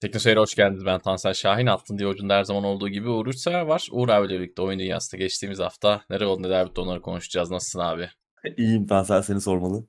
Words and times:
Teknoseyir'e 0.00 0.40
hoş 0.40 0.54
geldiniz. 0.54 0.86
Ben 0.86 0.98
Tansel 1.00 1.34
Şahin. 1.34 1.66
Altın 1.66 1.98
diye 1.98 2.08
ucunda 2.08 2.34
her 2.34 2.44
zaman 2.44 2.64
olduğu 2.64 2.88
gibi 2.88 3.08
Uğur 3.08 3.26
Üçsever 3.26 3.60
var. 3.60 3.88
Uğur 3.92 4.08
abiyle 4.08 4.40
birlikte 4.40 4.62
oyun 4.62 4.78
dünyasında 4.78 5.18
geçtiğimiz 5.18 5.58
hafta 5.58 6.04
nereye 6.10 6.26
oldu 6.26 6.42
neler 6.42 6.66
bitti 6.66 6.80
onları 6.80 7.00
konuşacağız. 7.00 7.50
Nasılsın 7.50 7.78
abi? 7.78 8.10
İyiyim 8.56 8.86
Tansel 8.86 9.22
seni 9.22 9.40
sormalı. 9.40 9.86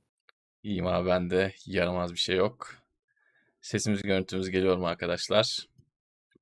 İyiyim 0.64 0.88
abi 0.88 1.08
ben 1.10 1.30
de. 1.30 1.54
Yaramaz 1.66 2.14
bir 2.14 2.20
şey 2.20 2.36
yok. 2.36 2.76
Sesimiz 3.62 4.02
görüntümüz 4.02 4.50
geliyor 4.50 4.78
mu 4.78 4.88
arkadaşlar? 4.88 5.68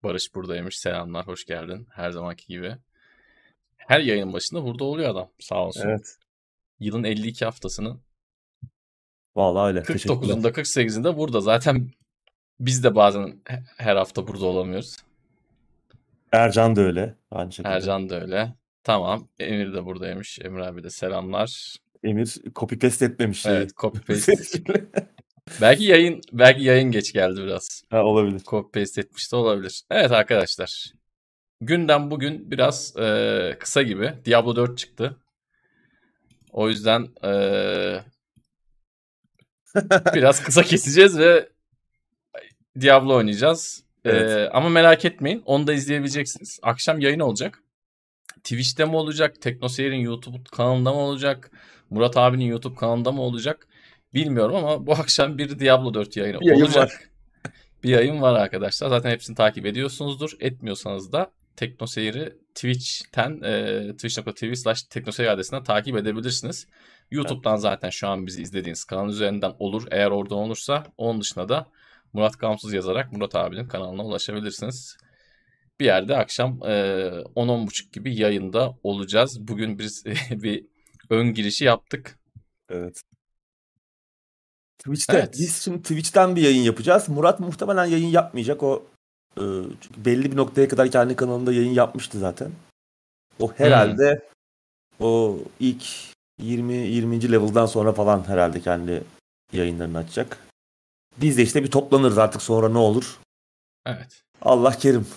Barış 0.03 0.35
buradaymış. 0.35 0.77
Selamlar. 0.77 1.27
Hoş 1.27 1.45
geldin. 1.45 1.87
Her 1.91 2.11
zamanki 2.11 2.47
gibi. 2.47 2.75
Her 3.77 3.99
yayın 3.99 4.33
başında 4.33 4.63
burada 4.63 4.83
oluyor 4.83 5.09
adam. 5.09 5.29
Sağ 5.39 5.65
olsun. 5.65 5.87
Evet. 5.87 6.17
Yılın 6.79 7.03
52 7.03 7.45
haftasının 7.45 8.01
Vallahi 9.35 9.67
öyle. 9.67 9.79
49'unda 9.79 10.51
48'inde 10.51 11.17
burada. 11.17 11.41
Zaten 11.41 11.91
biz 12.59 12.83
de 12.83 12.95
bazen 12.95 13.41
her 13.77 13.95
hafta 13.95 14.27
burada 14.27 14.45
olamıyoruz. 14.45 14.97
Ercan 16.31 16.75
da 16.75 16.81
öyle. 16.81 17.15
Şekilde. 17.49 17.67
Ercan 17.67 18.09
da 18.09 18.21
öyle. 18.21 18.53
Tamam. 18.83 19.27
Emir 19.39 19.73
de 19.73 19.85
buradaymış. 19.85 20.39
Emir 20.39 20.59
abi 20.59 20.83
de 20.83 20.89
selamlar. 20.89 21.75
Emir 22.03 22.35
copy 22.55 22.75
paste 22.75 23.05
etmemiş. 23.05 23.45
Evet, 23.45 23.71
copy 23.77 23.99
paste. 24.13 24.33
belki 25.61 25.83
yayın 25.83 26.21
belki 26.31 26.63
yayın 26.63 26.91
geç 26.91 27.13
geldi 27.13 27.41
biraz. 27.43 27.83
ha, 27.89 28.03
olabilir. 28.03 28.39
Copy 28.39 28.79
paste 28.79 29.01
etmiş 29.01 29.31
de 29.31 29.35
olabilir. 29.35 29.81
Evet 29.91 30.11
arkadaşlar. 30.11 30.93
Günden 31.61 32.11
bugün 32.11 32.51
biraz 32.51 32.97
e, 32.97 33.57
kısa 33.59 33.81
gibi. 33.81 34.13
Diablo 34.25 34.55
4 34.55 34.77
çıktı. 34.77 35.17
O 36.51 36.69
yüzden 36.69 37.07
e, 37.23 37.31
biraz 40.13 40.43
kısa 40.43 40.63
keseceğiz 40.63 41.17
ve 41.17 41.49
Diablo 42.81 43.15
oynayacağız. 43.15 43.83
Evet. 44.05 44.31
Ee, 44.31 44.49
ama 44.49 44.69
merak 44.69 45.05
etmeyin. 45.05 45.43
Onu 45.45 45.67
da 45.67 45.73
izleyebileceksiniz. 45.73 46.59
Akşam 46.63 46.99
yayın 46.99 47.19
olacak. 47.19 47.63
Twitch'te 48.43 48.85
mi 48.85 48.95
olacak? 48.95 49.41
Teknoseyir'in 49.41 49.99
YouTube 49.99 50.43
kanalında 50.51 50.93
mı 50.93 50.99
olacak? 50.99 51.51
Murat 51.89 52.17
abinin 52.17 52.45
YouTube 52.45 52.75
kanalında 52.75 53.11
mı 53.11 53.21
olacak? 53.21 53.67
Bilmiyorum 54.13 54.55
ama 54.55 54.87
bu 54.87 54.91
akşam 54.99 55.37
bir 55.37 55.59
Diablo 55.59 55.93
4 55.93 56.17
yayını 56.17 56.39
bir 56.39 56.51
olacak. 56.51 56.75
Yayın 56.75 56.75
var. 56.75 56.93
bir 57.83 57.89
yayın 57.89 58.21
var 58.21 58.33
arkadaşlar. 58.39 58.89
Zaten 58.89 59.11
hepsini 59.11 59.35
takip 59.35 59.65
ediyorsunuzdur. 59.65 60.31
Etmiyorsanız 60.39 61.11
da 61.11 61.31
Teknoseyir'i 61.55 62.33
Twitch'ten 62.55 63.41
e, 63.41 63.87
twitch.tv 63.97 64.53
slash 64.53 64.83
teknoseyir 64.83 65.29
adresinden 65.29 65.63
takip 65.63 65.97
edebilirsiniz. 65.97 66.67
YouTube'dan 67.11 67.53
evet. 67.53 67.61
zaten 67.61 67.89
şu 67.89 68.07
an 68.07 68.27
bizi 68.27 68.41
izlediğiniz 68.41 68.83
kanal 68.83 69.09
üzerinden 69.09 69.53
olur. 69.59 69.83
Eğer 69.91 70.11
oradan 70.11 70.37
olursa 70.37 70.83
onun 70.97 71.21
dışında 71.21 71.49
da 71.49 71.67
Murat 72.13 72.39
Gamsız 72.39 72.73
yazarak 72.73 73.11
Murat 73.11 73.35
abinin 73.35 73.67
kanalına 73.67 74.05
ulaşabilirsiniz. 74.05 74.97
Bir 75.79 75.85
yerde 75.85 76.17
akşam 76.17 76.59
e, 76.63 76.69
10-10.30 77.35 77.91
gibi 77.91 78.15
yayında 78.15 78.77
olacağız. 78.83 79.47
Bugün 79.47 79.79
biz 79.79 80.05
bir 80.31 80.65
ön 81.09 81.33
girişi 81.33 81.65
yaptık. 81.65 82.19
Evet. 82.69 83.01
Twitch'te 84.77 85.17
evet. 85.17 85.35
biz 85.39 85.61
şimdi 85.61 85.81
Twitch'ten 85.81 86.35
bir 86.35 86.41
yayın 86.41 86.61
yapacağız. 86.63 87.09
Murat 87.09 87.39
muhtemelen 87.39 87.85
yayın 87.85 88.07
yapmayacak. 88.07 88.63
O 88.63 88.85
e, 89.37 89.43
çünkü 89.81 90.05
belli 90.05 90.31
bir 90.31 90.37
noktaya 90.37 90.67
kadar 90.67 90.91
kendi 90.91 91.15
kanalında 91.15 91.53
yayın 91.53 91.73
yapmıştı 91.73 92.19
zaten. 92.19 92.51
O 93.39 93.53
herhalde 93.53 94.21
hmm. 94.97 95.07
o 95.07 95.39
ilk 95.59 95.83
20 96.39 96.73
20. 96.73 97.31
level'dan 97.31 97.65
sonra 97.65 97.93
falan 97.93 98.27
herhalde 98.27 98.61
kendi 98.61 99.03
yayınlarını 99.53 99.97
açacak. 99.97 100.52
Biz 101.17 101.37
de 101.37 101.41
işte 101.41 101.63
bir 101.63 101.71
toplanırız 101.71 102.17
artık 102.17 102.41
sonra 102.41 102.69
ne 102.69 102.77
olur. 102.77 103.19
Evet. 103.85 104.23
Allah 104.41 104.71
kerim. 104.71 105.07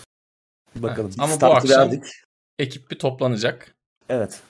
Bakalım. 0.75 1.11
Evet. 1.11 1.21
Ama 1.21 1.41
bu 1.41 1.55
akşam 1.55 1.91
verdik. 1.91 2.05
ekip 2.59 2.91
bir 2.91 2.99
toplanacak. 2.99 3.77
Evet. 4.09 4.43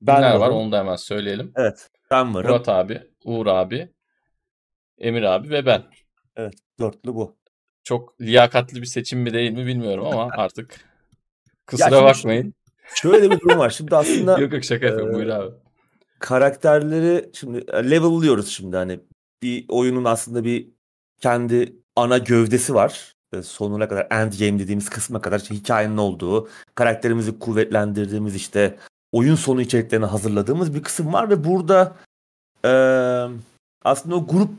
Ben 0.00 0.22
Neler 0.22 0.34
var 0.34 0.48
onu 0.48 0.72
da 0.72 0.78
hemen 0.78 0.96
söyleyelim. 0.96 1.52
Evet. 1.56 1.90
Ben 2.10 2.34
varım. 2.34 2.50
Murat 2.50 2.68
abi, 2.68 3.02
Uğur 3.24 3.46
abi, 3.46 3.92
Emir 4.98 5.22
abi 5.22 5.50
ve 5.50 5.66
ben. 5.66 5.84
Evet. 6.36 6.54
Dörtlü 6.80 7.14
bu. 7.14 7.36
Çok 7.84 8.20
liyakatli 8.20 8.80
bir 8.82 8.86
seçim 8.86 9.20
mi 9.20 9.32
değil 9.32 9.50
mi 9.50 9.66
bilmiyorum 9.66 10.06
ama 10.06 10.28
artık 10.36 10.80
kusura 11.66 12.04
bakmayın. 12.04 12.54
Şöyle 12.94 13.30
bir 13.30 13.40
durum 13.40 13.58
var. 13.58 13.70
Şimdi 13.70 13.96
aslında... 13.96 14.38
yok 14.38 14.52
yok 14.52 14.64
şaka 14.64 14.86
yapıyorum. 14.86 15.14
E, 15.14 15.14
Buyur 15.14 15.28
abi 15.28 15.65
karakterleri 16.18 17.30
şimdi 17.32 17.58
e, 17.58 17.90
level'lıyoruz 17.90 18.48
şimdi 18.48 18.76
hani 18.76 19.00
bir 19.42 19.64
oyunun 19.68 20.04
aslında 20.04 20.44
bir 20.44 20.68
kendi 21.20 21.76
ana 21.96 22.18
gövdesi 22.18 22.74
var. 22.74 23.16
Sonuna 23.42 23.88
kadar 23.88 24.06
end 24.10 24.32
game 24.32 24.58
dediğimiz 24.58 24.88
kısma 24.88 25.20
kadar 25.20 25.40
işte 25.40 25.54
hikayenin 25.54 25.96
olduğu, 25.96 26.48
karakterimizi 26.74 27.38
kuvvetlendirdiğimiz 27.38 28.34
işte 28.34 28.76
oyun 29.12 29.34
sonu 29.34 29.60
içeriklerini 29.60 30.06
hazırladığımız 30.06 30.74
bir 30.74 30.82
kısım 30.82 31.12
var 31.12 31.30
ve 31.30 31.44
burada 31.44 31.96
e, 32.64 32.70
aslında 33.84 34.16
o 34.16 34.26
grup 34.26 34.50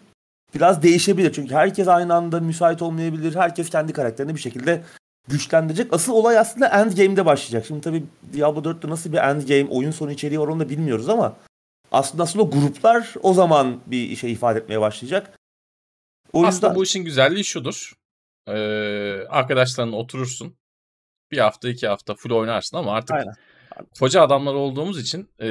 biraz 0.56 0.84
değişebilir. 0.84 1.34
Çünkü 1.34 1.54
herkes 1.54 1.88
aynı 1.88 2.14
anda 2.14 2.40
müsait 2.40 2.82
olmayabilir. 2.82 3.36
Herkes 3.36 3.70
kendi 3.70 3.94
karakterini 3.94 4.36
bir 4.36 4.40
şekilde 4.40 4.84
güçlendirecek. 5.28 5.94
Asıl 5.94 6.14
olay 6.14 6.38
aslında 6.38 6.68
end 6.68 6.92
game'de 6.92 7.26
başlayacak. 7.26 7.66
Şimdi 7.66 7.82
tabii 7.82 8.04
Diablo 8.34 8.60
4'te 8.60 8.90
nasıl 8.90 9.12
bir 9.12 9.18
end 9.18 9.42
game 9.42 9.70
oyun 9.70 9.92
sonu 9.92 10.12
içeriği 10.12 10.40
var 10.40 10.48
onu 10.48 10.60
da 10.60 10.70
bilmiyoruz 10.70 11.10
ama 11.10 11.36
aslında 11.92 12.24
aslında 12.24 12.46
o 12.46 12.52
gruplar 12.52 13.14
o 13.24 13.34
zaman 13.34 13.82
bir 13.86 14.16
şey 14.16 14.32
ifade 14.32 14.60
etmeye 14.60 14.82
başlayacak. 14.82 15.40
O 16.34 16.40
yüzden... 16.40 16.50
Aslında 16.50 16.76
bu 16.76 16.84
işin 16.84 17.06
güzelliği 17.06 17.44
şudur. 17.44 17.94
Ee, 18.48 18.54
arkadaşlarınla 19.30 19.96
oturursun. 19.96 20.58
Bir 21.32 21.38
hafta 21.38 21.70
iki 21.70 21.88
hafta 21.88 22.16
full 22.16 22.32
oynarsın 22.32 22.78
ama 22.78 22.92
artık 22.92 23.16
Aynen. 23.16 23.34
koca 24.00 24.22
adamlar 24.22 24.54
olduğumuz 24.54 25.00
için 25.00 25.30
e, 25.42 25.50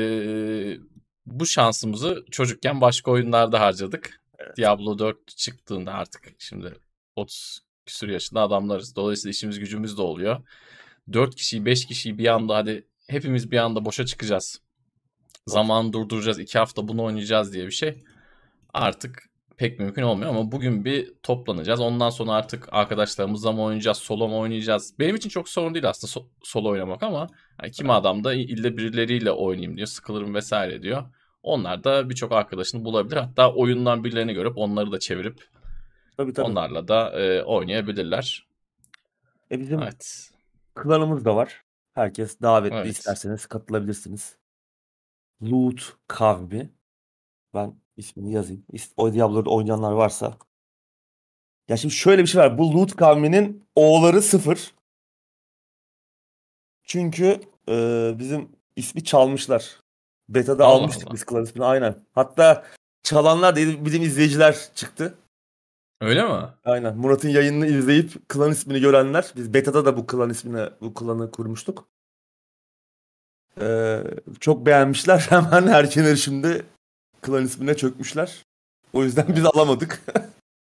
bu 1.26 1.46
şansımızı 1.46 2.24
çocukken 2.30 2.80
başka 2.80 3.10
oyunlarda 3.10 3.60
harcadık. 3.60 4.20
Evet. 4.38 4.56
Diablo 4.56 4.98
4 4.98 5.28
çıktığında 5.28 5.92
artık 5.94 6.34
şimdi 6.38 6.74
30 7.16 7.60
küsur 7.86 8.08
yaşında 8.08 8.42
adamlarız. 8.42 8.96
Dolayısıyla 8.96 9.30
işimiz 9.30 9.58
gücümüz 9.58 9.98
de 9.98 10.02
oluyor. 10.02 10.40
4 11.12 11.34
kişiyi 11.34 11.64
5 11.64 11.86
kişiyi 11.86 12.18
bir 12.18 12.26
anda 12.26 12.56
hadi 12.56 12.88
hepimiz 13.08 13.50
bir 13.50 13.58
anda 13.58 13.84
boşa 13.84 14.06
çıkacağız 14.06 14.60
zaman 15.46 15.92
durduracağız, 15.92 16.38
iki 16.38 16.58
hafta 16.58 16.88
bunu 16.88 17.04
oynayacağız 17.04 17.52
diye 17.52 17.66
bir 17.66 17.70
şey 17.70 18.04
artık 18.74 19.28
pek 19.56 19.78
mümkün 19.78 20.02
olmuyor 20.02 20.30
ama 20.30 20.52
bugün 20.52 20.84
bir 20.84 21.14
toplanacağız. 21.22 21.80
Ondan 21.80 22.10
sonra 22.10 22.32
artık 22.32 22.68
arkadaşlarımızla 22.72 23.52
mı 23.52 23.62
oynayacağız, 23.62 23.96
solo 23.96 24.28
mu 24.28 24.38
oynayacağız? 24.38 24.94
Benim 24.98 25.16
için 25.16 25.28
çok 25.28 25.48
sorun 25.48 25.74
değil 25.74 25.88
aslında 25.88 26.12
so- 26.12 26.28
solo 26.42 26.68
oynamak 26.68 27.02
ama 27.02 27.26
yani 27.62 27.72
kimi 27.72 27.92
adam 27.92 28.24
da 28.24 28.34
ille 28.34 28.76
birileriyle 28.76 29.30
oynayayım 29.30 29.76
diyor, 29.76 29.86
sıkılırım 29.86 30.34
vesaire 30.34 30.82
diyor. 30.82 31.02
Onlar 31.42 31.84
da 31.84 32.10
birçok 32.10 32.32
arkadaşını 32.32 32.84
bulabilir. 32.84 33.16
Hatta 33.16 33.52
oyundan 33.52 34.04
birilerini 34.04 34.34
görüp 34.34 34.58
onları 34.58 34.92
da 34.92 34.98
çevirip 34.98 35.44
tabii, 36.16 36.32
tabii. 36.32 36.46
onlarla 36.46 36.88
da 36.88 37.10
e, 37.20 37.42
oynayabilirler. 37.42 38.46
E 39.50 39.60
bizim 39.60 39.82
evet. 39.82 40.30
klanımız 40.74 41.24
da 41.24 41.36
var. 41.36 41.62
Herkes 41.94 42.40
davetli 42.42 42.76
evet. 42.76 42.86
isterseniz 42.86 43.46
katılabilirsiniz. 43.46 44.36
Loot 45.42 45.96
kavmi. 46.08 46.70
Ben 47.54 47.74
ismini 47.96 48.32
yazayım. 48.32 48.64
O 48.96 49.14
Diablo'da 49.14 49.50
oynayanlar 49.50 49.92
varsa. 49.92 50.38
Ya 51.68 51.76
şimdi 51.76 51.94
şöyle 51.94 52.22
bir 52.22 52.26
şey 52.26 52.40
var. 52.40 52.58
Bu 52.58 52.74
Loot 52.74 52.96
kavminin 52.96 53.68
oğulları 53.74 54.22
sıfır. 54.22 54.74
Çünkü 56.82 57.40
e, 57.68 58.14
bizim 58.18 58.48
ismi 58.76 59.04
çalmışlar. 59.04 59.80
Beta'da 60.28 60.64
Allah 60.64 60.74
almıştık 60.74 61.06
Allah. 61.06 61.14
biz 61.14 61.24
klan 61.24 61.44
ismini 61.44 61.64
aynen. 61.64 62.06
Hatta 62.12 62.64
çalanlar 63.02 63.56
da 63.56 63.84
bizim 63.84 64.02
izleyiciler 64.02 64.56
çıktı. 64.74 65.18
Öyle 66.00 66.22
mi? 66.24 66.48
Aynen. 66.64 66.96
Murat'ın 66.96 67.28
yayınını 67.28 67.66
izleyip 67.66 68.28
klan 68.28 68.50
ismini 68.50 68.80
görenler. 68.80 69.32
Biz 69.36 69.54
Beta'da 69.54 69.84
da 69.84 69.96
bu 69.96 70.06
klan 70.06 70.30
ismini, 70.30 70.70
bu 70.80 70.94
klanı 70.94 71.30
kurmuştuk. 71.30 71.88
Ee, 73.60 74.02
çok 74.40 74.66
beğenmişler. 74.66 75.18
Hemen 75.28 75.66
erken 75.66 76.04
erişimde 76.04 76.62
klan 77.22 77.44
ismine 77.44 77.76
çökmüşler. 77.76 78.42
O 78.92 79.04
yüzden 79.04 79.26
biz 79.36 79.44
alamadık. 79.44 80.02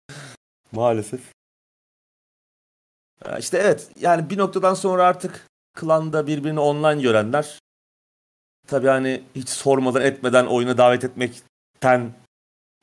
Maalesef. 0.72 1.20
Ee, 3.26 3.38
işte 3.38 3.58
evet 3.58 3.88
yani 4.00 4.30
bir 4.30 4.38
noktadan 4.38 4.74
sonra 4.74 5.04
artık 5.04 5.46
klanda 5.74 6.26
birbirini 6.26 6.60
online 6.60 7.02
görenler 7.02 7.58
tabii 8.66 8.88
hani 8.88 9.22
hiç 9.34 9.48
sormadan 9.48 10.02
etmeden 10.02 10.46
oyuna 10.46 10.78
davet 10.78 11.04
etmekten 11.04 12.12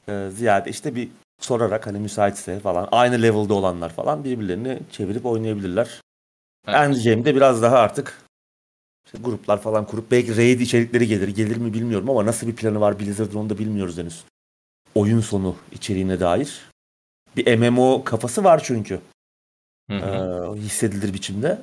e, 0.08 0.30
ziyade 0.30 0.70
işte 0.70 0.96
bir 0.96 1.10
sorarak 1.42 1.88
hani 1.88 2.00
müsaitse 2.00 2.60
falan 2.60 2.88
aynı 2.92 3.22
level'da 3.22 3.54
olanlar 3.54 3.90
falan 3.90 4.24
birbirlerini 4.24 4.80
çevirip 4.92 5.26
oynayabilirler. 5.26 6.02
Evet. 6.68 6.78
Endgame'de 6.78 7.36
biraz 7.36 7.62
daha 7.62 7.80
artık 7.80 8.22
işte 9.14 9.24
gruplar 9.24 9.62
falan 9.62 9.86
kurup 9.86 10.12
belki 10.12 10.38
raid 10.38 10.60
içerikleri 10.60 11.08
gelir. 11.08 11.28
Gelir 11.28 11.58
mi 11.58 11.74
bilmiyorum 11.74 12.10
ama 12.10 12.26
nasıl 12.26 12.48
bir 12.48 12.56
planı 12.56 12.80
var 12.80 13.00
Blizzard'ın 13.00 13.38
onu 13.38 13.50
da 13.50 13.58
bilmiyoruz 13.58 13.98
henüz. 13.98 14.24
Oyun 14.96 15.22
sonu 15.22 15.56
içeriğine 15.72 16.20
dair. 16.20 16.62
bir 17.38 17.58
MMO 17.58 18.04
kafası 18.04 18.44
var 18.44 18.62
çünkü. 18.64 19.02
Hı 19.90 19.98
hı. 19.98 20.56
Ee, 20.56 20.60
hissedilir 20.60 21.14
biçimde. 21.14 21.62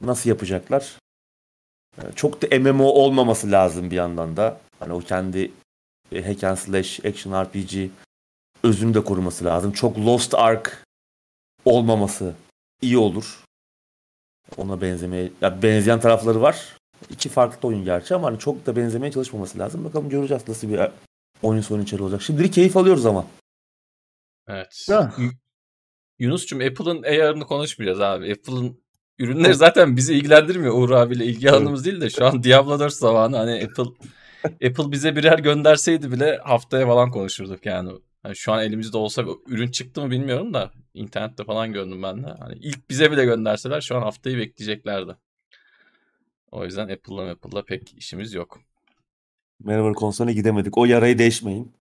Nasıl 0.00 0.30
yapacaklar? 0.30 0.96
Ee, 1.98 2.02
çok 2.14 2.42
da 2.42 2.58
MMO 2.58 2.84
olmaması 2.84 3.50
lazım 3.50 3.90
bir 3.90 3.96
yandan 3.96 4.36
da. 4.36 4.60
Hani 4.78 4.92
o 4.92 5.00
kendi 5.00 5.50
e, 6.12 6.22
hack 6.22 6.44
and 6.44 6.56
slash 6.56 7.04
action 7.04 7.44
RPG 7.44 7.90
özünü 8.62 8.94
de 8.94 9.04
koruması 9.04 9.44
lazım. 9.44 9.72
Çok 9.72 9.98
Lost 9.98 10.34
Ark 10.34 10.86
olmaması 11.64 12.34
iyi 12.82 12.98
olur. 12.98 13.44
Ona 14.56 14.80
benzemeye 14.80 15.32
ya 15.40 15.62
benzeyen 15.62 16.00
tarafları 16.00 16.42
var. 16.42 16.76
İki 17.10 17.28
farklı 17.28 17.68
oyun 17.68 17.84
gerçi 17.84 18.14
ama 18.14 18.26
hani 18.26 18.38
çok 18.38 18.66
da 18.66 18.76
benzemeye 18.76 19.12
çalışmaması 19.12 19.58
lazım. 19.58 19.84
Bakalım 19.84 20.08
göreceğiz 20.08 20.48
nasıl 20.48 20.68
bir 20.68 20.80
oyun 21.42 21.60
sonu 21.60 21.82
içeri 21.82 22.02
olacak. 22.02 22.22
Şimdilik 22.22 22.52
keyif 22.52 22.76
alıyoruz 22.76 23.06
ama. 23.06 23.26
Evet. 24.48 24.86
Ya. 24.88 25.14
Yunus'cum 26.18 26.60
Apple'ın 26.60 27.02
AR'ını 27.02 27.44
konuşmayacağız 27.44 28.00
abi. 28.00 28.32
Apple'ın 28.32 28.82
ürünleri 29.18 29.54
zaten 29.54 29.96
bizi 29.96 30.14
ilgilendirmiyor. 30.14 30.74
Uğur 30.74 30.90
abiyle 30.90 31.24
ilgi 31.24 31.50
alanımız 31.50 31.84
değil 31.84 32.00
de 32.00 32.10
şu 32.10 32.26
an 32.26 32.42
Diablo 32.42 32.80
4 32.80 32.92
zamanı 32.92 33.36
hani 33.36 33.64
Apple 33.64 33.92
Apple 34.44 34.92
bize 34.92 35.16
birer 35.16 35.38
gönderseydi 35.38 36.12
bile 36.12 36.38
haftaya 36.44 36.86
falan 36.86 37.10
konuşurduk 37.10 37.66
yani. 37.66 37.90
Yani. 38.24 38.36
Şu 38.36 38.52
an 38.52 38.62
elimizde 38.62 38.96
olsa 38.96 39.24
ürün 39.46 39.70
çıktı 39.70 40.00
mı 40.00 40.10
bilmiyorum 40.10 40.54
da 40.54 40.72
internette 40.94 41.44
falan 41.44 41.72
gördüm 41.72 42.02
ben 42.02 42.24
de. 42.24 42.26
Hani 42.26 42.54
ilk 42.58 42.90
bize 42.90 43.12
bile 43.12 43.24
gönderseler 43.24 43.80
şu 43.80 43.96
an 43.96 44.02
haftayı 44.02 44.38
bekleyeceklerdi. 44.38 45.16
O 46.50 46.64
yüzden 46.64 46.88
Apple'la 46.88 47.30
Apple'la 47.30 47.64
pek 47.64 47.94
işimiz 47.98 48.34
yok. 48.34 48.60
Merhaba 49.60 49.92
konsoluna 49.92 50.32
gidemedik. 50.32 50.78
O 50.78 50.84
yarayı 50.84 51.18
değişmeyin. 51.18 51.72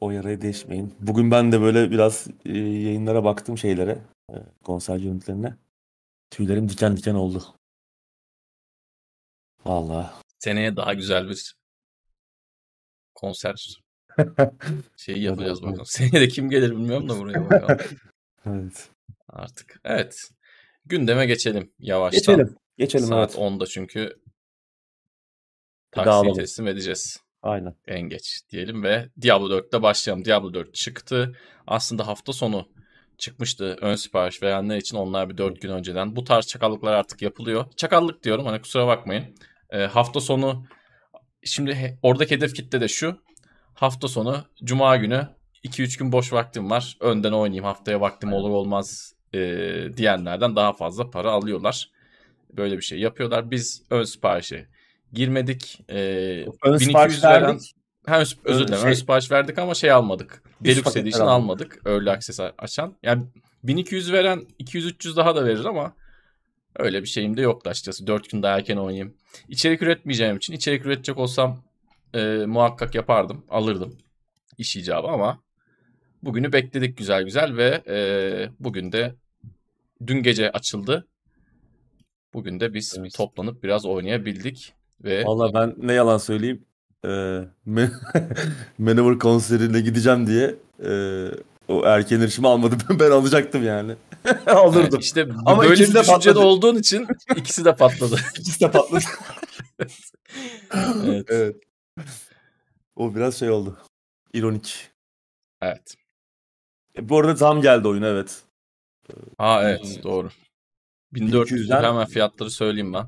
O 0.00 0.10
yarayı 0.10 0.40
değişmeyin. 0.40 0.94
Bugün 1.00 1.30
ben 1.30 1.52
de 1.52 1.60
böyle 1.60 1.90
biraz 1.90 2.26
e, 2.44 2.58
yayınlara 2.58 3.24
baktım 3.24 3.58
şeylere. 3.58 3.98
E, 4.30 4.34
konser 4.64 4.96
görüntülerine. 4.96 5.56
Tüylerim 6.30 6.68
diken 6.68 6.96
diken 6.96 7.14
oldu. 7.14 7.44
Vallahi. 9.64 10.10
Seneye 10.38 10.76
daha 10.76 10.94
güzel 10.94 11.28
bir 11.28 11.54
konser 13.14 13.80
şeyi 14.96 15.22
yapacağız 15.22 15.62
bakalım. 15.62 15.86
Seneye 15.86 16.20
de 16.20 16.28
kim 16.28 16.50
gelir 16.50 16.70
bilmiyorum 16.70 17.08
da 17.08 17.18
buraya 17.18 17.50
bakalım. 17.50 17.78
evet. 18.46 18.90
Artık. 19.28 19.80
Evet. 19.84 20.30
Gündeme 20.86 21.26
geçelim 21.26 21.72
yavaştan. 21.78 22.36
Geçelim. 22.36 22.56
Geçelim 22.78 23.06
Saat 23.06 23.30
evet. 23.30 23.52
10'da 23.52 23.66
çünkü 23.66 24.12
taksiyi 25.90 26.34
teslim 26.34 26.66
edeceğiz. 26.66 27.22
Aynen. 27.42 27.74
En 27.86 28.00
geç 28.00 28.40
diyelim 28.50 28.82
ve 28.82 29.08
Diablo 29.22 29.58
4'te 29.58 29.82
başlayalım. 29.82 30.24
Diablo 30.24 30.54
4 30.54 30.74
çıktı. 30.74 31.36
Aslında 31.66 32.06
hafta 32.06 32.32
sonu 32.32 32.68
çıkmıştı 33.18 33.76
ön 33.80 33.94
sipariş 33.94 34.42
verenler 34.42 34.76
için 34.76 34.96
onlar 34.96 35.28
bir 35.28 35.38
4 35.38 35.60
gün 35.60 35.70
önceden. 35.70 36.16
Bu 36.16 36.24
tarz 36.24 36.46
çakallıklar 36.46 36.92
artık 36.92 37.22
yapılıyor. 37.22 37.64
Çakallık 37.76 38.22
diyorum 38.24 38.46
hani 38.46 38.60
kusura 38.60 38.86
bakmayın. 38.86 39.24
E, 39.70 39.78
hafta 39.78 40.20
sonu 40.20 40.66
şimdi 41.44 41.74
he, 41.74 41.98
oradaki 42.02 42.34
hedef 42.34 42.54
kitle 42.54 42.80
de 42.80 42.88
şu. 42.88 43.22
Hafta 43.78 44.08
sonu 44.08 44.44
cuma 44.64 44.96
günü 44.96 45.28
2-3 45.64 45.98
gün 45.98 46.12
boş 46.12 46.32
vaktim 46.32 46.70
var. 46.70 46.96
Önden 47.00 47.32
oynayayım 47.32 47.64
haftaya 47.64 48.00
vaktim 48.00 48.32
olur 48.32 48.50
olmaz 48.50 49.14
e, 49.34 49.38
diyenlerden 49.96 50.56
daha 50.56 50.72
fazla 50.72 51.10
para 51.10 51.30
alıyorlar. 51.30 51.90
Böyle 52.56 52.76
bir 52.76 52.82
şey 52.82 52.98
yapıyorlar. 52.98 53.50
Biz 53.50 53.82
ön 53.90 54.04
siparişe 54.04 54.66
girmedik. 55.12 55.80
E, 55.88 55.96
ön 56.62 56.78
1200 56.78 57.24
veren. 57.24 57.58
Ha, 58.06 58.22
özür 58.44 58.66
dilerim. 58.68 58.82
Şey, 58.82 58.90
ön 58.90 58.94
sipariş 58.94 59.30
verdik 59.30 59.58
ama 59.58 59.74
şey 59.74 59.90
almadık. 59.90 60.42
Deluxe 60.64 61.00
Edition 61.00 61.26
almadık. 61.26 61.82
Early 61.86 62.10
Access 62.10 62.40
açan. 62.58 62.94
Yani 63.02 63.22
1200 63.64 64.12
veren 64.12 64.46
200-300 64.60 65.16
daha 65.16 65.36
da 65.36 65.44
verir 65.44 65.64
ama 65.64 65.92
öyle 66.76 67.02
bir 67.02 67.08
şeyim 67.08 67.36
de 67.36 67.42
yoktu 67.42 67.70
açıkçası. 67.70 68.06
4 68.06 68.30
gün 68.30 68.42
daha 68.42 68.56
erken 68.56 68.76
oynayayım. 68.76 69.14
İçerik 69.48 69.82
üretmeyeceğim 69.82 70.36
için 70.36 70.52
içerik 70.52 70.86
üretecek 70.86 71.18
olsam 71.18 71.67
e, 72.14 72.46
muhakkak 72.46 72.94
yapardım. 72.94 73.44
Alırdım. 73.50 73.96
iş 74.58 74.76
icabı 74.76 75.08
ama 75.08 75.42
bugünü 76.22 76.52
bekledik 76.52 76.96
güzel 76.96 77.22
güzel 77.22 77.56
ve 77.56 77.82
e, 77.88 77.96
bugün 78.60 78.92
de 78.92 79.14
dün 80.06 80.22
gece 80.22 80.50
açıldı. 80.50 81.06
Bugün 82.34 82.60
de 82.60 82.74
biz 82.74 82.96
evet. 82.98 83.14
toplanıp 83.14 83.62
biraz 83.62 83.86
oynayabildik. 83.86 84.72
Ve... 85.04 85.24
Valla 85.24 85.54
ben 85.54 85.74
ne 85.78 85.92
yalan 85.92 86.18
söyleyeyim. 86.18 86.64
E, 87.04 87.08
Manowar 88.78 89.18
konserine 89.18 89.80
gideceğim 89.80 90.26
diye 90.26 90.54
e, 90.84 90.90
o 91.68 91.84
erken 91.84 92.20
erişimi 92.20 92.48
almadım. 92.48 92.78
ben 93.00 93.10
alacaktım 93.10 93.64
yani. 93.64 93.92
Alırdım. 94.46 94.88
Evet, 94.92 95.04
işte 95.04 95.28
Ama 95.46 95.62
böyle 95.62 95.82
bir 95.82 95.94
düşüncede 95.94 96.38
olduğun 96.38 96.76
için 96.76 97.06
ikisi 97.36 97.64
de 97.64 97.76
patladı. 97.76 98.16
İkisi 98.38 98.60
de 98.60 98.70
patladı. 98.70 99.04
evet. 101.04 101.26
evet. 101.28 101.56
O 102.96 103.14
biraz 103.14 103.38
şey 103.38 103.50
oldu. 103.50 103.78
İronik. 104.32 104.90
Evet. 105.62 105.96
E, 106.96 107.08
bu 107.08 107.18
arada 107.18 107.34
zam 107.34 107.62
geldi 107.62 107.88
oyun 107.88 108.02
evet. 108.02 108.42
Aa 109.38 109.70
evet 109.70 110.00
doğru. 110.02 110.30
1400 111.12 111.70
hemen 111.70 112.06
fiyatları 112.06 112.50
söyleyeyim 112.50 112.92
ben. 112.92 113.06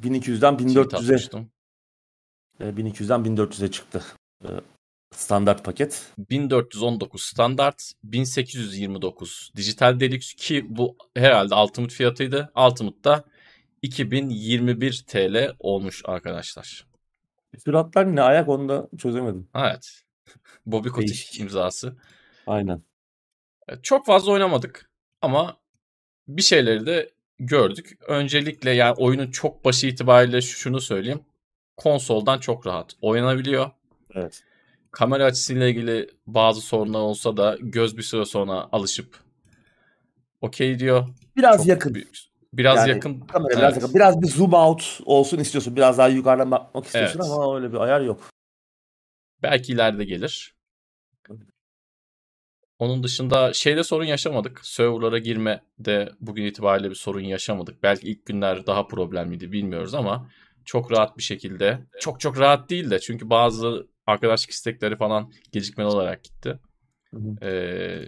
1200'den 0.00 0.54
1400'e 0.54 1.44
1200'den 2.60 3.20
1400'e 3.20 3.70
çıktı. 3.70 4.04
E, 4.44 4.48
standart 5.14 5.64
paket. 5.64 6.12
1419 6.18 7.22
standart, 7.22 7.92
1829 8.04 9.52
dijital 9.56 10.00
deluxe 10.00 10.36
ki 10.36 10.66
bu 10.68 10.96
herhalde 11.16 11.54
Ultimate 11.54 11.94
fiyatıydı. 11.94 12.52
Ultimate'da 12.56 13.24
2021 13.82 15.04
TL 15.06 15.54
olmuş 15.58 16.02
arkadaşlar. 16.04 16.91
Süratler 17.58 18.06
ne 18.06 18.22
ayak 18.22 18.48
onu 18.48 18.68
da 18.68 18.88
çözemedim. 18.98 19.48
Evet. 19.54 20.02
Bobby 20.66 20.88
Kotick 20.88 21.40
imzası. 21.40 21.96
Aynen. 22.46 22.82
Çok 23.82 24.06
fazla 24.06 24.32
oynamadık 24.32 24.90
ama 25.22 25.56
bir 26.28 26.42
şeyleri 26.42 26.86
de 26.86 27.10
gördük. 27.38 27.98
Öncelikle 28.08 28.70
yani 28.70 28.94
oyunun 28.98 29.30
çok 29.30 29.64
başı 29.64 29.86
itibariyle 29.86 30.40
şunu 30.40 30.80
söyleyeyim. 30.80 31.20
Konsoldan 31.76 32.38
çok 32.38 32.66
rahat 32.66 32.96
oynanabiliyor. 33.00 33.70
Evet. 34.14 34.44
Kamera 34.90 35.24
açısıyla 35.24 35.68
ilgili 35.68 36.10
bazı 36.26 36.60
sorunlar 36.60 37.00
olsa 37.00 37.36
da 37.36 37.56
göz 37.60 37.96
bir 37.96 38.02
süre 38.02 38.24
sonra 38.24 38.68
alışıp 38.72 39.16
okey 40.40 40.78
diyor. 40.78 41.08
Biraz 41.36 41.56
çok 41.56 41.66
yakın. 41.66 41.94
Büyük. 41.94 42.31
Biraz 42.52 42.78
yani, 42.78 42.90
yakın. 42.90 43.20
Kamera 43.20 43.48
evet. 43.52 43.58
biraz 43.58 43.76
yakın. 43.76 43.94
Biraz 43.94 44.22
bir 44.22 44.26
zoom 44.26 44.52
out 44.52 45.00
olsun 45.04 45.38
istiyorsun. 45.38 45.76
Biraz 45.76 45.98
daha 45.98 46.08
yukarıdan 46.08 46.50
bakmak 46.50 46.86
istiyorsun 46.86 47.20
evet. 47.20 47.30
ama 47.32 47.56
öyle 47.56 47.72
bir 47.72 47.78
ayar 47.78 48.00
yok. 48.00 48.30
Belki 49.42 49.72
ileride 49.72 50.04
gelir. 50.04 50.54
Onun 52.78 53.02
dışında 53.02 53.52
şeyde 53.52 53.84
sorun 53.84 54.04
yaşamadık. 54.04 54.66
Serverlara 54.66 55.18
girmede 55.18 56.12
bugün 56.20 56.44
itibariyle 56.44 56.90
bir 56.90 56.94
sorun 56.94 57.20
yaşamadık. 57.20 57.82
Belki 57.82 58.08
ilk 58.08 58.26
günler 58.26 58.66
daha 58.66 58.86
problemliydi 58.86 59.52
bilmiyoruz 59.52 59.94
ama 59.94 60.30
çok 60.64 60.92
rahat 60.92 61.18
bir 61.18 61.22
şekilde. 61.22 61.86
Çok 62.00 62.20
çok 62.20 62.38
rahat 62.38 62.70
değil 62.70 62.90
de 62.90 62.98
çünkü 63.00 63.30
bazı 63.30 63.86
arkadaşlık 64.06 64.50
istekleri 64.50 64.96
falan 64.96 65.32
gecikmeli 65.52 65.88
olarak 65.88 66.24
gitti. 66.24 66.58
Ee, 67.42 68.02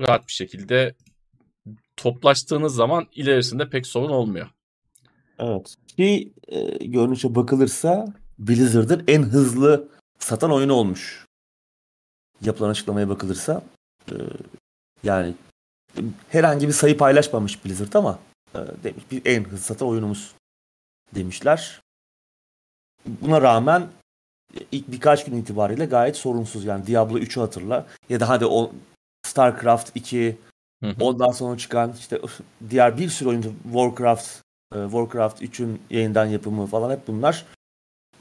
rahat 0.00 0.26
bir 0.26 0.32
şekilde 0.32 0.94
toplaştığınız 1.98 2.74
zaman 2.74 3.06
ilerisinde 3.12 3.70
pek 3.70 3.86
sorun 3.86 4.08
olmuyor. 4.08 4.46
Evet. 5.38 5.74
Ki 5.96 6.32
e, 6.48 6.86
görünüşe 6.86 7.34
bakılırsa 7.34 8.06
Blizzard'ın 8.38 9.04
en 9.08 9.22
hızlı 9.22 9.88
satan 10.18 10.52
oyunu 10.52 10.72
olmuş. 10.72 11.26
Yapılan 12.40 12.70
açıklamaya 12.70 13.08
bakılırsa 13.08 13.62
e, 14.10 14.14
yani 15.04 15.34
herhangi 16.28 16.68
bir 16.68 16.72
sayı 16.72 16.96
paylaşmamış 16.96 17.64
Blizzard 17.64 17.92
ama 17.92 18.18
e, 18.54 18.58
demiş 18.84 19.04
bir 19.10 19.22
en 19.24 19.44
hızlı 19.44 19.64
satan 19.64 19.88
oyunumuz 19.88 20.34
demişler. 21.14 21.80
Buna 23.06 23.42
rağmen 23.42 23.88
ilk 24.72 24.88
birkaç 24.88 25.24
gün 25.24 25.36
itibariyle 25.36 25.86
gayet 25.86 26.16
sorunsuz. 26.16 26.64
Yani 26.64 26.86
Diablo 26.86 27.18
3'ü 27.18 27.40
hatırla 27.40 27.86
ya 28.08 28.20
da 28.20 28.28
hadi 28.28 28.46
o 28.46 28.72
StarCraft 29.22 29.90
2 29.94 30.36
ondan 31.00 31.30
sonra 31.30 31.58
çıkan 31.58 31.92
işte 31.98 32.20
diğer 32.70 32.98
bir 32.98 33.08
sürü 33.08 33.28
oyun 33.28 33.42
Warcraft 33.62 34.42
e, 34.74 34.82
Warcraft 34.82 35.42
3'ün 35.42 35.82
yeniden 35.90 36.26
yapımı 36.26 36.66
falan 36.66 36.90
hep 36.90 37.08
bunlar 37.08 37.46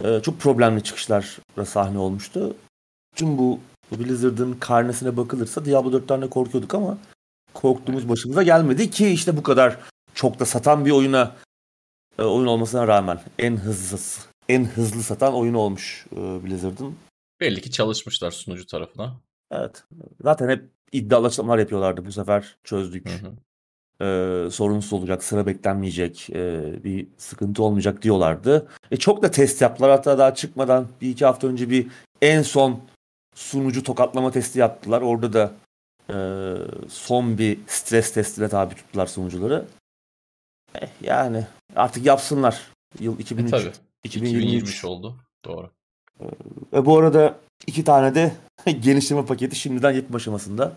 e, 0.03 0.19
çok 0.21 0.39
problemli 0.39 0.83
çıkışlar 0.83 1.39
sahne 1.65 1.97
olmuştu. 1.97 2.55
Tüm 3.15 3.37
bu 3.37 3.59
Blizzard'ın 3.91 4.53
karnesine 4.53 5.17
bakılırsa 5.17 5.65
Diablo 5.65 5.97
4'ten 5.97 6.21
de 6.21 6.29
korkuyorduk 6.29 6.73
ama 6.73 6.97
korktuğumuz 7.53 8.09
başımıza 8.09 8.43
gelmedi 8.43 8.89
ki 8.89 9.09
işte 9.09 9.37
bu 9.37 9.43
kadar 9.43 9.79
çok 10.13 10.39
da 10.39 10.45
satan 10.45 10.85
bir 10.85 10.91
oyuna 10.91 11.35
e, 12.19 12.23
oyun 12.23 12.47
olmasına 12.47 12.87
rağmen 12.87 13.19
en 13.39 13.57
hızlı 13.57 13.97
en 14.49 14.65
hızlı 14.65 15.03
satan 15.03 15.33
oyun 15.33 15.53
olmuş 15.53 16.05
Blizzard'ın. 16.11 16.95
Belli 17.39 17.61
ki 17.61 17.71
çalışmışlar 17.71 18.31
sunucu 18.31 18.65
tarafına. 18.65 19.19
Evet. 19.51 19.83
Zaten 20.21 20.49
hep 20.49 20.76
iddialı 20.91 21.27
açıklamalar 21.27 21.59
yapıyorlardı. 21.59 22.05
Bu 22.05 22.11
sefer 22.11 22.55
çözdük. 22.63 23.09
Hı 23.09 23.27
hı. 23.27 23.31
Ee, 24.01 24.51
sorunsuz 24.51 24.93
olacak, 24.93 25.23
sıra 25.23 25.45
beklenmeyecek, 25.45 26.29
e, 26.29 26.63
bir 26.83 27.07
sıkıntı 27.17 27.63
olmayacak 27.63 28.01
diyorlardı. 28.01 28.67
E, 28.91 28.97
çok 28.97 29.23
da 29.23 29.31
test 29.31 29.61
yaptılar. 29.61 29.91
Hatta 29.91 30.17
daha 30.17 30.35
çıkmadan 30.35 30.87
bir 31.01 31.09
iki 31.09 31.25
hafta 31.25 31.47
önce 31.47 31.69
bir 31.69 31.87
en 32.21 32.41
son 32.41 32.79
sunucu 33.35 33.83
tokatlama 33.83 34.31
testi 34.31 34.59
yaptılar. 34.59 35.01
Orada 35.01 35.33
da 35.33 35.51
e, 36.09 36.17
son 36.89 37.37
bir 37.37 37.59
stres 37.67 38.13
testine 38.13 38.49
tabi 38.49 38.75
tuttular 38.75 39.07
sunucuları. 39.07 39.65
Eh, 40.81 40.87
yani 41.01 41.47
artık 41.75 42.05
yapsınlar. 42.05 42.61
Yıl 42.99 43.19
2003. 43.19 43.53
E, 43.53 43.57
tabii. 43.57 43.71
2023 44.03 44.85
oldu. 44.85 45.15
Doğru. 45.45 45.69
Ve 46.73 46.85
bu 46.85 46.97
arada 46.97 47.39
iki 47.67 47.83
tane 47.83 48.15
de 48.15 48.31
genişleme 48.79 49.25
paketi 49.25 49.55
şimdiden 49.55 49.91
yapım 49.91 50.15
aşamasında. 50.15 50.73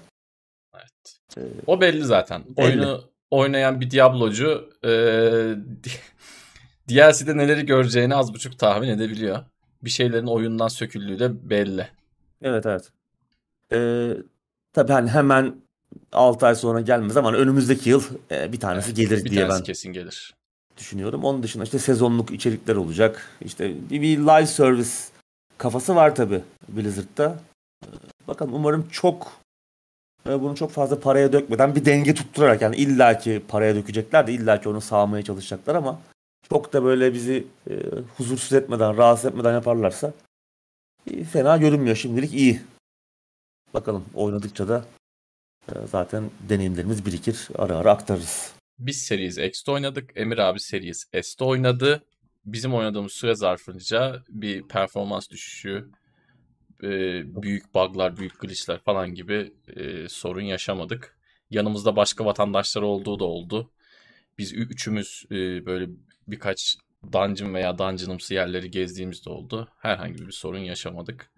Evet. 0.74 1.18
Ee, 1.38 1.40
o 1.66 1.80
belli 1.80 2.04
zaten. 2.04 2.42
Belli. 2.56 2.66
Oyunu 2.66 3.00
oynayan 3.30 3.80
bir 3.80 3.90
Diablo'cu 3.90 4.70
e, 4.84 4.90
DLC'de 6.88 7.36
neleri 7.36 7.66
göreceğini 7.66 8.14
az 8.14 8.34
buçuk 8.34 8.58
tahmin 8.58 8.88
edebiliyor. 8.88 9.38
Bir 9.82 9.90
şeylerin 9.90 10.26
oyundan 10.26 10.68
söküldüğü 10.68 11.18
de 11.18 11.50
belli. 11.50 11.88
Evet 12.42 12.66
evet. 12.66 12.90
Ee, 13.72 14.16
tabii 14.72 14.92
hani 14.92 15.10
hemen 15.10 15.54
6 16.12 16.46
ay 16.46 16.54
sonra 16.54 16.80
gelmez 16.80 17.16
ama 17.16 17.32
önümüzdeki 17.32 17.90
yıl 17.90 18.02
e, 18.30 18.52
bir 18.52 18.60
tanesi 18.60 18.88
evet, 18.88 18.96
gelir 18.96 19.24
bir 19.24 19.30
diye 19.30 19.40
tanesi 19.40 19.58
ben 19.58 19.64
kesin 19.64 19.92
gelir. 19.92 20.34
Düşünüyorum. 20.78 21.24
Onun 21.24 21.42
dışında 21.42 21.64
işte 21.64 21.78
sezonluk 21.78 22.30
içerikler 22.30 22.76
olacak. 22.76 23.28
İşte 23.40 23.74
bir, 23.90 24.02
bir 24.02 24.18
live 24.18 24.46
service 24.46 24.90
kafası 25.60 25.96
var 25.96 26.14
tabi 26.14 26.42
Blizzard'da. 26.68 27.38
Bakalım 28.28 28.54
umarım 28.54 28.88
çok 28.88 29.32
e, 30.28 30.40
bunu 30.40 30.56
çok 30.56 30.70
fazla 30.70 31.00
paraya 31.00 31.32
dökmeden 31.32 31.74
bir 31.74 31.84
denge 31.84 32.14
tutturarak 32.14 32.62
yani 32.62 32.76
illaki 32.76 33.42
paraya 33.48 33.74
dökecekler 33.74 34.26
de 34.26 34.32
illaki 34.32 34.68
onu 34.68 34.80
sağmaya 34.80 35.24
çalışacaklar 35.24 35.74
ama 35.74 36.00
çok 36.48 36.72
da 36.72 36.84
böyle 36.84 37.14
bizi 37.14 37.46
e, 37.70 37.74
huzursuz 38.16 38.52
etmeden, 38.52 38.96
rahatsız 38.96 39.30
etmeden 39.30 39.52
yaparlarsa 39.52 40.12
e, 41.10 41.24
fena 41.24 41.56
görünmüyor 41.56 41.96
şimdilik 41.96 42.34
iyi. 42.34 42.60
Bakalım 43.74 44.04
oynadıkça 44.14 44.68
da 44.68 44.84
e, 45.68 45.72
zaten 45.90 46.30
deneyimlerimiz 46.48 47.06
birikir. 47.06 47.48
Ara 47.58 47.76
ara 47.76 47.90
aktarırız. 47.90 48.52
Biz 48.78 49.02
Series 49.02 49.38
X'te 49.38 49.72
oynadık. 49.72 50.10
Emir 50.14 50.38
abi 50.38 50.60
Series 50.60 51.04
S'te 51.22 51.44
oynadı 51.44 52.02
bizim 52.44 52.74
oynadığımız 52.74 53.12
süre 53.12 53.34
zarfınca 53.34 54.22
bir 54.28 54.68
performans 54.68 55.30
düşüşü, 55.30 55.90
e, 56.82 56.88
büyük 57.42 57.74
bug'lar, 57.74 58.16
büyük 58.16 58.40
glitch'ler 58.40 58.78
falan 58.78 59.14
gibi 59.14 59.52
e, 59.76 60.08
sorun 60.08 60.40
yaşamadık. 60.40 61.16
Yanımızda 61.50 61.96
başka 61.96 62.24
vatandaşlar 62.24 62.82
olduğu 62.82 63.18
da 63.18 63.24
oldu. 63.24 63.70
Biz 64.38 64.52
üçümüz 64.52 65.24
e, 65.30 65.66
böyle 65.66 65.88
birkaç 66.28 66.76
dungeon 67.12 67.54
veya 67.54 67.78
dungeonımsı 67.78 68.34
yerleri 68.34 68.70
gezdiğimizde 68.70 69.30
oldu. 69.30 69.68
Herhangi 69.78 70.26
bir 70.26 70.32
sorun 70.32 70.58
yaşamadık. 70.58 71.30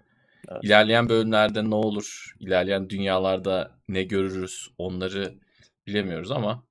Evet. 0.48 0.64
İlerleyen 0.64 1.08
bölümlerde 1.08 1.70
ne 1.70 1.74
olur, 1.74 2.34
ilerleyen 2.40 2.90
dünyalarda 2.90 3.78
ne 3.88 4.02
görürüz 4.02 4.68
onları 4.78 5.34
bilemiyoruz 5.86 6.30
ama 6.30 6.64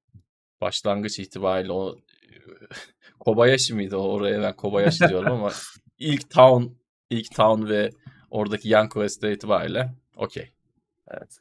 başlangıç 0.61 1.19
itibariyle 1.19 1.71
o 1.71 1.97
Kobayashi 3.19 3.73
miydi 3.73 3.95
o? 3.95 4.01
Oraya 4.01 4.41
ben 4.41 4.55
Kobayashi 4.55 5.09
diyorum 5.09 5.33
ama 5.33 5.51
ilk 5.99 6.29
town 6.29 6.63
ilk 7.09 7.35
town 7.35 7.69
ve 7.69 7.89
oradaki 8.29 8.69
yan 8.69 8.89
quest'e 8.89 9.33
itibariyle 9.33 9.93
okey. 10.15 10.49
Evet. 11.07 11.37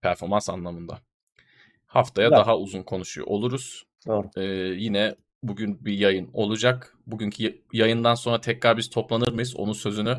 Performans 0.00 0.50
anlamında. 0.50 0.98
Haftaya 1.86 2.28
evet. 2.28 2.38
daha 2.38 2.58
uzun 2.58 2.82
konuşuyor 2.82 3.26
oluruz. 3.26 3.86
Doğru. 4.06 4.30
Ee, 4.36 4.44
yine 4.76 5.14
bugün 5.42 5.84
bir 5.84 5.92
yayın 5.92 6.30
olacak. 6.32 6.96
Bugünkü 7.06 7.62
yayından 7.72 8.14
sonra 8.14 8.40
tekrar 8.40 8.76
biz 8.76 8.90
toplanır 8.90 9.32
mıyız? 9.32 9.56
Onun 9.56 9.72
sözünü 9.72 10.16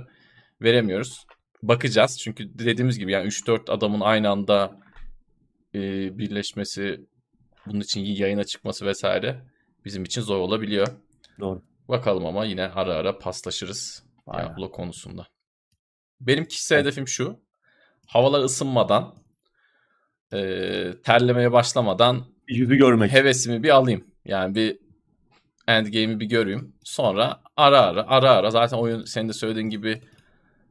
veremiyoruz. 0.61 1.25
Bakacağız. 1.63 2.19
Çünkü 2.19 2.59
dediğimiz 2.59 2.99
gibi 2.99 3.11
yani 3.11 3.27
3-4 3.27 3.71
adamın 3.71 3.99
aynı 3.99 4.29
anda 4.29 4.79
e, 5.75 5.79
birleşmesi, 6.17 7.05
bunun 7.65 7.79
için 7.79 8.01
yayına 8.01 8.43
çıkması 8.43 8.85
vesaire 8.85 9.41
bizim 9.89 10.03
için 10.03 10.21
zor 10.21 10.37
olabiliyor. 10.37 10.87
Doğru. 11.39 11.61
Bakalım 11.87 12.25
ama 12.25 12.45
yine 12.45 12.63
ara 12.63 12.93
ara 12.93 13.19
paslaşırız 13.19 14.03
Aynen. 14.27 14.49
Diablo 14.49 14.71
konusunda. 14.71 15.27
Benim 16.21 16.45
kişisel 16.45 16.75
evet. 16.75 16.85
hedefim 16.85 17.07
şu. 17.07 17.39
Havalar 18.07 18.43
ısınmadan 18.43 19.15
e, 20.33 20.39
terlemeye 21.03 21.51
başlamadan 21.51 22.25
yüzü 22.47 22.75
görmek. 22.75 23.11
Hevesimi 23.11 23.63
bir 23.63 23.69
alayım. 23.69 24.07
Yani 24.25 24.55
bir 24.55 24.79
endgame'i 25.67 26.19
bir 26.19 26.25
göreyim. 26.25 26.75
Sonra 26.83 27.41
ara 27.57 27.81
ara 27.81 28.07
ara 28.07 28.31
ara 28.31 28.51
zaten 28.51 28.77
oyun 28.77 29.05
senin 29.05 29.29
de 29.29 29.33
söylediğin 29.33 29.69
gibi 29.69 30.01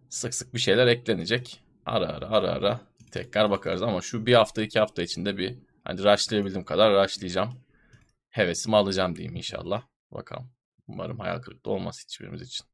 sık 0.09 0.35
sık 0.35 0.55
bir 0.55 0.59
şeyler 0.59 0.87
eklenecek. 0.87 1.61
Ara 1.87 2.09
ara 2.09 2.29
ara 2.29 2.51
ara 2.51 2.81
tekrar 3.11 3.51
bakarız 3.51 3.83
ama 3.83 4.01
şu 4.01 4.27
bir 4.27 4.35
hafta 4.35 4.63
iki 4.63 4.79
hafta 4.79 5.03
içinde 5.03 5.39
bir 5.39 5.59
hani 5.85 5.99
rushlayabildiğim 5.99 6.65
kadar 6.65 7.05
rushlayacağım 7.05 7.68
hevesimi 8.31 8.77
alacağım 8.77 9.17
diyeyim 9.17 9.37
inşallah. 9.37 9.83
Bakalım. 10.11 10.51
Umarım 10.89 11.19
hayal 11.19 11.39
kırıklığı 11.39 11.71
olmaz 11.71 12.05
hiçbirimiz 12.05 12.43
için. 12.43 12.67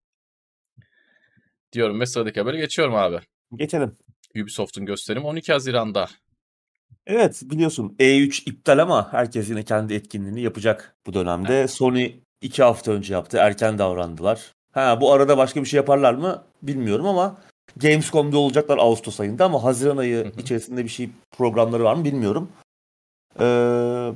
Diyorum 1.72 2.00
ve 2.00 2.06
sıradaki 2.06 2.40
habere 2.40 2.56
geçiyorum 2.56 2.94
abi. 2.94 3.20
Geçelim. 3.54 3.96
Ubisoft'un 4.42 4.86
gösterimi 4.86 5.26
12 5.26 5.52
Haziran'da. 5.52 6.08
Evet 7.06 7.42
biliyorsun 7.44 7.96
E3 7.98 8.50
iptal 8.50 8.78
ama 8.78 9.12
herkes 9.12 9.50
yine 9.50 9.62
kendi 9.62 9.94
etkinliğini 9.94 10.42
yapacak 10.42 10.96
bu 11.06 11.14
dönemde. 11.14 11.58
Evet. 11.58 11.70
Sony 11.70 12.12
2 12.40 12.62
hafta 12.62 12.92
önce 12.92 13.14
yaptı. 13.14 13.36
Erken 13.36 13.78
davrandılar. 13.78 14.54
Ha 14.72 15.00
bu 15.00 15.12
arada 15.12 15.38
başka 15.38 15.60
bir 15.60 15.66
şey 15.66 15.76
yaparlar 15.76 16.14
mı 16.14 16.44
bilmiyorum 16.62 17.06
ama 17.06 17.36
Gamescom'da 17.76 18.38
olacaklar 18.38 18.78
Ağustos 18.78 19.20
ayında 19.20 19.44
ama 19.44 19.64
Haziran 19.64 19.96
ayı 19.96 20.32
içerisinde 20.38 20.84
bir 20.84 20.88
şey 20.88 21.10
programları 21.30 21.84
var 21.84 21.94
mı 21.94 22.04
bilmiyorum. 22.04 22.52
Ee, 23.40 24.12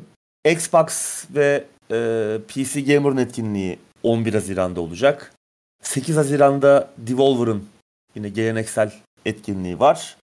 Xbox 0.53 1.25
ve 1.35 1.65
e, 1.91 2.39
PC 2.49 2.81
Gamer'ın 2.81 3.17
etkinliği 3.17 3.79
11 4.03 4.35
Haziran'da 4.35 4.81
olacak. 4.81 5.33
8 5.83 6.17
Haziran'da 6.17 6.91
Devolver'ın 6.99 7.65
yine 8.15 8.29
geleneksel 8.29 8.93
etkinliği 9.27 9.81
var. 9.81 10.17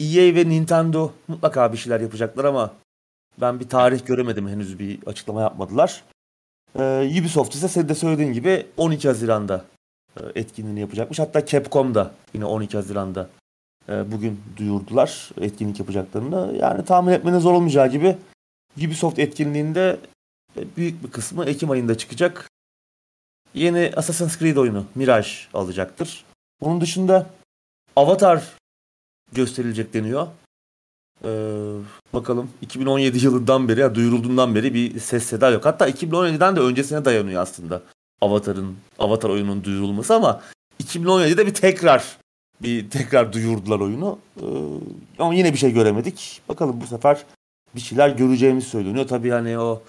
EA 0.00 0.34
ve 0.34 0.48
Nintendo 0.48 1.12
mutlaka 1.28 1.72
bir 1.72 1.78
şeyler 1.78 2.00
yapacaklar 2.00 2.44
ama 2.44 2.74
ben 3.40 3.60
bir 3.60 3.68
tarih 3.68 4.06
göremedim 4.06 4.48
henüz 4.48 4.78
bir 4.78 4.98
açıklama 5.06 5.40
yapmadılar. 5.40 6.04
Ee, 6.78 7.10
Ubisoft 7.20 7.54
ise 7.54 7.68
senin 7.68 7.88
de 7.88 7.94
söylediğin 7.94 8.32
gibi 8.32 8.66
12 8.76 9.08
Haziran'da 9.08 9.64
e, 10.16 10.20
etkinliğini 10.34 10.80
yapacakmış. 10.80 11.18
Hatta 11.18 11.46
Capcom 11.46 11.94
da 11.94 12.10
yine 12.34 12.44
12 12.44 12.76
Haziran'da 12.76 13.28
e, 13.88 14.12
bugün 14.12 14.40
duyurdular 14.56 15.30
etkinlik 15.40 15.78
yapacaklarını. 15.78 16.56
Yani 16.56 16.84
tahmin 16.84 17.12
etmenin 17.12 17.38
zor 17.38 17.52
olmayacağı 17.52 17.88
gibi 17.88 18.16
Ubisoft 18.76 19.18
etkinliğinde 19.18 19.98
e, 20.56 20.76
büyük 20.76 21.04
bir 21.04 21.10
kısmı 21.10 21.44
Ekim 21.44 21.70
ayında 21.70 21.98
çıkacak. 21.98 22.50
Yeni 23.54 23.92
Assassin's 23.96 24.38
Creed 24.38 24.56
oyunu 24.56 24.86
Mirage 24.94 25.28
alacaktır. 25.54 26.24
Bunun 26.60 26.80
dışında 26.80 27.30
Avatar 27.96 28.42
gösterilecek 29.32 29.94
deniyor. 29.94 30.26
Ee, 31.24 31.28
bakalım 32.12 32.50
2017 32.62 33.24
yılından 33.24 33.68
beri, 33.68 33.80
yani 33.80 33.94
duyurulduğundan 33.94 34.54
beri 34.54 34.74
bir 34.74 35.00
ses 35.00 35.24
seda 35.24 35.50
yok. 35.50 35.64
Hatta 35.64 35.88
2017'den 35.88 36.56
de 36.56 36.60
öncesine 36.60 37.04
dayanıyor 37.04 37.42
aslında 37.42 37.82
Avatar'ın 38.20 38.76
Avatar 38.98 39.30
oyunun 39.30 39.64
duyurulması 39.64 40.14
ama 40.14 40.42
2017'de 40.82 41.46
bir 41.46 41.54
tekrar 41.54 42.16
bir 42.62 42.90
tekrar 42.90 43.32
duyurdular 43.32 43.80
oyunu. 43.80 44.18
Ee, 44.40 44.44
ama 45.18 45.34
yine 45.34 45.52
bir 45.52 45.58
şey 45.58 45.72
göremedik. 45.72 46.42
Bakalım 46.48 46.80
bu 46.80 46.86
sefer 46.86 47.24
bir 47.74 47.80
şeyler 47.80 48.08
göreceğimiz 48.08 48.66
söyleniyor. 48.66 49.08
Tabii 49.08 49.30
hani 49.30 49.58
o 49.58 49.82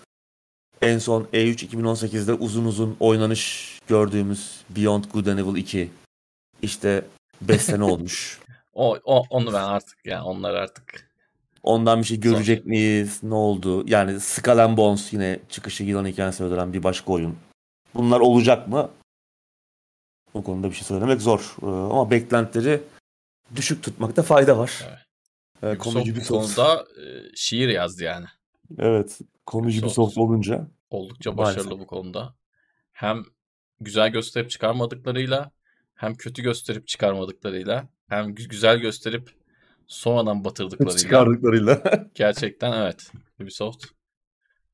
en 0.81 0.97
son 0.97 1.23
E3 1.23 1.67
2018'de 1.67 2.33
uzun 2.33 2.65
uzun 2.65 2.97
oynanış 2.99 3.79
gördüğümüz 3.87 4.61
Beyond 4.69 5.03
Good 5.13 5.25
and 5.25 5.39
Evil 5.39 5.55
2 5.55 5.89
işte 6.61 7.05
5 7.41 7.61
sene 7.61 7.83
olmuş. 7.83 8.39
o, 8.73 8.97
o 9.03 9.23
onu 9.29 9.53
ben 9.53 9.63
artık 9.63 10.05
ya 10.05 10.13
yani 10.13 10.23
onlar 10.23 10.53
artık 10.53 11.13
Ondan 11.63 11.99
bir 11.99 12.03
şey 12.03 12.19
görecek 12.19 12.59
Son. 12.59 12.69
miyiz? 12.69 13.19
Ne 13.23 13.33
oldu? 13.33 13.83
Yani 13.87 14.19
Skull 14.19 14.57
and 14.57 14.77
Bones 14.77 15.13
yine 15.13 15.39
çıkışı 15.49 15.83
yılan 15.83 16.05
hikayesi 16.05 16.43
öldüren 16.43 16.73
bir 16.73 16.83
başka 16.83 17.11
oyun. 17.11 17.37
Bunlar 17.95 18.19
olacak 18.19 18.67
mı? 18.67 18.89
Bu 20.33 20.43
konuda 20.43 20.69
bir 20.69 20.75
şey 20.75 20.83
söylemek 20.83 21.21
zor. 21.21 21.55
Ee, 21.61 21.65
ama 21.65 22.11
beklentileri 22.11 22.81
düşük 23.55 23.83
tutmakta 23.83 24.23
fayda 24.23 24.57
var. 24.57 24.83
Evet. 24.89 24.99
Evet, 25.63 25.87
Ubisoft 25.87 26.07
bir 26.07 26.23
konuda 26.27 26.85
e, 27.01 27.35
şiir 27.35 27.69
yazdı 27.69 28.03
yani. 28.03 28.25
Evet. 28.79 29.19
Konu 29.45 29.65
Ubisoft, 29.65 29.85
Ubisoft 29.85 30.17
olunca. 30.17 30.67
Oldukça 30.89 31.37
başarılı 31.37 31.63
maalesef. 31.63 31.79
bu 31.79 31.87
konuda. 31.87 32.35
Hem 32.91 33.23
güzel 33.81 34.09
gösterip 34.09 34.49
çıkarmadıklarıyla 34.49 35.51
hem 35.95 36.15
kötü 36.15 36.41
gösterip 36.41 36.87
çıkarmadıklarıyla 36.87 37.87
hem 38.09 38.35
güzel 38.35 38.77
gösterip 38.77 39.29
sonradan 39.87 40.45
batırdıklarıyla. 40.45 40.97
Çıkardıklarıyla. 41.03 41.83
gerçekten 42.15 42.73
evet. 42.73 43.11
Ubisoft 43.41 43.85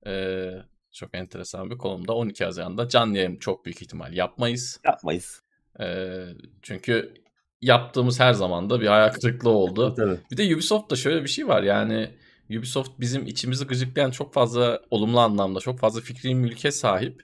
e, 0.08 0.50
çok 0.92 1.18
enteresan 1.18 1.70
bir 1.72 1.78
konumda. 1.78 2.14
12 2.14 2.46
Haziran'da 2.46 2.88
canlı 2.88 3.18
yayın 3.18 3.36
çok 3.36 3.66
büyük 3.66 3.82
ihtimal 3.82 4.14
yapmayız. 4.14 4.80
Yapmayız. 4.86 5.42
E, 5.80 6.26
çünkü 6.62 7.14
yaptığımız 7.62 8.20
her 8.20 8.34
zaman 8.34 8.70
da 8.70 8.82
bir 8.82 8.88
hayal 8.88 9.10
kırıklığı 9.10 9.50
oldu. 9.64 9.94
Tabii. 9.98 10.18
Bir 10.32 10.38
de 10.38 10.56
Ubisoft'ta 10.56 10.96
şöyle 10.96 11.24
bir 11.24 11.30
şey 11.30 11.48
var 11.48 11.64
yani 11.64 12.10
Ubisoft 12.50 12.92
bizim 13.00 13.28
içimizi 13.28 13.68
gıcıklayan 13.68 14.12
çok 14.12 14.34
fazla 14.34 14.82
olumlu 14.92 15.20
anlamda 15.20 15.60
çok 15.60 15.80
fazla 15.80 16.02
fikri 16.02 16.36
mülke 16.36 16.72
sahip. 16.72 17.24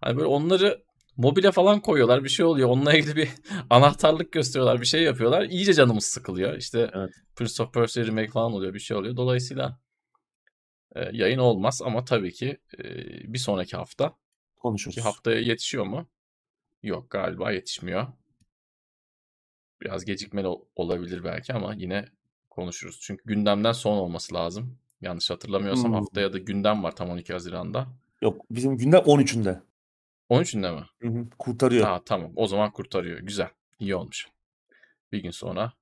Hani 0.00 0.16
böyle 0.16 0.26
onları 0.26 0.82
mobile 1.16 1.52
falan 1.52 1.80
koyuyorlar 1.80 2.24
bir 2.24 2.28
şey 2.28 2.46
oluyor. 2.46 2.68
Onunla 2.68 2.94
ilgili 2.94 3.16
bir 3.16 3.28
anahtarlık 3.70 4.32
gösteriyorlar 4.32 4.80
bir 4.80 4.86
şey 4.86 5.02
yapıyorlar. 5.02 5.42
İyice 5.42 5.74
canımız 5.74 6.04
sıkılıyor. 6.04 6.56
İşte 6.56 6.90
evet. 6.94 7.10
Prince 7.36 7.62
of 7.62 7.74
Persia 7.74 8.06
remake 8.06 8.30
falan 8.30 8.52
oluyor 8.52 8.74
bir 8.74 8.78
şey 8.78 8.96
oluyor. 8.96 9.16
Dolayısıyla 9.16 9.78
e, 10.94 11.10
yayın 11.12 11.38
olmaz 11.38 11.82
ama 11.84 12.04
tabii 12.04 12.32
ki 12.32 12.58
e, 12.78 12.84
bir 13.32 13.38
sonraki 13.38 13.76
hafta 13.76 14.12
konuşuruz. 14.56 14.94
Ki 14.94 15.00
haftaya 15.00 15.40
yetişiyor 15.40 15.84
mu? 15.84 16.08
Yok 16.82 17.10
galiba 17.10 17.52
yetişmiyor. 17.52 18.06
Biraz 19.82 20.04
gecikmeli 20.04 20.46
olabilir 20.76 21.24
belki 21.24 21.54
ama 21.54 21.74
yine 21.74 22.04
konuşuruz. 22.50 22.98
Çünkü 23.00 23.24
gündemden 23.24 23.72
son 23.72 23.96
olması 23.96 24.34
lazım. 24.34 24.78
Yanlış 25.00 25.30
hatırlamıyorsam 25.30 25.86
hmm. 25.86 25.94
haftaya 25.94 26.32
da 26.32 26.38
gündem 26.38 26.82
var 26.82 26.96
tam 26.96 27.10
12 27.10 27.32
Haziran'da. 27.32 27.86
Yok 28.22 28.42
bizim 28.50 28.76
gündem 28.76 29.00
13'ünde. 29.00 29.60
13'ünde 30.30 30.74
mi? 30.74 30.86
Hı 31.02 31.08
hı, 31.08 31.26
kurtarıyor. 31.38 31.86
Ha, 31.86 32.00
tamam 32.04 32.32
o 32.36 32.46
zaman 32.46 32.72
kurtarıyor. 32.72 33.20
Güzel. 33.20 33.48
İyi 33.78 33.96
olmuş. 33.96 34.28
Bir 35.12 35.22
gün 35.22 35.30
sonra 35.30 35.72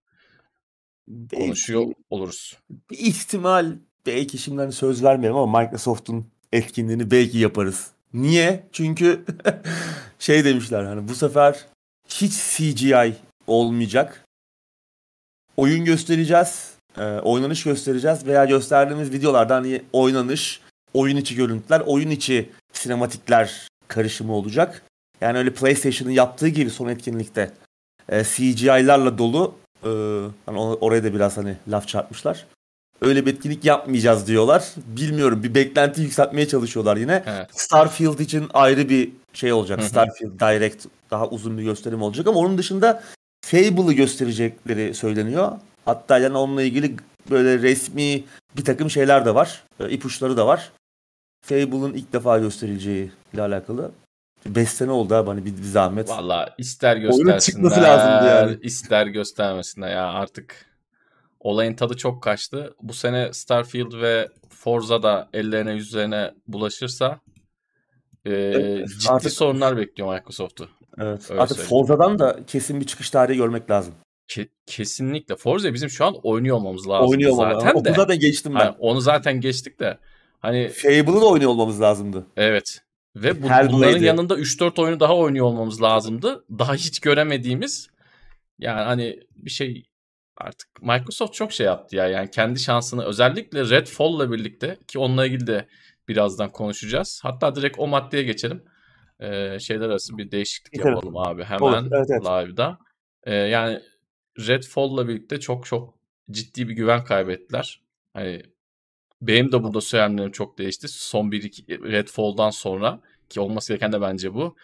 belki, 1.08 1.36
konuşuyor 1.36 1.86
oluruz. 2.10 2.58
Bir 2.90 2.98
ihtimal 2.98 3.76
belki 4.06 4.38
şimdi 4.38 4.60
hani 4.60 4.72
söz 4.72 5.04
vermeyelim 5.04 5.36
ama 5.36 5.60
Microsoft'un 5.60 6.26
etkinliğini 6.52 7.10
belki 7.10 7.38
yaparız. 7.38 7.90
Niye? 8.14 8.68
Çünkü 8.72 9.24
şey 10.18 10.44
demişler 10.44 10.84
hani 10.84 11.08
bu 11.08 11.14
sefer 11.14 11.66
hiç 12.08 12.32
CGI 12.32 13.14
olmayacak. 13.46 14.24
Oyun 15.56 15.84
göstereceğiz, 15.84 16.72
e, 16.98 17.02
oynanış 17.02 17.64
göstereceğiz 17.64 18.26
veya 18.26 18.44
gösterdiğimiz 18.44 19.12
videolarda 19.12 19.54
hani 19.54 19.82
oynanış, 19.92 20.60
oyun 20.94 21.16
içi 21.16 21.34
görüntüler, 21.34 21.82
oyun 21.86 22.10
içi 22.10 22.50
sinematikler 22.72 23.68
karışımı 23.88 24.32
olacak. 24.32 24.82
Yani 25.20 25.38
öyle 25.38 25.52
PlayStation'ın 25.52 26.12
yaptığı 26.12 26.48
gibi 26.48 26.70
son 26.70 26.88
etkinlikte 26.88 27.50
e, 28.08 28.24
CGI'larla 28.24 29.18
dolu 29.18 29.54
e, 29.82 29.90
hani 30.46 30.58
oraya 30.58 31.04
da 31.04 31.14
biraz 31.14 31.36
hani 31.36 31.56
laf 31.68 31.88
çarpmışlar. 31.88 32.46
Öyle 33.00 33.26
bir 33.26 33.34
etkinlik 33.34 33.64
yapmayacağız 33.64 34.26
diyorlar. 34.26 34.72
Bilmiyorum 34.86 35.42
bir 35.42 35.54
beklenti 35.54 36.02
yükseltmeye 36.02 36.48
çalışıyorlar 36.48 36.96
yine. 36.96 37.22
Evet. 37.26 37.48
Starfield 37.52 38.18
için 38.18 38.48
ayrı 38.54 38.88
bir 38.88 39.12
şey 39.32 39.52
olacak. 39.52 39.80
Hı-hı. 39.80 39.88
Starfield 39.88 40.40
Direct 40.40 40.86
daha 41.10 41.28
uzun 41.28 41.58
bir 41.58 41.62
gösterim 41.62 42.02
olacak 42.02 42.26
ama 42.26 42.38
onun 42.38 42.58
dışında 42.58 43.02
Fable'ı 43.44 43.92
gösterecekleri 43.92 44.94
söyleniyor. 44.94 45.52
Hatta 45.84 46.18
yani 46.18 46.36
onunla 46.36 46.62
ilgili 46.62 46.96
böyle 47.30 47.58
resmi 47.58 48.24
bir 48.56 48.64
takım 48.64 48.90
şeyler 48.90 49.26
de 49.26 49.34
var. 49.34 49.62
E, 49.80 49.90
ipuçları 49.90 50.36
da 50.36 50.46
var. 50.46 50.72
Fable'ın 51.46 51.94
ilk 51.94 52.12
defa 52.12 52.38
gösterileceği 52.38 53.12
ile 53.34 53.42
alakalı. 53.42 53.90
5 54.46 54.68
sene 54.68 54.90
oldu 54.90 55.14
abi 55.14 55.28
hani 55.28 55.44
bir, 55.44 55.56
bir 55.56 55.62
zahmet. 55.62 56.08
Valla 56.08 56.54
ister 56.58 56.96
göstersinler. 56.96 57.40
çıkması 57.40 57.82
lazımdı 57.82 58.28
yani. 58.28 58.58
İster 58.62 59.06
göstermesinler 59.06 59.90
ya 59.90 60.06
artık 60.06 60.66
olayın 61.40 61.74
tadı 61.74 61.96
çok 61.96 62.22
kaçtı. 62.22 62.74
Bu 62.82 62.92
sene 62.92 63.32
Starfield 63.32 64.00
ve 64.00 64.28
Forza 64.48 65.02
da 65.02 65.28
ellerine 65.32 65.72
yüzlerine 65.72 66.34
bulaşırsa 66.46 67.20
e, 68.24 68.32
evet, 68.32 68.88
ciddi 68.88 69.12
artık, 69.12 69.32
sorunlar 69.32 69.76
bekliyor 69.76 70.14
Microsoft'u. 70.14 70.68
Evet. 70.98 71.30
Öyle 71.30 71.40
artık 71.40 71.56
söyleyeyim. 71.56 71.86
Forza'dan 71.86 72.18
da 72.18 72.38
kesin 72.46 72.80
bir 72.80 72.86
çıkış 72.86 73.10
tarihi 73.10 73.36
görmek 73.36 73.70
lazım. 73.70 73.94
Ke- 74.28 74.48
kesinlikle. 74.66 75.36
Forza 75.36 75.74
bizim 75.74 75.90
şu 75.90 76.04
an 76.04 76.14
oynuyor 76.22 76.56
olmamız 76.56 76.88
lazım. 76.88 77.10
Oynuyor 77.10 77.32
zaten 77.32 77.84
de. 77.84 77.88
Onu 77.90 77.94
zaten 77.96 78.18
geçtim 78.18 78.54
ben. 78.54 78.60
Hani 78.60 78.74
onu 78.78 79.00
zaten 79.00 79.40
geçtik 79.40 79.80
de. 79.80 79.98
Hani 80.40 80.68
Fable'ı 80.68 81.20
da 81.20 81.26
oynuyor 81.26 81.50
olmamız 81.50 81.80
lazımdı. 81.80 82.26
Evet. 82.36 82.80
Ve 83.16 83.42
bu, 83.42 83.46
bunların 83.72 84.02
yanında 84.02 84.34
3-4 84.34 84.82
oyunu 84.82 85.00
daha 85.00 85.16
oynuyor 85.16 85.46
olmamız 85.46 85.82
lazımdı. 85.82 86.44
Daha 86.58 86.74
hiç 86.74 87.00
göremediğimiz 87.00 87.88
yani 88.58 88.80
hani 88.80 89.20
bir 89.36 89.50
şey 89.50 89.84
artık 90.36 90.82
Microsoft 90.82 91.34
çok 91.34 91.52
şey 91.52 91.66
yaptı 91.66 91.96
ya. 91.96 92.08
Yani 92.08 92.30
kendi 92.30 92.60
şansını 92.60 93.04
özellikle 93.04 93.70
Redfall'la 93.70 94.32
birlikte 94.32 94.78
ki 94.88 94.98
onunla 94.98 95.26
ilgili 95.26 95.46
de 95.46 95.66
birazdan 96.08 96.50
konuşacağız. 96.50 97.20
Hatta 97.22 97.56
direkt 97.56 97.78
o 97.78 97.86
maddeye 97.86 98.22
geçelim. 98.22 98.62
Ee, 99.24 99.58
şeyler 99.60 99.86
arası 99.86 100.18
bir 100.18 100.30
değişiklik 100.30 100.80
evet. 100.80 100.94
yapalım 100.94 101.16
abi 101.16 101.44
hemen 101.44 101.88
evet, 101.92 102.10
evet. 102.10 102.24
live'da. 102.24 102.78
Ee, 103.24 103.34
yani 103.34 103.80
Redfall'la 104.38 105.08
birlikte 105.08 105.40
çok 105.40 105.66
çok 105.66 105.94
ciddi 106.30 106.68
bir 106.68 106.74
güven 106.74 107.04
kaybettiler. 107.04 107.82
Hani 108.14 108.42
benim 109.22 109.52
de 109.52 109.62
burada 109.62 109.80
söylemlerim 109.80 110.32
çok 110.32 110.58
değişti. 110.58 110.88
Son 110.88 111.32
bir 111.32 111.42
iki 111.42 111.66
Redfall'dan 111.68 112.50
sonra 112.50 113.00
ki 113.28 113.40
olması 113.40 113.72
gereken 113.72 113.92
de 113.92 114.00
bence 114.00 114.34
bu. 114.34 114.56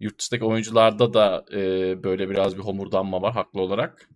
Yurt 0.00 0.18
dışındaki 0.18 0.44
oyuncularda 0.44 1.14
da 1.14 1.44
e, 1.52 1.58
böyle 2.02 2.30
biraz 2.30 2.56
bir 2.56 2.62
homurdanma 2.62 3.22
var 3.22 3.32
haklı 3.32 3.60
olarak. 3.60 4.08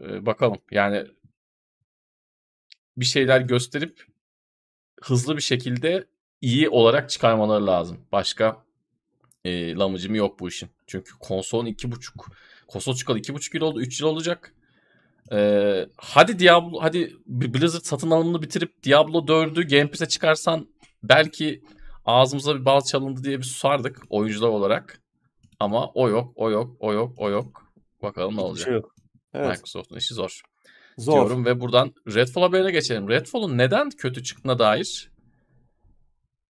E, 0.00 0.26
bakalım 0.26 0.58
yani 0.70 1.06
bir 2.96 3.04
şeyler 3.04 3.40
gösterip 3.40 4.06
hızlı 5.02 5.36
bir 5.36 5.42
şekilde 5.42 6.06
iyi 6.40 6.68
olarak 6.68 7.10
çıkarmaları 7.10 7.66
lazım. 7.66 8.06
Başka 8.12 8.64
e, 9.44 9.74
lamıcımı 9.74 10.16
yok 10.16 10.40
bu 10.40 10.48
işin. 10.48 10.70
Çünkü 10.86 11.12
iki 11.66 11.90
buçuk 11.92 12.26
konsol 12.68 12.94
çıkalı 12.94 13.18
iki 13.18 13.34
buçuk 13.34 13.54
yıl 13.54 13.62
oldu. 13.62 13.80
Üç 13.80 14.00
yıl 14.00 14.08
olacak. 14.08 14.54
Ee, 15.32 15.86
hadi 15.96 16.38
Diablo 16.38 16.82
hadi 16.82 17.16
Blizzard 17.26 17.82
satın 17.82 18.10
alımını 18.10 18.42
bitirip 18.42 18.82
Diablo 18.84 19.18
4'ü 19.18 19.68
Game 19.68 19.90
Pass'e 19.90 20.08
çıkarsan 20.08 20.68
belki 21.02 21.62
ağzımıza 22.04 22.60
bir 22.60 22.64
bal 22.64 22.80
çalındı 22.80 23.24
diye 23.24 23.38
bir 23.38 23.44
susardık 23.44 24.02
oyuncular 24.10 24.48
olarak. 24.48 25.00
Ama 25.60 25.90
o 25.94 26.08
yok, 26.08 26.32
o 26.36 26.50
yok, 26.50 26.76
o 26.78 26.92
yok, 26.92 27.14
o 27.16 27.30
yok. 27.30 27.72
Bakalım 28.02 28.36
ne 28.36 28.40
olacak. 28.40 28.64
Şey 28.64 28.74
yok. 28.74 28.94
Evet. 29.34 29.50
Microsoft'un 29.50 29.96
işi 29.96 30.14
zor. 30.14 30.42
Zor. 30.98 31.12
Diyorum 31.12 31.44
ve 31.44 31.60
buradan 31.60 31.94
Redfall 32.14 32.42
haberine 32.42 32.70
geçelim. 32.70 33.08
Redfall'un 33.08 33.58
neden 33.58 33.90
kötü 33.90 34.22
çıktığına 34.22 34.58
dair 34.58 35.10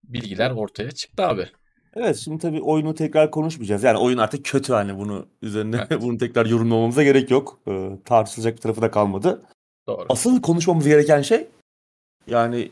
bilgiler 0.03 0.51
ortaya 0.51 0.91
çıktı 0.91 1.23
abi. 1.23 1.49
Evet 1.95 2.17
şimdi 2.17 2.41
tabii 2.41 2.61
oyunu 2.61 2.95
tekrar 2.95 3.31
konuşmayacağız. 3.31 3.83
Yani 3.83 3.97
oyun 3.97 4.17
artık 4.17 4.45
kötü 4.45 4.73
hani 4.73 4.97
bunu 4.97 5.25
üzerine 5.41 5.87
evet. 5.89 6.01
bunu 6.01 6.17
tekrar 6.17 6.45
yorumlamamıza 6.45 7.03
gerek 7.03 7.31
yok. 7.31 7.59
Ee, 7.67 7.89
tartışılacak 8.05 8.55
bir 8.55 8.61
tarafı 8.61 8.81
da 8.81 8.91
kalmadı. 8.91 9.41
Doğru. 9.87 10.05
Asıl 10.09 10.41
konuşmamız 10.41 10.87
gereken 10.87 11.21
şey 11.21 11.47
yani 12.27 12.71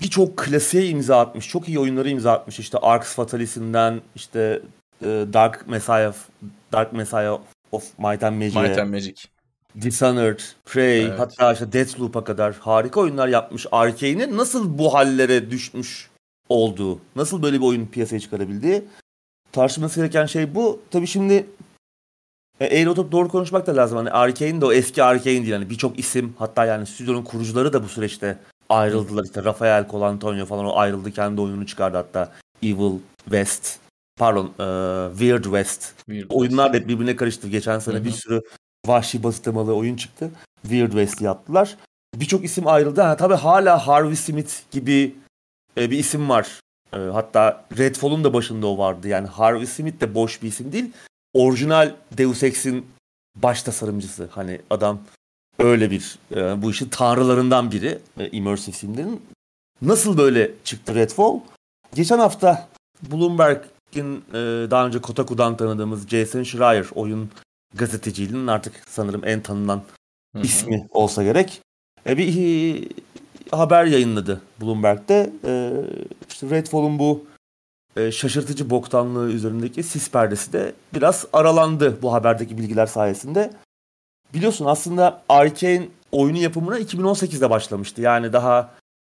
birçok 0.00 0.36
klasiğe 0.36 0.88
imza 0.88 1.20
atmış. 1.20 1.48
Çok 1.48 1.68
iyi 1.68 1.78
oyunları 1.78 2.10
imza 2.10 2.32
atmış. 2.32 2.58
İşte 2.58 2.78
Arx 2.78 3.14
Fatalist'inden 3.14 4.00
işte 4.14 4.62
e, 5.02 5.06
Dark 5.32 5.68
Messiah 5.68 6.14
Dark 6.72 6.92
Messiah 6.92 7.38
of 7.72 7.98
Might 7.98 8.22
and 8.22 8.36
Magic'e. 8.36 8.62
Might 8.62 8.78
and 8.78 8.90
Magic. 8.90 9.14
Dishonored, 9.80 10.40
Prey, 10.64 11.02
evet. 11.02 11.18
hatta 11.18 11.52
işte 11.52 11.72
Deathloop'a 11.72 12.24
kadar 12.24 12.54
harika 12.54 13.00
oyunlar 13.00 13.28
yapmış. 13.28 13.66
Arkane'in 13.72 14.36
nasıl 14.36 14.78
bu 14.78 14.94
hallere 14.94 15.50
düşmüş 15.50 16.11
olduğu, 16.52 16.98
nasıl 17.16 17.42
böyle 17.42 17.60
bir 17.60 17.66
oyun 17.66 17.86
piyasaya 17.86 18.20
çıkarabildiği 18.20 18.84
tartışılması 19.52 20.00
gereken 20.00 20.26
şey 20.26 20.54
bu. 20.54 20.80
Tabii 20.90 21.06
şimdi 21.06 21.46
e, 22.60 22.66
eğri 22.66 22.88
oturup 22.88 23.12
doğru 23.12 23.28
konuşmak 23.28 23.66
da 23.66 23.76
lazım. 23.76 23.98
Hani 23.98 24.10
Arkane 24.10 24.60
de 24.60 24.64
o 24.64 24.72
eski 24.72 25.02
Arkane 25.02 25.24
değil. 25.24 25.48
Yani 25.48 25.70
birçok 25.70 25.98
isim 25.98 26.34
hatta 26.38 26.64
yani 26.64 26.86
stüdyonun 26.86 27.22
kurucuları 27.22 27.72
da 27.72 27.82
bu 27.82 27.88
süreçte 27.88 28.38
ayrıldılar. 28.68 29.24
İşte 29.24 29.44
Rafael 29.44 29.88
Colantonio 29.90 30.46
falan 30.46 30.64
o 30.64 30.76
ayrıldı. 30.76 31.12
Kendi 31.12 31.40
oyununu 31.40 31.66
çıkardı 31.66 31.96
hatta. 31.96 32.32
Evil 32.62 32.98
West. 33.24 33.78
Pardon. 34.16 34.46
E, 34.46 35.10
Weird 35.10 35.44
West. 35.44 35.96
Weird 35.96 36.30
Oyunlar 36.30 36.72
da 36.72 36.76
hep 36.76 36.88
birbirine 36.88 37.16
karıştı. 37.16 37.48
Geçen 37.48 37.78
sene 37.78 37.94
Hı-hı. 37.94 38.04
bir 38.04 38.10
sürü 38.10 38.40
vahşi 38.86 39.22
basit 39.22 39.44
temalı 39.44 39.74
oyun 39.74 39.96
çıktı. 39.96 40.30
Weird 40.62 40.90
West'i 40.90 41.24
yaptılar. 41.24 41.76
Birçok 42.14 42.44
isim 42.44 42.66
ayrıldı. 42.66 43.00
Ha, 43.00 43.16
tabii 43.16 43.34
hala 43.34 43.86
Harvey 43.86 44.16
Smith 44.16 44.52
gibi 44.70 45.14
e, 45.76 45.90
bir 45.90 45.98
isim 45.98 46.28
var. 46.28 46.60
E, 46.92 46.96
hatta 46.98 47.64
Redfall'un 47.78 48.24
da 48.24 48.34
başında 48.34 48.66
o 48.66 48.78
vardı. 48.78 49.08
Yani 49.08 49.28
Harvey 49.28 49.66
Smith 49.66 50.00
de 50.00 50.14
boş 50.14 50.42
bir 50.42 50.48
isim 50.48 50.72
değil. 50.72 50.92
Orijinal 51.34 51.94
Deus 52.18 52.42
Ex'in 52.42 52.86
baş 53.36 53.62
tasarımcısı. 53.62 54.28
Hani 54.30 54.60
adam 54.70 55.00
öyle 55.58 55.90
bir 55.90 56.18
e, 56.34 56.62
bu 56.62 56.70
işin 56.70 56.88
tanrılarından 56.88 57.70
biri 57.70 57.98
e, 58.18 58.30
immersive 58.30 58.76
simlerin. 58.76 59.22
Nasıl 59.82 60.18
böyle 60.18 60.50
çıktı 60.64 60.94
Redfall? 60.94 61.40
Geçen 61.94 62.18
hafta 62.18 62.68
Bloomberg'in 63.02 64.24
e, 64.28 64.70
daha 64.70 64.86
önce 64.86 65.00
Kotaku'dan 65.00 65.56
tanıdığımız 65.56 66.08
Jason 66.08 66.42
Schreier 66.42 66.86
oyun 66.94 67.30
gazeteciliğinin 67.74 68.46
artık 68.46 68.74
sanırım 68.88 69.24
en 69.24 69.40
tanınan 69.40 69.82
Hı-hı. 70.32 70.42
ismi 70.42 70.88
olsa 70.90 71.22
gerek. 71.22 71.60
E, 72.06 72.18
bir 72.18 72.88
haber 73.52 73.84
yayınladı 73.84 74.40
Bloomberg'de. 74.60 75.32
E, 75.44 75.72
işte 76.28 76.50
Redfall'un 76.50 76.98
bu 76.98 77.24
e, 77.96 78.12
şaşırtıcı 78.12 78.70
boktanlığı 78.70 79.30
üzerindeki 79.30 79.82
sis 79.82 80.10
perdesi 80.10 80.52
de 80.52 80.72
biraz 80.94 81.26
aralandı 81.32 82.02
bu 82.02 82.12
haberdeki 82.12 82.58
bilgiler 82.58 82.86
sayesinde. 82.86 83.50
Biliyorsun 84.34 84.64
aslında 84.64 85.22
Arkane 85.28 85.88
oyunu 86.12 86.38
yapımına 86.38 86.78
2018'de 86.80 87.50
başlamıştı. 87.50 88.02
Yani 88.02 88.32
daha 88.32 88.70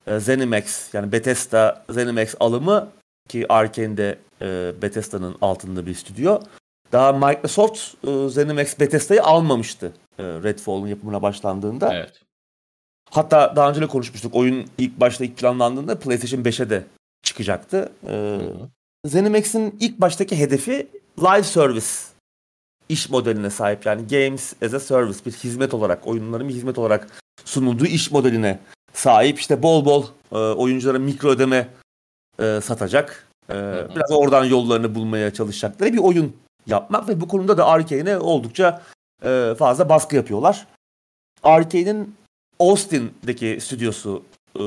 e, 0.08 0.20
ZeniMax 0.20 0.94
yani 0.94 1.12
Bethesda 1.12 1.86
ZeniMax 1.90 2.36
alımı 2.40 2.90
ki 3.30 3.46
Arkane'de 3.50 4.20
e, 4.42 4.74
Bethesda'nın 4.82 5.36
altında 5.42 5.86
bir 5.86 5.94
stüdyo. 5.94 6.40
Daha 6.92 7.12
Microsoft 7.12 7.80
e, 8.08 8.30
ZeniMax 8.30 8.80
Bethesda'yı 8.80 9.24
almamıştı 9.24 9.94
e, 10.20 10.24
Redfall'un 10.24 10.88
yapımına 10.88 11.22
başlandığında. 11.22 11.94
Evet. 11.94 12.29
Hatta 13.12 13.56
daha 13.56 13.70
önce 13.70 13.82
de 13.82 13.88
konuşmuştuk. 13.88 14.36
Oyun 14.36 14.68
ilk 14.78 15.00
başta 15.00 15.26
ilk 15.26 15.38
planlandığında 15.38 16.00
PlayStation 16.00 16.44
5'e 16.44 16.70
de 16.70 16.84
çıkacaktı. 17.24 17.92
Ee, 18.08 18.40
ZeniMax'in 19.06 19.78
ilk 19.80 20.02
baştaki 20.02 20.40
hedefi 20.40 20.88
live 21.20 21.44
service 21.44 21.88
iş 22.90 23.10
modeline 23.10 23.50
sahip. 23.50 23.86
Yani 23.86 24.08
games 24.08 24.54
as 24.64 24.74
a 24.74 24.80
service 24.80 25.20
bir 25.26 25.32
hizmet 25.32 25.74
olarak, 25.74 26.08
oyunların 26.08 26.50
bir 26.50 26.54
hizmet 26.54 26.78
olarak 26.78 27.08
sunulduğu 27.46 27.86
iş 27.86 28.12
modeline 28.12 28.60
sahip. 28.94 29.40
İşte 29.40 29.64
bol 29.64 29.86
bol 29.86 30.06
e, 30.32 30.36
oyunculara 30.36 31.00
mikro 31.00 31.30
ödeme 31.30 31.68
e, 32.40 32.60
satacak. 32.64 33.28
E, 33.50 33.54
biraz 33.96 34.12
oradan 34.12 34.46
yollarını 34.46 34.96
bulmaya 34.96 35.34
çalışacakları 35.34 35.94
bir 35.94 35.98
oyun 35.98 36.36
yapmak 36.68 37.10
ve 37.10 37.22
bu 37.22 37.28
konuda 37.28 37.58
da 37.58 37.66
Arkane'e 37.66 38.18
oldukça 38.18 38.82
e, 39.24 39.56
fazla 39.60 39.90
baskı 39.90 40.16
yapıyorlar. 40.16 40.68
Arkane'in 41.44 42.16
Austin'deki 42.60 43.58
stüdyosu 43.62 44.24
e, 44.56 44.64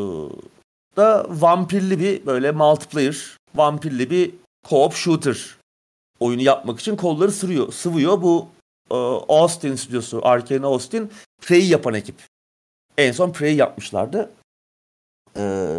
da 0.97 1.27
vampirli 1.29 2.01
bir 2.01 2.27
böyle 2.27 2.53
multiplayer, 2.53 3.37
vampirli 3.55 4.11
bir 4.11 4.35
co-op 4.69 4.95
shooter 4.95 5.57
oyunu 6.21 6.43
yapmak 6.43 6.81
için 6.81 6.97
kolları 6.97 7.33
sırıyor, 7.33 7.73
sıvıyor. 7.73 8.23
Bu 8.23 8.49
e, 8.91 8.95
Austin 9.29 9.77
stüdyosu, 9.77 10.21
Arkane 10.23 10.67
Austin, 10.67 11.13
Prey'i 11.41 11.69
yapan 11.69 11.95
ekip. 11.95 12.17
En 12.99 13.13
son 13.13 13.33
Prey 13.33 13.57
yapmışlardı. 13.57 14.31
E, 15.37 15.75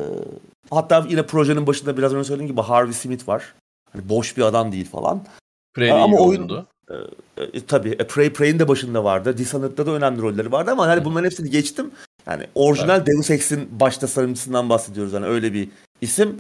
hatta 0.69 1.06
yine 1.10 1.26
projenin 1.26 1.67
başında 1.67 1.97
biraz 1.97 2.13
önce 2.13 2.23
söylediğim 2.23 2.52
gibi 2.52 2.62
Harvey 2.62 2.93
Smith 2.93 3.28
var. 3.28 3.54
Hani 3.91 4.10
boş 4.10 4.38
bir 4.38 4.41
adam 4.41 4.71
değil 4.71 4.89
falan. 4.89 5.26
Prey 5.73 5.91
ama 5.91 6.17
oyun, 6.17 6.39
oyundu. 6.39 6.67
E, 6.89 7.43
e, 7.43 7.65
tabii 7.65 7.89
e, 7.89 8.07
Prey 8.07 8.33
Prey'in 8.33 8.59
de 8.59 8.67
başında 8.67 9.03
vardı. 9.03 9.38
Dishonored'da 9.38 9.86
da 9.86 9.91
önemli 9.91 10.21
rolleri 10.21 10.51
vardı 10.51 10.71
ama 10.71 10.88
hani 10.88 11.05
bunların 11.05 11.25
hepsini 11.25 11.49
geçtim. 11.49 11.91
Yani 12.27 12.47
orijinal 12.55 12.97
evet. 12.97 13.07
Deus 13.07 13.29
Ex'in 13.29 13.79
baş 13.79 13.97
tasarımcısından 13.97 14.69
bahsediyoruz. 14.69 15.13
Yani 15.13 15.25
öyle 15.25 15.53
bir 15.53 15.69
isim. 16.01 16.39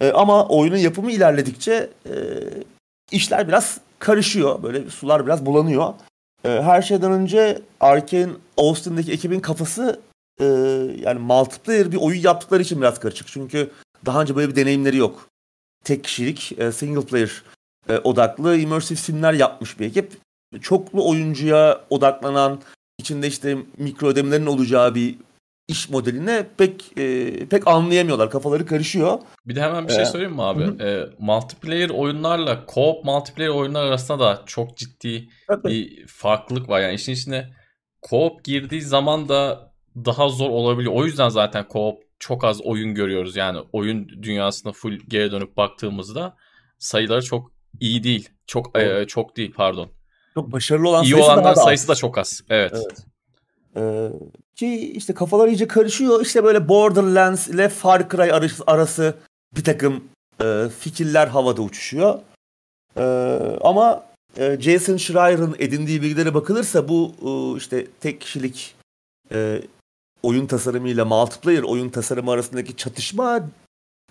E, 0.00 0.12
ama 0.12 0.48
oyunun 0.48 0.76
yapımı 0.76 1.12
ilerledikçe 1.12 1.90
e, 2.06 2.14
işler 3.10 3.48
biraz 3.48 3.80
karışıyor. 3.98 4.62
Böyle 4.62 4.90
sular 4.90 5.26
biraz 5.26 5.46
bulanıyor. 5.46 5.94
E, 6.44 6.48
her 6.48 6.82
şeyden 6.82 7.12
önce 7.12 7.62
Arkane 7.80 8.32
Austin'deki 8.56 9.12
ekibin 9.12 9.40
kafası 9.40 10.00
e, 10.40 10.44
yani 11.00 11.18
multiplayer 11.18 11.92
bir 11.92 11.96
oyun 11.96 12.20
yaptıkları 12.20 12.62
için 12.62 12.80
biraz 12.80 13.00
karışık. 13.00 13.28
Çünkü 13.28 13.70
daha 14.06 14.22
önce 14.22 14.36
böyle 14.36 14.50
bir 14.50 14.56
deneyimleri 14.56 14.96
yok. 14.96 15.28
Tek 15.84 16.04
kişilik 16.04 16.58
e, 16.58 16.72
single 16.72 17.06
player 17.06 17.42
e, 17.88 17.98
odaklı 17.98 18.56
immersive 18.56 18.98
simler 18.98 19.32
yapmış 19.32 19.80
bir 19.80 19.86
ekip. 19.86 20.12
Çoklu 20.60 21.08
oyuncuya 21.10 21.80
odaklanan, 21.90 22.60
içinde 22.98 23.26
işte 23.26 23.58
mikro 23.78 24.06
ödemelerin 24.06 24.46
olacağı 24.46 24.94
bir 24.94 25.14
iş 25.68 25.88
modeline 25.88 26.46
pek 26.56 26.98
e, 26.98 27.32
pek 27.46 27.68
anlayamıyorlar. 27.68 28.30
Kafaları 28.30 28.66
karışıyor. 28.66 29.18
Bir 29.46 29.56
de 29.56 29.62
hemen 29.62 29.88
bir 29.88 29.92
şey 29.92 30.02
ee, 30.02 30.06
söyleyeyim 30.06 30.34
mi 30.34 30.42
abi? 30.42 30.82
E, 30.82 31.06
multiplayer 31.18 31.90
oyunlarla 31.90 32.64
co-op 32.68 33.04
multiplayer 33.04 33.48
oyunlar 33.48 33.86
arasında 33.86 34.18
da 34.18 34.42
çok 34.46 34.76
ciddi 34.76 35.28
evet. 35.50 35.64
bir 35.64 36.06
farklılık 36.06 36.68
var. 36.68 36.80
Yani 36.80 36.94
işin 36.94 37.12
içine 37.12 37.50
co-op 38.02 38.42
girdiği 38.44 38.82
zaman 38.82 39.28
da 39.28 39.72
daha 39.96 40.28
zor 40.28 40.50
olabiliyor. 40.50 40.94
O 40.94 41.04
yüzden 41.04 41.28
zaten 41.28 41.64
co-op 41.64 41.96
çok 42.18 42.44
az 42.44 42.60
oyun 42.60 42.94
görüyoruz. 42.94 43.36
Yani 43.36 43.58
oyun 43.72 44.08
dünyasına 44.08 44.72
full 44.72 44.98
geri 45.08 45.32
dönüp 45.32 45.56
baktığımızda 45.56 46.36
sayıları 46.78 47.22
çok 47.22 47.57
iyi 47.80 48.04
değil. 48.04 48.28
Çok 48.46 48.78
e, 48.78 49.06
çok 49.06 49.36
değil 49.36 49.52
pardon. 49.56 49.88
Çok 50.34 50.52
başarılı 50.52 50.88
olan 50.88 51.04
iyi 51.04 51.12
sayısı 51.12 51.26
olanların 51.26 51.44
daha 51.44 51.64
sayısı 51.64 51.88
da 51.88 51.94
çok 51.94 52.18
az. 52.18 52.42
Evet. 52.50 52.72
evet. 52.74 53.04
Ee, 53.76 54.10
ki 54.56 54.92
işte 54.92 55.14
kafalar 55.14 55.48
iyice 55.48 55.68
karışıyor. 55.68 56.20
İşte 56.20 56.44
böyle 56.44 56.68
Borderlands 56.68 57.48
ile 57.48 57.68
Far 57.68 58.08
Cry 58.08 58.32
arası, 58.32 58.64
arası 58.66 59.14
bir 59.56 59.64
takım 59.64 60.04
e, 60.42 60.64
fikirler 60.80 61.26
havada 61.26 61.62
uçuşuyor. 61.62 62.18
E, 62.96 63.02
ama 63.60 64.04
e, 64.36 64.56
Jason 64.60 64.96
Schreier'ın 64.96 65.56
edindiği 65.58 66.02
bilgilere 66.02 66.34
bakılırsa 66.34 66.88
bu 66.88 67.12
e, 67.22 67.58
işte 67.58 67.86
tek 68.00 68.20
kişilik 68.20 68.74
e, 69.32 69.62
oyun 70.22 70.46
tasarımıyla 70.46 71.04
multiplayer 71.04 71.62
oyun 71.62 71.88
tasarımı 71.88 72.30
arasındaki 72.30 72.76
çatışma 72.76 73.40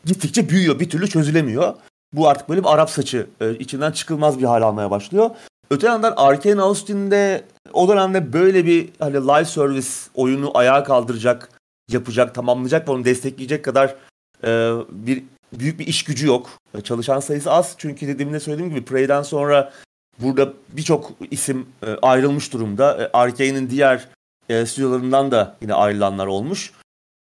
gittikçe 0.06 0.50
büyüyor. 0.50 0.80
Bir 0.80 0.90
türlü 0.90 1.08
çözülemiyor. 1.08 1.76
Bu 2.14 2.28
artık 2.28 2.50
böyle 2.50 2.62
bir 2.62 2.74
Arap 2.74 2.90
saçı 2.90 3.28
e, 3.42 3.56
içinden 3.56 3.92
çıkılmaz 3.92 4.40
bir 4.40 4.44
hal 4.44 4.62
almaya 4.62 4.92
başlıyor. 4.92 5.30
Öte 5.70 5.88
yandan 5.88 6.14
Arkane 6.18 6.62
Austin'de 6.62 7.44
o 7.74 7.88
dönemde 7.88 8.34
böyle 8.34 8.66
bir 8.66 8.90
hani 9.00 9.16
live 9.16 9.46
service 9.46 9.88
oyunu 10.16 10.58
ayağa 10.58 10.84
kaldıracak, 10.84 11.50
yapacak, 11.92 12.36
tamamlayacak 12.36 12.88
ve 12.88 12.92
onu 12.92 13.06
destekleyecek 13.06 13.66
kadar 13.66 13.96
e, 14.44 14.72
bir 14.92 15.24
büyük 15.54 15.80
bir 15.80 15.88
iş 15.88 16.04
gücü 16.04 16.28
yok. 16.28 16.50
E, 16.78 16.82
çalışan 16.82 17.20
sayısı 17.20 17.52
az 17.52 17.76
çünkü 17.78 18.08
dediğimde 18.08 18.40
söylediğim 18.40 18.70
gibi 18.70 18.86
Prey'den 18.86 19.22
sonra 19.22 19.74
burada 20.20 20.54
birçok 20.70 21.12
isim 21.32 21.68
e, 21.84 21.92
ayrılmış 22.02 22.54
durumda. 22.54 23.04
E, 23.04 23.18
Arkane'in 23.18 23.70
diğer 23.70 24.08
e, 24.50 24.66
stüdyolarından 24.66 25.32
da 25.32 25.56
yine 25.62 25.74
ayrılanlar 25.74 26.28
olmuş. 26.28 26.72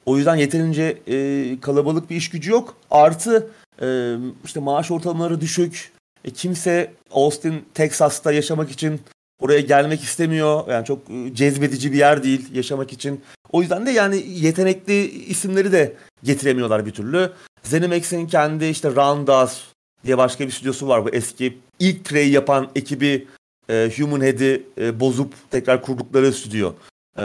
O 0.07 0.17
yüzden 0.17 0.37
yeterince 0.37 0.99
e, 1.07 1.61
kalabalık 1.61 2.11
bir 2.11 2.17
iş 2.17 2.31
gücü 2.31 2.51
yok. 2.51 2.77
Artı 2.91 3.51
e, 3.83 4.17
işte 4.45 4.61
maaş 4.61 4.91
ortalamaları 4.91 5.41
düşük. 5.41 5.93
E, 6.25 6.31
kimse 6.31 6.93
Austin, 7.11 7.65
Texas'ta 7.75 8.33
yaşamak 8.33 8.71
için 8.71 9.01
oraya 9.41 9.61
gelmek 9.61 10.03
istemiyor. 10.03 10.69
Yani 10.69 10.85
çok 10.85 11.11
e, 11.11 11.35
cezbedici 11.35 11.93
bir 11.93 11.99
yer 11.99 12.23
değil 12.23 12.55
yaşamak 12.55 12.93
için. 12.93 13.21
O 13.53 13.61
yüzden 13.63 13.87
de 13.87 13.91
yani 13.91 14.25
yetenekli 14.29 15.11
isimleri 15.11 15.73
de 15.73 15.97
getiremiyorlar 16.23 16.87
bir 16.87 16.93
türlü. 16.93 17.33
ZeniMax'in 17.63 18.27
kendi 18.27 18.65
işte 18.65 18.91
Roundhouse 18.91 19.61
diye 20.05 20.19
başka 20.19 20.47
bir 20.47 20.53
stüdyosu 20.53 20.89
var 20.89 21.05
bu 21.05 21.11
eski 21.11 21.59
ilk 21.79 22.05
Prey 22.05 22.31
yapan 22.31 22.69
ekibi 22.75 23.27
e, 23.69 23.91
Human 23.97 24.21
Head'i 24.21 24.63
e, 24.79 25.01
bozup 25.01 25.35
tekrar 25.51 25.83
kurdukları 25.83 26.33
stüdyo. 26.33 26.73
E, 27.19 27.25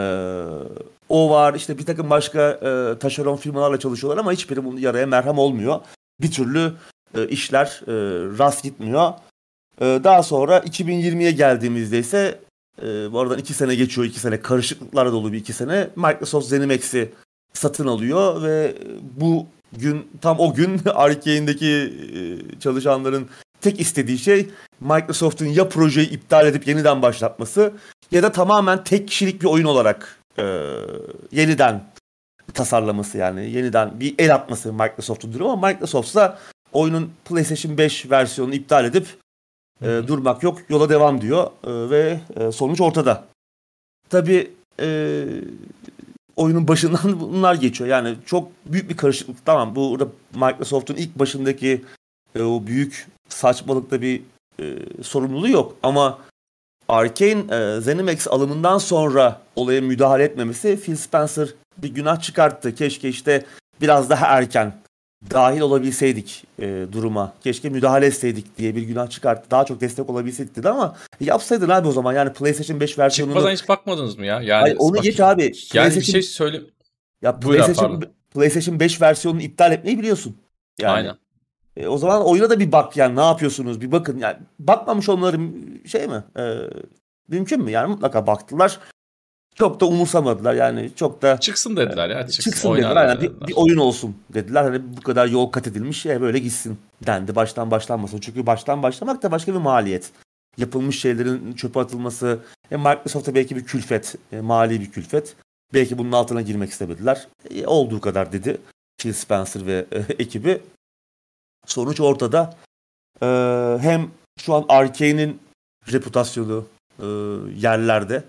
o 1.08 1.30
var 1.30 1.54
işte 1.54 1.78
bir 1.78 1.86
takım 1.86 2.10
başka 2.10 2.50
e, 2.50 2.98
taşeron 2.98 3.36
firmalarla 3.36 3.78
çalışıyorlar 3.78 4.20
ama 4.20 4.32
hiçbiri 4.32 4.64
bunu 4.64 4.80
yaraya 4.80 5.06
merhem 5.06 5.38
olmuyor. 5.38 5.80
Bir 6.20 6.30
türlü 6.30 6.72
e, 7.16 7.28
işler 7.28 7.80
e, 7.86 7.92
rast 8.38 8.62
gitmiyor. 8.62 9.12
E, 9.80 9.84
daha 10.04 10.22
sonra 10.22 10.58
2020'ye 10.58 11.30
geldiğimizde 11.30 11.98
ise 11.98 12.40
e, 12.82 13.12
bu 13.12 13.20
aradan 13.20 13.38
iki 13.38 13.54
sene 13.54 13.74
geçiyor, 13.74 14.06
iki 14.06 14.20
sene 14.20 14.40
karışıklıklarla 14.40 15.12
dolu 15.12 15.32
bir 15.32 15.38
iki 15.38 15.52
sene. 15.52 15.88
Microsoft 15.96 16.46
ZeniMax'i 16.46 17.12
satın 17.52 17.86
alıyor 17.86 18.42
ve 18.42 18.74
bu 19.20 19.46
gün 19.72 20.08
tam 20.20 20.40
o 20.40 20.54
gün 20.54 20.80
Arkane'deki 20.94 21.94
e, 22.16 22.20
çalışanların 22.60 23.28
tek 23.60 23.80
istediği 23.80 24.18
şey 24.18 24.50
Microsoft'un 24.80 25.46
ya 25.46 25.68
projeyi 25.68 26.10
iptal 26.10 26.46
edip 26.46 26.66
yeniden 26.66 27.02
başlatması 27.02 27.72
ya 28.10 28.22
da 28.22 28.32
tamamen 28.32 28.84
tek 28.84 29.08
kişilik 29.08 29.42
bir 29.42 29.46
oyun 29.46 29.64
olarak 29.64 30.18
e, 30.38 30.44
yeniden 31.32 31.84
tasarlaması 32.54 33.18
yani 33.18 33.50
yeniden 33.50 34.00
bir 34.00 34.14
el 34.18 34.34
atması 34.34 34.72
Microsoft'un 34.72 35.32
durumu 35.32 35.50
ama 35.50 35.68
Microsoft 35.68 36.14
da 36.14 36.38
oyunun 36.72 37.12
PlayStation 37.24 37.78
5 37.78 38.10
versiyonunu 38.10 38.54
iptal 38.54 38.84
edip 38.84 39.06
e, 39.82 39.86
durmak 40.06 40.42
yok 40.42 40.58
yola 40.68 40.88
devam 40.88 41.20
diyor 41.20 41.50
e, 41.64 41.90
ve 41.90 42.20
e, 42.36 42.52
sonuç 42.52 42.80
ortada. 42.80 43.24
Tabi 44.10 44.50
e, 44.80 45.24
oyunun 46.36 46.68
başından 46.68 47.20
bunlar 47.20 47.54
geçiyor. 47.54 47.90
Yani 47.90 48.16
çok 48.26 48.48
büyük 48.66 48.90
bir 48.90 48.96
karışıklık. 48.96 49.46
Tamam 49.46 49.74
burada 49.76 50.08
Microsoft'un 50.34 50.94
ilk 50.94 51.18
başındaki 51.18 51.84
e, 52.34 52.42
o 52.42 52.66
büyük 52.66 53.06
saçmalıkta 53.28 54.02
bir 54.02 54.22
e, 54.60 54.64
sorumluluğu 55.02 55.48
yok. 55.48 55.76
Ama 55.82 56.18
Arkane 56.88 57.44
e, 57.50 57.80
ZeniMax 57.80 58.28
alımından 58.28 58.78
sonra 58.78 59.40
olaya 59.56 59.80
müdahale 59.80 60.24
etmemesi 60.24 60.80
Phil 60.80 60.96
Spencer 60.96 61.48
bir 61.78 61.94
günah 61.94 62.20
çıkarttı. 62.20 62.74
Keşke 62.74 63.08
işte 63.08 63.44
biraz 63.80 64.10
daha 64.10 64.26
erken 64.26 64.82
dahil 65.30 65.60
olabilseydik 65.60 66.44
e, 66.58 66.86
duruma. 66.92 67.32
Keşke 67.44 67.68
müdahale 67.68 68.06
etseydik 68.06 68.58
diye 68.58 68.76
bir 68.76 68.82
günah 68.82 69.10
çıkarttı. 69.10 69.50
Daha 69.50 69.64
çok 69.64 69.80
destek 69.80 70.10
olabilseydik 70.10 70.56
dedi 70.56 70.68
ama 70.68 70.96
yapsaydın 71.20 71.68
abi 71.68 71.88
o 71.88 71.92
zaman. 71.92 72.12
Yani 72.12 72.32
PlayStation 72.32 72.80
5 72.80 72.98
versiyonunu... 72.98 73.34
Çıkmadan 73.34 73.54
hiç 73.54 73.68
bakmadınız 73.68 74.18
mı 74.18 74.26
ya? 74.26 74.40
Yani 74.40 74.62
Hayır, 74.62 74.76
onu 74.78 74.96
bak, 74.96 75.02
geç 75.02 75.20
abi. 75.20 75.52
Yani 75.74 75.96
bir 75.96 76.00
şey 76.00 76.22
söyle... 76.22 76.60
Ya 77.22 77.38
PlayStation, 77.40 78.02
PlayStation 78.34 78.80
5 78.80 79.00
versiyonunu 79.00 79.42
iptal 79.42 79.72
etmeyi 79.72 79.98
biliyorsun. 79.98 80.36
Yani. 80.80 80.92
Aynen. 80.92 81.16
E, 81.76 81.86
o 81.86 81.98
zaman 81.98 82.24
oyuna 82.24 82.50
da 82.50 82.60
bir 82.60 82.72
bak 82.72 82.96
yani 82.96 83.16
ne 83.16 83.20
yapıyorsunuz 83.20 83.80
bir 83.80 83.92
bakın. 83.92 84.18
Yani 84.18 84.36
bakmamış 84.58 85.08
onları 85.08 85.40
şey 85.86 86.06
mi? 86.06 86.24
E, 86.38 86.42
mümkün 87.28 87.62
mü? 87.62 87.70
Yani 87.70 87.88
mutlaka 87.90 88.26
baktılar 88.26 88.78
çok 89.54 89.80
da 89.80 89.86
umursamadılar. 89.86 90.54
Yani 90.54 90.90
çok 90.96 91.22
da 91.22 91.40
çıksın 91.40 91.76
dediler 91.76 92.10
ya 92.10 92.26
çıksın, 92.26 92.50
çıksın 92.50 92.74
dediler. 92.74 92.96
aynen 92.96 93.20
bir, 93.20 93.46
bir 93.48 93.52
oyun 93.56 93.76
olsun 93.76 94.16
dediler. 94.34 94.62
Hani 94.62 94.96
bu 94.96 95.00
kadar 95.00 95.26
yol 95.26 95.50
kat 95.50 95.66
edilmiş 95.66 96.04
ya 96.06 96.20
böyle 96.20 96.38
gitsin 96.38 96.78
dendi 97.06 97.34
baştan 97.34 97.70
başlanmasın. 97.70 98.18
Çünkü 98.20 98.46
baştan 98.46 98.82
başlamak 98.82 99.22
da 99.22 99.30
başka 99.30 99.52
bir 99.54 99.58
maliyet. 99.58 100.10
Yapılmış 100.58 101.00
şeylerin 101.00 101.52
çöpe 101.52 101.80
atılması 101.80 102.38
e, 102.70 102.76
Microsoft'a 102.76 103.34
belki 103.34 103.56
bir 103.56 103.64
külfet 103.64 104.14
e, 104.32 104.40
mali 104.40 104.80
bir 104.80 104.90
külfet. 104.90 105.36
Belki 105.74 105.98
bunun 105.98 106.12
altına 106.12 106.42
girmek 106.42 106.70
istemediler. 106.70 107.28
E, 107.50 107.66
olduğu 107.66 108.00
kadar 108.00 108.32
dedi 108.32 108.58
Phil 108.98 109.12
Spencer 109.12 109.66
ve 109.66 109.86
e, 109.92 109.98
ekibi. 110.18 110.60
Sonuç 111.66 112.00
ortada. 112.00 112.56
E, 113.22 113.26
hem 113.80 114.10
şu 114.40 114.54
an 114.54 114.64
Arkane'in 114.68 115.40
reputasyonu 115.92 116.64
e, 116.98 117.06
yerlerde 117.56 118.24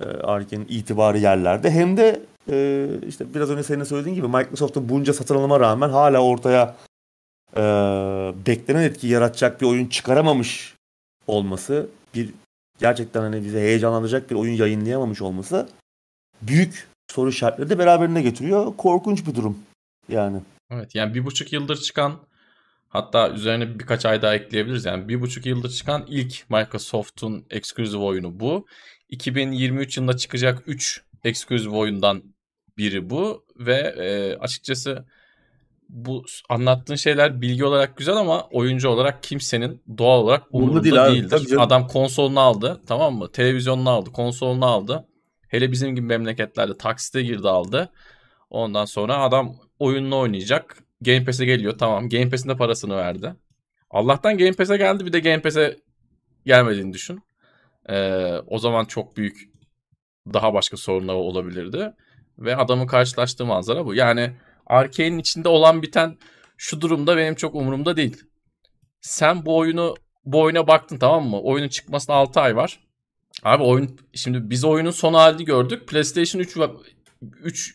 e, 0.00 0.04
Arkane'in 0.04 0.66
itibarı 0.68 1.18
yerlerde 1.18 1.70
hem 1.70 1.96
de 1.96 2.22
e, 2.50 2.88
işte 3.08 3.34
biraz 3.34 3.50
önce 3.50 3.62
senin 3.62 3.84
söylediğin 3.84 4.16
gibi 4.16 4.28
Microsoft'un 4.28 4.88
bunca 4.88 5.12
satın 5.12 5.36
alıma 5.36 5.60
rağmen 5.60 5.90
hala 5.90 6.18
ortaya 6.18 6.76
e, 7.56 7.62
beklenen 8.46 8.82
etki 8.82 9.06
yaratacak 9.06 9.60
bir 9.60 9.66
oyun 9.66 9.86
çıkaramamış 9.86 10.74
olması 11.26 11.88
bir 12.14 12.30
gerçekten 12.78 13.20
hani 13.20 13.44
bize 13.44 13.60
heyecanlandıracak 13.60 14.30
bir 14.30 14.34
oyun 14.34 14.52
yayınlayamamış 14.52 15.22
olması 15.22 15.68
büyük 16.42 16.88
soru 17.10 17.30
işaretleri 17.30 17.70
de 17.70 17.78
beraberinde 17.78 18.22
getiriyor. 18.22 18.76
Korkunç 18.76 19.26
bir 19.26 19.34
durum 19.34 19.58
yani. 20.08 20.40
Evet 20.70 20.94
yani 20.94 21.14
bir 21.14 21.24
buçuk 21.24 21.52
yıldır 21.52 21.76
çıkan 21.76 22.20
hatta 22.88 23.30
üzerine 23.30 23.78
birkaç 23.78 24.06
ay 24.06 24.22
daha 24.22 24.34
ekleyebiliriz. 24.34 24.84
Yani 24.84 25.08
bir 25.08 25.20
buçuk 25.20 25.46
yıldır 25.46 25.70
çıkan 25.70 26.04
ilk 26.08 26.50
Microsoft'un 26.50 27.44
eksklusif 27.50 28.00
oyunu 28.00 28.40
bu. 28.40 28.66
2023 29.12 29.96
yılında 29.96 30.16
çıkacak 30.16 30.62
3 30.66 31.02
eksklusif 31.24 31.72
oyundan 31.72 32.22
biri 32.78 33.10
bu 33.10 33.44
ve 33.56 33.94
e, 33.98 34.36
açıkçası 34.36 35.06
bu 35.88 36.24
anlattığın 36.48 36.94
şeyler 36.94 37.40
bilgi 37.40 37.64
olarak 37.64 37.96
güzel 37.96 38.16
ama 38.16 38.48
oyuncu 38.50 38.88
olarak 38.88 39.22
kimsenin 39.22 39.82
doğal 39.98 40.20
olarak 40.20 40.42
umurunda 40.50 40.84
değil 40.84 41.04
abi, 41.04 41.14
değildir. 41.14 41.54
Adam 41.58 41.88
konsolunu 41.88 42.40
aldı 42.40 42.80
tamam 42.86 43.14
mı? 43.14 43.32
Televizyonunu 43.32 43.90
aldı, 43.90 44.12
konsolunu 44.12 44.66
aldı. 44.66 45.08
Hele 45.48 45.72
bizim 45.72 45.94
gibi 45.94 46.06
memleketlerde 46.06 46.76
taksite 46.78 47.22
girdi 47.22 47.48
aldı. 47.48 47.92
Ondan 48.50 48.84
sonra 48.84 49.18
adam 49.18 49.56
oyununu 49.78 50.18
oynayacak. 50.18 50.76
Game 51.00 51.24
Pass'e 51.24 51.44
geliyor 51.44 51.78
tamam. 51.78 52.08
Game 52.08 52.30
Pass'in 52.30 52.48
de 52.48 52.56
parasını 52.56 52.96
verdi. 52.96 53.34
Allah'tan 53.90 54.38
Game 54.38 54.52
Pass'e 54.52 54.76
geldi 54.76 55.06
bir 55.06 55.12
de 55.12 55.20
Game 55.20 55.42
Pass'e 55.42 55.76
gelmediğini 56.46 56.92
düşün. 56.92 57.20
Ee, 57.88 58.34
o 58.46 58.58
zaman 58.58 58.84
çok 58.84 59.16
büyük 59.16 59.52
daha 60.34 60.54
başka 60.54 60.76
sorunlar 60.76 61.14
olabilirdi. 61.14 61.92
Ve 62.38 62.56
adamın 62.56 62.86
karşılaştığı 62.86 63.46
manzara 63.46 63.86
bu. 63.86 63.94
Yani 63.94 64.32
Arkane'in 64.66 65.18
içinde 65.18 65.48
olan 65.48 65.82
biten 65.82 66.18
şu 66.56 66.80
durumda 66.80 67.16
benim 67.16 67.34
çok 67.34 67.54
umurumda 67.54 67.96
değil. 67.96 68.22
Sen 69.00 69.46
bu 69.46 69.56
oyunu 69.56 69.94
bu 70.24 70.40
oyuna 70.40 70.66
baktın 70.66 70.98
tamam 70.98 71.28
mı? 71.28 71.40
Oyunun 71.40 71.68
çıkmasına 71.68 72.16
6 72.16 72.40
ay 72.40 72.56
var. 72.56 72.80
Abi 73.42 73.62
oyun 73.62 73.98
şimdi 74.14 74.50
biz 74.50 74.64
oyunun 74.64 74.90
son 74.90 75.14
halini 75.14 75.44
gördük. 75.44 75.88
PlayStation 75.88 76.40
3 76.40 76.56
3 77.42 77.74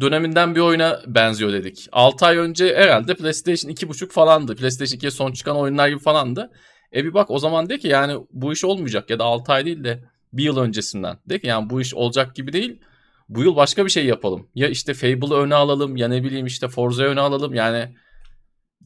döneminden 0.00 0.54
bir 0.54 0.60
oyuna 0.60 1.00
benziyor 1.06 1.52
dedik. 1.52 1.88
6 1.92 2.26
ay 2.26 2.36
önce 2.36 2.76
herhalde 2.76 3.14
PlayStation 3.14 3.72
2.5 3.72 4.10
falandı. 4.10 4.56
PlayStation 4.56 4.98
2'ye 4.98 5.10
son 5.10 5.32
çıkan 5.32 5.56
oyunlar 5.56 5.88
gibi 5.88 5.98
falandı. 5.98 6.50
E 6.94 7.04
bir 7.04 7.14
bak 7.14 7.30
o 7.30 7.38
zaman 7.38 7.68
de 7.68 7.78
ki 7.78 7.88
yani 7.88 8.26
bu 8.32 8.52
iş 8.52 8.64
olmayacak 8.64 9.10
ya 9.10 9.18
da 9.18 9.24
6 9.24 9.52
ay 9.52 9.64
değil 9.64 9.84
de 9.84 10.04
bir 10.32 10.44
yıl 10.44 10.56
öncesinden. 10.56 11.18
De 11.28 11.38
ki 11.38 11.46
yani 11.46 11.70
bu 11.70 11.80
iş 11.80 11.94
olacak 11.94 12.34
gibi 12.34 12.52
değil. 12.52 12.80
Bu 13.28 13.42
yıl 13.42 13.56
başka 13.56 13.84
bir 13.84 13.90
şey 13.90 14.06
yapalım. 14.06 14.48
Ya 14.54 14.68
işte 14.68 14.94
Fable'ı 14.94 15.34
öne 15.34 15.54
alalım 15.54 15.96
ya 15.96 16.08
ne 16.08 16.24
bileyim 16.24 16.46
işte 16.46 16.68
Forza'yı 16.68 17.08
öne 17.08 17.20
alalım. 17.20 17.54
Yani 17.54 17.96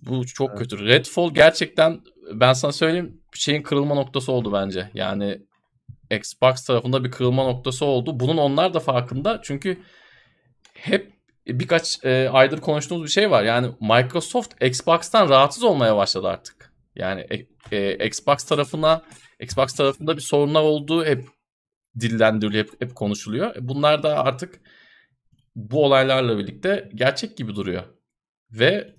bu 0.03 0.27
çok 0.27 0.49
evet. 0.51 0.59
kötü. 0.59 0.87
Redfall 0.87 1.35
gerçekten 1.35 2.01
ben 2.33 2.53
sana 2.53 2.73
söyleyeyim 2.73 3.21
şeyin 3.33 3.62
kırılma 3.62 3.94
noktası 3.94 4.33
oldu 4.33 4.53
bence. 4.53 4.90
Yani 4.94 5.42
Xbox 6.11 6.64
tarafında 6.64 7.05
bir 7.05 7.11
kırılma 7.11 7.44
noktası 7.44 7.85
oldu. 7.85 8.21
Bunun 8.21 8.37
onlar 8.37 8.75
da 8.75 8.81
farkında. 8.81 9.40
Çünkü 9.42 9.79
hep 10.75 11.12
birkaç 11.47 12.05
e, 12.05 12.29
aydır 12.33 12.61
konuştuğumuz 12.61 13.05
bir 13.05 13.11
şey 13.11 13.31
var. 13.31 13.42
Yani 13.42 13.71
Microsoft 13.81 14.62
Xbox'tan 14.62 15.29
rahatsız 15.29 15.64
olmaya 15.64 15.97
başladı 15.97 16.29
artık. 16.29 16.58
Yani 16.99 17.27
e, 17.31 17.77
e, 17.77 18.07
Xbox 18.07 18.45
tarafına 18.45 19.03
Xbox 19.41 19.75
tarafında 19.75 20.17
bir 20.17 20.23
sorunlar 20.23 20.63
olduğu 20.63 21.05
hep 21.05 21.25
dillendiriliyor, 22.01 22.65
hep, 22.65 22.81
hep 22.81 22.95
konuşuluyor. 22.95 23.57
E, 23.57 23.69
bunlar 23.69 24.03
da 24.03 24.25
artık 24.25 24.61
bu 25.57 25.85
olaylarla 25.85 26.39
birlikte 26.39 26.91
gerçek 26.95 27.37
gibi 27.37 27.55
duruyor. 27.55 27.83
Ve 28.51 28.95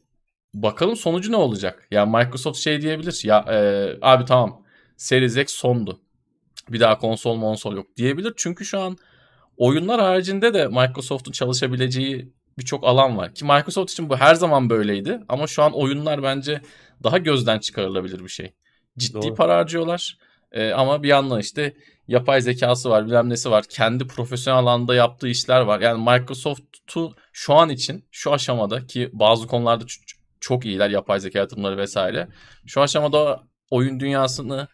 bakalım 0.53 0.95
sonucu 0.95 1.31
ne 1.31 1.35
olacak? 1.35 1.87
Ya 1.91 1.99
yani 1.99 2.17
Microsoft 2.17 2.59
şey 2.59 2.81
diyebilir. 2.81 3.21
Ya 3.23 3.45
e, 3.49 3.97
abi 4.01 4.25
tamam 4.25 4.65
Series 4.97 5.37
X 5.37 5.53
sondu. 5.53 6.01
Bir 6.69 6.79
daha 6.79 6.97
konsol 6.97 7.35
monsol 7.35 7.75
yok 7.75 7.87
diyebilir. 7.97 8.33
Çünkü 8.37 8.65
şu 8.65 8.79
an 8.79 8.97
oyunlar 9.57 10.01
haricinde 10.01 10.53
de 10.53 10.67
Microsoft'un 10.67 11.31
çalışabileceği 11.31 12.33
birçok 12.57 12.83
alan 12.83 13.17
var. 13.17 13.35
Ki 13.35 13.45
Microsoft 13.45 13.91
için 13.91 14.09
bu 14.09 14.17
her 14.17 14.35
zaman 14.35 14.69
böyleydi. 14.69 15.19
Ama 15.29 15.47
şu 15.47 15.63
an 15.63 15.73
oyunlar 15.73 16.23
bence 16.23 16.61
daha 17.03 17.17
gözden 17.17 17.59
çıkarılabilir 17.59 18.23
bir 18.23 18.29
şey. 18.29 18.53
Ciddi 18.97 19.21
Doğru. 19.21 19.35
para 19.35 19.57
harcıyorlar. 19.57 20.17
Ee, 20.51 20.71
ama 20.71 21.03
bir 21.03 21.07
yandan 21.07 21.39
işte 21.39 21.73
yapay 22.07 22.41
zekası 22.41 22.89
var, 22.89 23.05
bilmem 23.05 23.29
nesi 23.29 23.51
var. 23.51 23.65
Kendi 23.69 24.07
profesyonel 24.07 24.59
alanda 24.59 24.95
yaptığı 24.95 25.27
işler 25.27 25.61
var. 25.61 25.79
Yani 25.79 26.03
Microsoft'u 26.03 27.15
şu 27.33 27.53
an 27.53 27.69
için, 27.69 28.05
şu 28.11 28.33
aşamada 28.33 28.87
ki 28.87 29.09
bazı 29.13 29.47
konularda 29.47 29.85
çok 30.39 30.65
iyiler 30.65 30.89
yapay 30.89 31.19
zeka 31.19 31.39
yatırımları 31.39 31.77
vesaire. 31.77 32.27
Şu 32.65 32.81
aşamada 32.81 33.43
oyun 33.69 33.99
dünyasını 33.99 34.67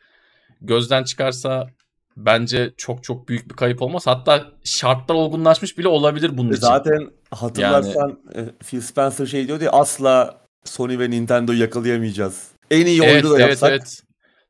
gözden 0.62 1.04
çıkarsa 1.04 1.68
bence 2.17 2.73
çok 2.78 3.04
çok 3.04 3.30
büyük 3.30 3.49
bir 3.49 3.56
kayıp 3.56 3.82
olmaz. 3.82 4.08
Hatta 4.08 4.51
şartlar 4.63 5.15
olgunlaşmış 5.15 5.78
bile 5.78 5.88
olabilir 5.88 6.38
bunun 6.38 6.49
için. 6.51 6.62
Zaten 6.62 7.12
hatırlarsan 7.32 8.19
yani... 8.36 8.49
Phil 8.67 8.82
Spencer 8.82 9.25
şey 9.25 9.47
diyordu 9.47 9.63
ya 9.63 9.71
asla 9.71 10.41
Sony 10.63 10.99
ve 10.99 11.10
Nintendo'yu 11.10 11.60
yakalayamayacağız. 11.60 12.47
En 12.71 12.86
iyi 12.86 13.04
evet, 13.04 13.25
oyunu 13.25 13.30
da 13.30 13.39
evet, 13.39 13.49
yapsak. 13.49 13.69
Evet. 13.71 14.04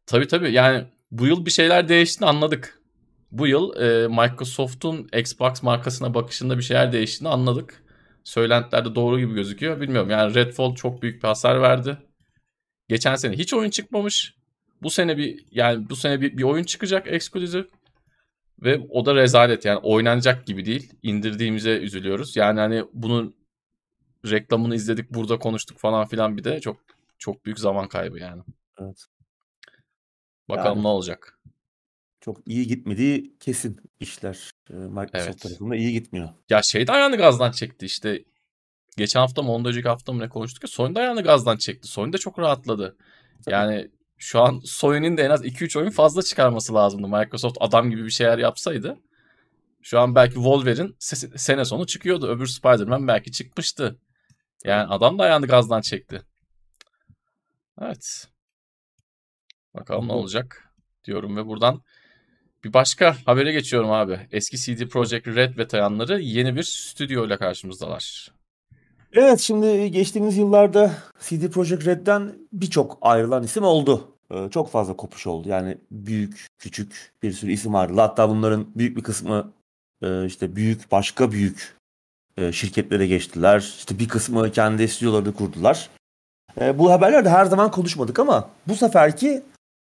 Tabii 0.05 0.27
tabii 0.27 0.51
yani 0.51 0.85
bu 1.11 1.27
yıl 1.27 1.45
bir 1.45 1.51
şeyler 1.51 1.89
değiştiğini 1.89 2.29
anladık. 2.29 2.79
Bu 3.31 3.47
yıl 3.47 3.75
e, 3.81 4.07
Microsoft'un 4.07 5.09
Xbox 5.13 5.63
markasına 5.63 6.13
bakışında 6.13 6.57
bir 6.57 6.63
şeyler 6.63 6.91
değiştiğini 6.91 7.33
anladık. 7.33 7.83
Söylentiler 8.23 8.85
de 8.85 8.95
doğru 8.95 9.19
gibi 9.19 9.33
gözüküyor. 9.33 9.81
Bilmiyorum 9.81 10.09
yani 10.09 10.35
Redfall 10.35 10.75
çok 10.75 11.01
büyük 11.01 11.23
bir 11.23 11.27
hasar 11.27 11.61
verdi. 11.61 11.97
Geçen 12.89 13.15
sene 13.15 13.37
hiç 13.37 13.53
oyun 13.53 13.69
çıkmamış. 13.69 14.34
Bu 14.81 14.89
sene 14.89 15.17
bir 15.17 15.45
yani 15.51 15.89
bu 15.89 15.95
sene 15.95 16.21
bir, 16.21 16.37
bir 16.37 16.43
oyun 16.43 16.63
çıkacak 16.63 17.07
ekskluzif. 17.07 17.67
Ve 18.63 18.79
o 18.89 19.05
da 19.05 19.15
rezalet 19.15 19.65
yani 19.65 19.77
oynanacak 19.77 20.45
gibi 20.45 20.65
değil. 20.65 20.93
İndirdiğimize 21.03 21.77
üzülüyoruz. 21.77 22.35
Yani 22.35 22.59
hani 22.59 22.83
bunun 22.93 23.35
reklamını 24.31 24.75
izledik 24.75 25.09
burada 25.09 25.39
konuştuk 25.39 25.77
falan 25.77 26.07
filan 26.07 26.37
bir 26.37 26.43
de 26.43 26.59
çok 26.59 26.77
çok 27.17 27.45
büyük 27.45 27.59
zaman 27.59 27.87
kaybı 27.87 28.19
yani. 28.19 28.41
Evet. 28.81 29.05
Bakalım 30.49 30.77
yani, 30.77 30.83
ne 30.83 30.87
olacak. 30.87 31.39
Çok 32.21 32.41
iyi 32.47 32.67
gitmediği 32.67 33.37
kesin 33.39 33.79
işler. 33.99 34.51
Microsoft 34.69 35.15
evet. 35.15 35.41
tarafında 35.41 35.75
iyi 35.75 35.91
gitmiyor. 35.91 36.29
Ya 36.49 36.61
şey 36.61 36.87
de 36.87 36.91
ayağını 36.91 37.17
gazdan 37.17 37.51
çekti 37.51 37.85
işte. 37.85 38.23
Geçen 38.97 39.19
hafta 39.19 39.41
mı 39.41 39.51
ondan 39.51 39.69
önceki 39.69 39.87
hafta 39.87 40.13
mı 40.13 40.19
ne 40.19 40.29
konuştuk 40.29 40.63
ya 40.63 40.67
Sony 40.67 40.99
ayağını 40.99 41.21
gazdan 41.21 41.57
çekti. 41.57 41.87
Sony 41.87 42.13
de 42.13 42.17
çok 42.17 42.39
rahatladı. 42.39 42.97
Yani 43.47 43.91
şu 44.17 44.41
an 44.41 44.61
Sony'nin 44.65 45.17
de 45.17 45.23
en 45.23 45.29
az 45.29 45.45
2-3 45.45 45.79
oyun 45.79 45.89
fazla 45.89 46.21
çıkarması 46.21 46.73
lazımdı. 46.73 47.07
Microsoft 47.07 47.57
adam 47.59 47.89
gibi 47.89 48.05
bir 48.05 48.09
şeyler 48.09 48.37
yapsaydı. 48.37 48.97
Şu 49.81 49.99
an 49.99 50.15
belki 50.15 50.33
Wolverine 50.33 50.89
sene 51.35 51.65
sonu 51.65 51.85
çıkıyordu. 51.87 52.27
Öbür 52.27 52.47
Spider-Man 52.47 53.07
belki 53.07 53.31
çıkmıştı. 53.31 53.99
Yani 54.63 54.87
adam 54.87 55.19
da 55.19 55.23
ayağını 55.23 55.47
gazdan 55.47 55.81
çekti. 55.81 56.21
Evet. 57.81 58.27
Bakalım 59.73 60.07
ne 60.07 60.11
olacak 60.11 60.73
diyorum 61.05 61.37
ve 61.37 61.45
buradan 61.45 61.83
bir 62.63 62.73
başka 62.73 63.17
habere 63.25 63.51
geçiyorum 63.51 63.91
abi. 63.91 64.27
Eski 64.31 64.57
CD 64.57 64.87
Projekt 64.87 65.27
Red 65.27 65.57
veteranları 65.57 66.21
yeni 66.21 66.55
bir 66.55 66.63
stüdyo 66.63 67.27
ile 67.27 67.37
karşımızdalar. 67.37 68.34
Evet 69.15 69.39
şimdi 69.39 69.91
geçtiğimiz 69.91 70.37
yıllarda 70.37 70.91
CD 71.19 71.49
Projekt 71.49 71.85
Red'den 71.85 72.33
birçok 72.53 72.97
ayrılan 73.01 73.43
isim 73.43 73.63
oldu. 73.63 74.11
Ee, 74.31 74.49
çok 74.51 74.71
fazla 74.71 74.95
kopuş 74.95 75.27
oldu. 75.27 75.49
Yani 75.49 75.77
büyük, 75.91 76.47
küçük 76.59 77.13
bir 77.23 77.31
sürü 77.31 77.51
isim 77.51 77.75
ayrıldı. 77.75 78.01
Hatta 78.01 78.29
bunların 78.29 78.67
büyük 78.75 78.97
bir 78.97 79.03
kısmı 79.03 79.51
e, 80.01 80.25
işte 80.25 80.55
büyük, 80.55 80.91
başka 80.91 81.31
büyük 81.31 81.77
e, 82.37 82.51
şirketlere 82.51 83.07
geçtiler. 83.07 83.59
İşte 83.77 83.99
bir 83.99 84.07
kısmı 84.07 84.51
kendi 84.51 84.87
stüdyolarını 84.87 85.33
kurdular. 85.33 85.89
E, 86.61 86.79
bu 86.79 86.91
haberlerde 86.91 87.29
her 87.29 87.45
zaman 87.45 87.71
konuşmadık 87.71 88.19
ama 88.19 88.49
bu 88.67 88.75
seferki 88.75 89.43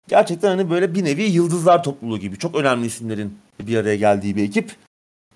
gerçekten 0.07 0.47
hani 0.47 0.69
böyle 0.69 0.95
bir 0.95 1.03
nevi 1.03 1.23
yıldızlar 1.23 1.83
topluluğu 1.83 2.19
gibi 2.19 2.37
çok 2.37 2.55
önemli 2.55 2.85
isimlerin 2.85 3.37
bir 3.59 3.77
araya 3.77 3.95
geldiği 3.95 4.35
bir 4.35 4.43
ekip. 4.43 4.75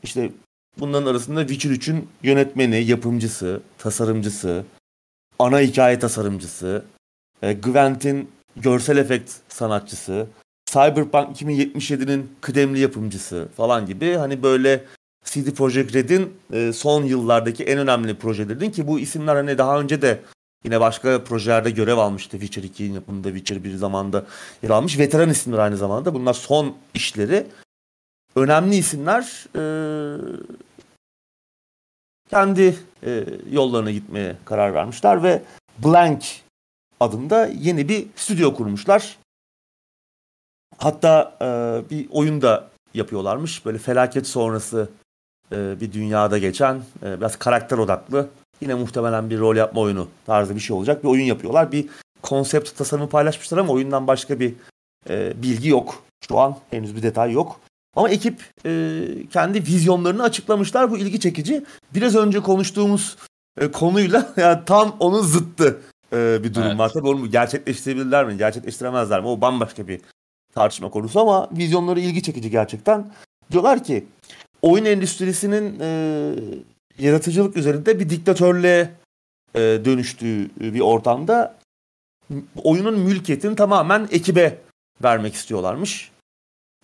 İşte 0.03 0.31
bunların 0.79 1.11
arasında 1.11 1.47
Witcher 1.47 1.71
3'ün 1.71 2.09
yönetmeni, 2.23 2.83
yapımcısı, 2.83 3.61
tasarımcısı, 3.77 4.63
ana 5.39 5.59
hikaye 5.59 5.99
tasarımcısı, 5.99 6.85
e, 7.41 7.53
Gwent'in 7.53 8.29
görsel 8.55 8.97
efekt 8.97 9.31
sanatçısı, 9.49 10.27
Cyberpunk 10.65 11.41
2077'nin 11.41 12.31
kıdemli 12.41 12.79
yapımcısı 12.79 13.47
falan 13.57 13.85
gibi 13.85 14.13
hani 14.13 14.43
böyle 14.43 14.83
CD 15.23 15.51
Projekt 15.51 15.95
Red'in 15.95 16.33
e, 16.53 16.73
son 16.73 17.03
yıllardaki 17.03 17.63
en 17.63 17.79
önemli 17.79 18.15
projelerinin 18.15 18.71
ki 18.71 18.87
bu 18.87 18.99
isimler 18.99 19.35
hani 19.35 19.57
daha 19.57 19.79
önce 19.79 20.01
de 20.01 20.19
yine 20.65 20.79
başka 20.79 21.23
projelerde 21.23 21.71
görev 21.71 21.97
almıştı. 21.97 22.39
Witcher 22.39 22.63
2'nin 22.63 22.93
yapımında, 22.93 23.27
Witcher 23.27 23.63
1 23.63 23.75
zamanda 23.75 24.25
yer 24.63 24.69
almış. 24.69 24.99
Veteran 24.99 25.29
isimler 25.29 25.57
aynı 25.57 25.77
zamanda. 25.77 26.13
Bunlar 26.13 26.33
son 26.33 26.75
işleri. 26.93 27.47
Önemli 28.35 28.75
isimler 28.75 29.45
e, 29.55 29.61
kendi 32.29 32.75
e, 33.05 33.25
yollarına 33.51 33.91
gitmeye 33.91 34.35
karar 34.45 34.73
vermişler 34.73 35.23
ve 35.23 35.41
Blank 35.79 36.23
adında 36.99 37.45
yeni 37.45 37.89
bir 37.89 38.07
stüdyo 38.15 38.53
kurmuşlar. 38.55 39.17
Hatta 40.77 41.37
e, 41.41 41.45
bir 41.89 42.07
oyun 42.11 42.41
da 42.41 42.69
yapıyorlarmış. 42.93 43.65
Böyle 43.65 43.77
felaket 43.77 44.27
sonrası 44.27 44.89
e, 45.51 45.81
bir 45.81 45.91
dünyada 45.91 46.37
geçen 46.37 46.81
e, 47.03 47.17
biraz 47.17 47.35
karakter 47.35 47.77
odaklı. 47.77 48.29
Yine 48.61 48.73
muhtemelen 48.73 49.29
bir 49.29 49.39
rol 49.39 49.55
yapma 49.55 49.81
oyunu 49.81 50.07
tarzı 50.25 50.55
bir 50.55 50.59
şey 50.59 50.75
olacak. 50.75 51.03
Bir 51.03 51.09
oyun 51.09 51.25
yapıyorlar. 51.25 51.71
Bir 51.71 51.89
konsept 52.21 52.77
tasarımı 52.77 53.09
paylaşmışlar 53.09 53.57
ama 53.57 53.73
oyundan 53.73 54.07
başka 54.07 54.39
bir 54.39 54.53
e, 55.09 55.41
bilgi 55.41 55.69
yok. 55.69 56.03
Şu 56.27 56.39
an 56.39 56.57
henüz 56.71 56.95
bir 56.95 57.03
detay 57.03 57.31
yok. 57.31 57.59
Ama 57.97 58.09
ekip 58.09 58.41
e, 58.65 59.01
kendi 59.33 59.59
vizyonlarını 59.59 60.23
açıklamışlar. 60.23 60.91
Bu 60.91 60.97
ilgi 60.97 61.19
çekici. 61.19 61.65
Biraz 61.95 62.15
önce 62.15 62.39
konuştuğumuz 62.39 63.17
e, 63.61 63.71
konuyla 63.71 64.33
yani 64.37 64.59
tam 64.65 64.95
onun 64.99 65.21
zıttı 65.21 65.81
e, 66.13 66.43
bir 66.43 66.53
durum 66.53 66.67
evet. 66.67 66.79
var. 66.79 66.89
Tabii 66.93 67.07
onu 67.07 67.31
gerçekleştirebilirler 67.31 68.25
mi, 68.25 68.37
gerçekleştiremezler 68.37 69.21
mi? 69.21 69.27
O 69.27 69.41
bambaşka 69.41 69.87
bir 69.87 70.01
tartışma 70.53 70.89
konusu 70.89 71.19
ama 71.19 71.49
vizyonları 71.51 71.99
ilgi 71.99 72.21
çekici 72.21 72.49
gerçekten. 72.49 73.11
Diyorlar 73.51 73.83
ki 73.83 74.05
oyun 74.61 74.85
endüstrisinin 74.85 75.79
e, 75.79 75.89
yaratıcılık 76.99 77.57
üzerinde 77.57 77.99
bir 77.99 78.09
diktatörlüğe 78.09 78.91
e, 79.55 79.59
dönüştüğü 79.59 80.49
bir 80.59 80.79
ortamda 80.79 81.55
oyunun 82.63 82.99
mülkiyetini 82.99 83.55
tamamen 83.55 84.07
ekibe 84.11 84.57
vermek 85.03 85.33
istiyorlarmış. 85.33 86.11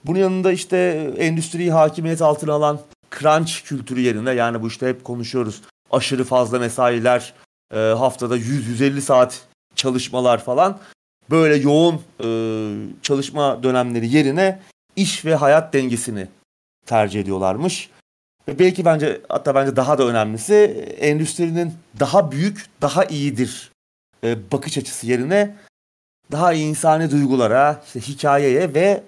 Bunun 0.05 0.19
yanında 0.19 0.51
işte 0.51 0.77
endüstriyi 1.17 1.71
hakimiyet 1.71 2.21
altına 2.21 2.53
alan 2.53 2.79
crunch 3.19 3.51
kültürü 3.63 4.01
yerine 4.01 4.31
yani 4.31 4.61
bu 4.61 4.67
işte 4.67 4.87
hep 4.87 5.03
konuşuyoruz. 5.03 5.61
Aşırı 5.91 6.23
fazla 6.23 6.59
mesailer, 6.59 7.33
e, 7.73 7.77
haftada 7.77 8.37
100-150 8.37 9.01
saat 9.01 9.47
çalışmalar 9.75 10.43
falan. 10.43 10.79
Böyle 11.29 11.55
yoğun 11.55 12.01
e, 12.23 12.27
çalışma 13.01 13.63
dönemleri 13.63 14.09
yerine 14.15 14.59
iş 14.95 15.25
ve 15.25 15.35
hayat 15.35 15.73
dengesini 15.73 16.27
tercih 16.85 17.21
ediyorlarmış. 17.21 17.89
Ve 18.47 18.59
belki 18.59 18.85
bence 18.85 19.21
hatta 19.29 19.55
bence 19.55 19.75
daha 19.75 19.97
da 19.97 20.03
önemlisi 20.03 20.53
endüstrinin 20.99 21.73
daha 21.99 22.31
büyük, 22.31 22.65
daha 22.81 23.05
iyidir 23.05 23.71
e, 24.23 24.51
bakış 24.51 24.77
açısı 24.77 25.07
yerine 25.07 25.55
daha 26.31 26.53
insani 26.53 27.11
duygulara, 27.11 27.81
işte 27.85 27.99
hikayeye 28.01 28.73
ve 28.73 29.03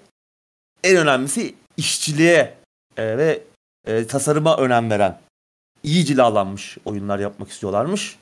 en 0.86 0.96
önemlisi 0.96 1.54
işçiliğe 1.76 2.54
e, 2.96 3.18
ve 3.18 3.42
e, 3.86 4.06
tasarıma 4.06 4.56
önem 4.56 4.90
veren 4.90 5.18
iyi 5.82 6.04
cilalanmış 6.04 6.78
oyunlar 6.84 7.18
yapmak 7.18 7.50
istiyorlarmış. 7.50 8.18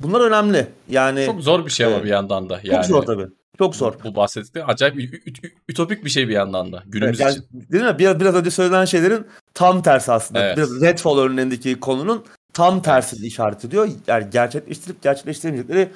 Bunlar 0.00 0.20
önemli. 0.20 0.66
Yani 0.88 1.26
çok 1.26 1.40
zor 1.40 1.66
bir 1.66 1.70
şey 1.70 1.86
ama 1.86 1.96
e, 1.96 2.04
bir 2.04 2.08
yandan 2.08 2.48
da. 2.48 2.60
Yani, 2.62 2.76
çok 2.76 2.84
zor 2.84 3.02
tabii. 3.02 3.26
Çok 3.58 3.76
zor. 3.76 3.94
Bu 4.04 4.14
bahsettiği 4.14 4.64
acayip 4.64 5.24
ütopik 5.68 6.04
bir 6.04 6.10
şey 6.10 6.28
bir 6.28 6.32
yandan 6.32 6.72
da 6.72 6.82
günümüz 6.86 7.20
evet, 7.20 7.36
yani, 7.36 7.44
için. 7.44 7.72
Değil 7.72 7.84
mi? 7.84 7.98
Biraz, 7.98 8.20
biraz 8.20 8.34
önce 8.34 8.50
söylenen 8.50 8.84
şeylerin 8.84 9.26
tam 9.54 9.82
tersi 9.82 10.12
aslında. 10.12 10.40
Evet. 10.44 10.56
Biraz 10.56 10.80
Redfall 10.80 11.18
örneğindeki 11.18 11.80
konunun 11.80 12.24
tam 12.52 12.82
tersini 12.82 13.20
evet. 13.20 13.28
işaret 13.28 13.64
ediyor. 13.64 13.88
Yani 14.06 14.30
gerçekleştirip 14.30 15.02
gerçekleştiremeyecekleri 15.02 15.88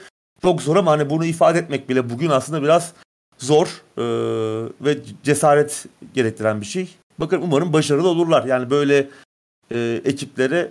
çok 0.43 0.63
zor 0.63 0.77
ama 0.77 0.91
hani 0.91 1.11
bunu 1.11 1.25
ifade 1.25 1.59
etmek 1.59 1.89
bile 1.89 2.11
bugün 2.11 2.31
aslında 2.31 2.63
biraz 2.63 2.93
zor 3.43 3.83
e, 3.99 4.05
ve 4.81 4.99
cesaret 5.23 5.87
gerektiren 6.15 6.61
bir 6.61 6.67
şey. 6.67 6.95
Bakın 7.19 7.43
umarım 7.43 7.73
başarılı 7.73 8.09
olurlar. 8.09 8.45
Yani 8.45 8.71
böyle 8.71 9.09
e, 9.71 10.01
ekiplere 10.05 10.71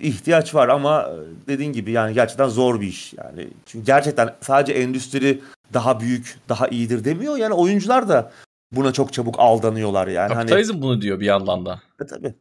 ihtiyaç 0.00 0.54
var 0.54 0.68
ama 0.68 1.10
dediğin 1.48 1.72
gibi 1.72 1.90
yani 1.90 2.14
gerçekten 2.14 2.48
zor 2.48 2.80
bir 2.80 2.86
iş. 2.86 3.12
Yani 3.12 3.48
çünkü 3.66 3.86
gerçekten 3.86 4.34
sadece 4.40 4.72
endüstri 4.72 5.40
daha 5.72 6.00
büyük, 6.00 6.38
daha 6.48 6.68
iyidir 6.68 7.04
demiyor. 7.04 7.36
Yani 7.36 7.54
oyuncular 7.54 8.08
da 8.08 8.32
buna 8.72 8.92
çok 8.92 9.12
çabuk 9.12 9.34
aldanıyorlar 9.38 10.06
yani. 10.06 10.28
Hani 10.28 10.38
Kapitalizm 10.38 10.72
hani, 10.72 10.82
bunu 10.82 11.00
diyor 11.00 11.20
bir 11.20 11.26
yandan 11.26 11.66
da. 11.66 11.82
E, 12.00 12.06
tabii. 12.06 12.34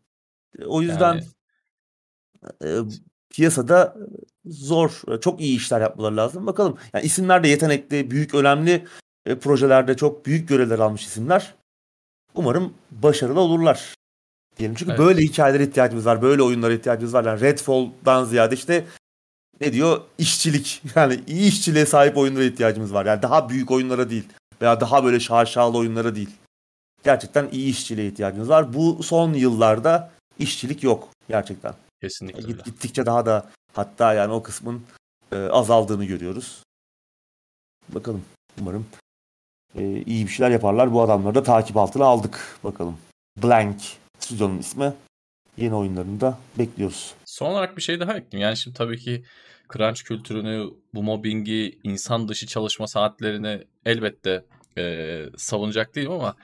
O 0.66 0.82
yüzden 0.82 1.22
yani... 2.64 2.88
e, 2.88 2.92
piyasada 3.30 3.98
zor, 4.46 5.02
çok 5.22 5.42
iyi 5.42 5.58
işler 5.58 5.82
yapmaları 5.82 6.18
lazım. 6.18 6.48
Bakalım. 6.48 6.78
Yani 6.94 7.06
isimler 7.06 7.44
de 7.44 7.48
yetenekli, 7.48 8.12
büyük, 8.12 8.36
önemli 8.36 8.86
e, 9.26 9.40
projelerde 9.40 9.98
çok 9.98 10.26
büyük 10.26 10.50
görevler 10.50 10.80
almış 10.80 11.06
isimler. 11.06 11.54
Umarım 12.36 12.74
başarılı 12.92 13.40
olurlar. 13.40 13.96
Diyelim. 14.58 14.76
Çünkü 14.76 14.92
evet. 14.92 15.00
böyle 15.00 15.22
hikayelere 15.22 15.64
ihtiyacımız 15.64 16.06
var. 16.06 16.22
Böyle 16.22 16.44
oyunlara 16.44 16.74
ihtiyacımız 16.74 17.14
var. 17.14 17.26
Yani 17.26 17.42
Redfall'dan 17.42 18.26
ziyade 18.26 18.56
işte 18.56 18.86
ne 19.62 19.74
diyor? 19.74 20.02
İşçilik. 20.18 20.84
Yani 20.96 21.20
iyi 21.28 21.50
işçiliğe 21.50 21.86
sahip 21.86 22.18
oyunlara 22.18 22.44
ihtiyacımız 22.44 22.94
var. 22.94 23.06
Yani 23.06 23.22
daha 23.22 23.50
büyük 23.50 23.72
oyunlara 23.72 24.10
değil. 24.10 24.28
Veya 24.62 24.82
daha 24.82 25.04
böyle 25.04 25.20
şaşalı 25.20 25.78
oyunlara 25.78 26.16
değil. 26.16 26.30
Gerçekten 27.04 27.50
iyi 27.52 27.72
işçiliğe 27.72 28.08
ihtiyacımız 28.08 28.50
var. 28.50 28.74
Bu 28.74 29.04
son 29.04 29.34
yıllarda 29.34 30.12
işçilik 30.40 30.84
yok 30.84 31.10
gerçekten. 31.30 31.74
Kesinlikle 32.02 32.44
öyle. 32.44 32.62
Gittikçe 32.66 33.06
daha 33.06 33.26
da 33.26 33.50
hatta 33.74 34.14
yani 34.14 34.34
o 34.34 34.44
kısmın 34.44 34.82
e, 35.32 35.36
azaldığını 35.38 36.06
görüyoruz. 36.06 36.64
Bakalım. 37.90 38.24
Umarım 38.62 38.86
e, 39.76 40.04
iyi 40.06 40.26
bir 40.26 40.32
şeyler 40.32 40.52
yaparlar. 40.52 40.94
Bu 40.94 41.02
adamları 41.02 41.36
da 41.36 41.44
takip 41.44 41.78
altına 41.78 42.06
aldık. 42.06 42.60
Bakalım. 42.64 42.98
Blank 43.44 43.82
stüdyonun 44.20 44.58
ismi. 44.58 44.94
Yeni 45.58 45.76
oyunlarını 45.76 46.22
da 46.22 46.38
bekliyoruz. 46.60 47.14
Son 47.26 47.52
olarak 47.52 47.78
bir 47.78 47.82
şey 47.82 48.00
daha 48.00 48.18
ekleyeyim. 48.18 48.48
Yani 48.48 48.58
şimdi 48.58 48.78
tabii 48.78 48.98
ki 48.98 49.24
crunch 49.74 50.04
kültürünü, 50.04 50.70
bu 50.94 51.04
mobbingi, 51.04 51.80
insan 51.84 52.28
dışı 52.28 52.48
çalışma 52.48 52.88
saatlerini 52.88 53.64
elbette 53.86 54.46
e, 54.78 55.26
savunacak 55.38 55.96
değilim 55.96 56.12
ama 56.12 56.36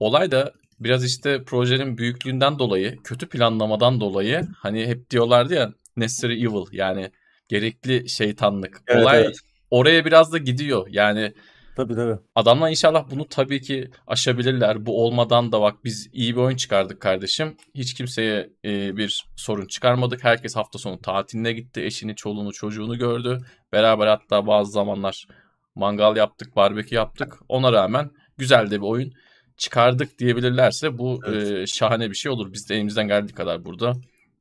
olay 0.00 0.30
da 0.30 0.52
biraz 0.80 1.04
işte 1.04 1.44
projenin 1.44 1.98
büyüklüğünden 1.98 2.58
dolayı, 2.58 3.02
kötü 3.02 3.28
planlamadan 3.28 4.00
dolayı 4.00 4.46
hani 4.58 4.86
hep 4.86 5.10
diyorlardı 5.10 5.54
ya 5.54 5.72
necessary 5.96 6.42
evil 6.42 6.66
yani 6.72 7.10
gerekli 7.48 8.08
şeytanlık. 8.08 8.82
Evet, 8.86 9.02
olay 9.02 9.20
evet. 9.20 9.36
oraya 9.70 10.04
biraz 10.04 10.32
da 10.32 10.38
gidiyor. 10.38 10.86
Yani 10.90 11.32
Tabii 11.76 11.94
tabii. 11.94 12.18
Adamlar 12.34 12.70
inşallah 12.70 13.10
bunu 13.10 13.28
tabii 13.28 13.60
ki 13.60 13.90
aşabilirler. 14.06 14.86
Bu 14.86 15.04
olmadan 15.04 15.52
da 15.52 15.60
bak 15.60 15.84
biz 15.84 16.08
iyi 16.12 16.36
bir 16.36 16.40
oyun 16.40 16.56
çıkardık 16.56 17.00
kardeşim. 17.00 17.56
Hiç 17.74 17.94
kimseye 17.94 18.50
e, 18.64 18.96
bir 18.96 19.24
sorun 19.36 19.66
çıkarmadık. 19.66 20.24
Herkes 20.24 20.56
hafta 20.56 20.78
sonu 20.78 21.00
tatiline 21.00 21.52
gitti. 21.52 21.80
Eşini, 21.80 22.16
çoluğunu, 22.16 22.52
çocuğunu 22.52 22.98
gördü. 22.98 23.38
Beraber 23.72 24.06
hatta 24.06 24.46
bazı 24.46 24.72
zamanlar 24.72 25.26
mangal 25.74 26.16
yaptık, 26.16 26.56
barbekü 26.56 26.94
yaptık. 26.94 27.38
Ona 27.48 27.72
rağmen 27.72 28.10
güzel 28.38 28.70
de 28.70 28.80
bir 28.80 28.86
oyun 28.86 29.12
çıkardık 29.56 30.18
diyebilirlerse 30.18 30.98
bu 30.98 31.20
evet. 31.26 31.52
e, 31.52 31.66
şahane 31.66 32.10
bir 32.10 32.14
şey 32.14 32.32
olur. 32.32 32.52
Biz 32.52 32.68
de 32.68 32.74
elimizden 32.74 33.08
geldiği 33.08 33.32
kadar 33.32 33.64
burada 33.64 33.92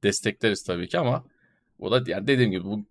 destekleriz 0.04 0.64
tabii 0.64 0.88
ki 0.88 1.00
ama 1.00 1.24
o 1.80 1.92
da 1.92 2.12
yani 2.12 2.28
dediğim 2.28 2.52
gibi 2.52 2.64
bu 2.64 2.86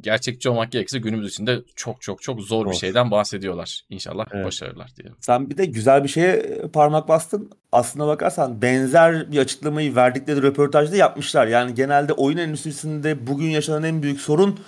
gerçekçi 0.00 0.48
olmak 0.48 0.72
gerekirse 0.72 0.98
günümüz 0.98 1.28
içinde 1.28 1.62
çok 1.76 2.02
çok 2.02 2.22
çok 2.22 2.40
zor 2.40 2.70
bir 2.70 2.76
şeyden 2.76 3.10
bahsediyorlar. 3.10 3.84
İnşallah 3.90 4.26
evet. 4.32 4.46
başarırlar 4.46 4.90
diyelim. 4.96 5.16
Sen 5.20 5.50
bir 5.50 5.56
de 5.56 5.64
güzel 5.64 6.04
bir 6.04 6.08
şeye 6.08 6.62
parmak 6.72 7.08
bastın. 7.08 7.50
Aslına 7.72 8.06
bakarsan 8.06 8.62
benzer 8.62 9.32
bir 9.32 9.38
açıklamayı 9.38 9.96
verdikleri 9.96 10.42
röportajda 10.42 10.96
yapmışlar. 10.96 11.46
Yani 11.46 11.74
genelde 11.74 12.12
oyun 12.12 12.36
endüstrisinde 12.36 13.26
bugün 13.26 13.50
yaşanan 13.50 13.82
en 13.82 14.02
büyük 14.02 14.20
sorun 14.20 14.60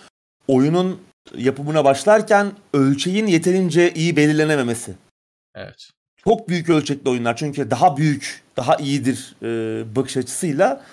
oyunun 0.48 1.00
yapımına 1.36 1.84
başlarken 1.84 2.52
ölçeğin 2.74 3.26
yeterince 3.26 3.92
iyi 3.94 4.16
belirlenememesi. 4.16 4.94
Evet. 5.54 5.90
Çok 6.16 6.48
büyük 6.48 6.70
ölçekli 6.70 7.10
oyunlar 7.10 7.36
çünkü 7.36 7.70
daha 7.70 7.96
büyük, 7.96 8.42
daha 8.56 8.76
iyidir 8.76 9.36
e, 9.42 9.46
bakış 9.96 10.16
açısıyla 10.16 10.84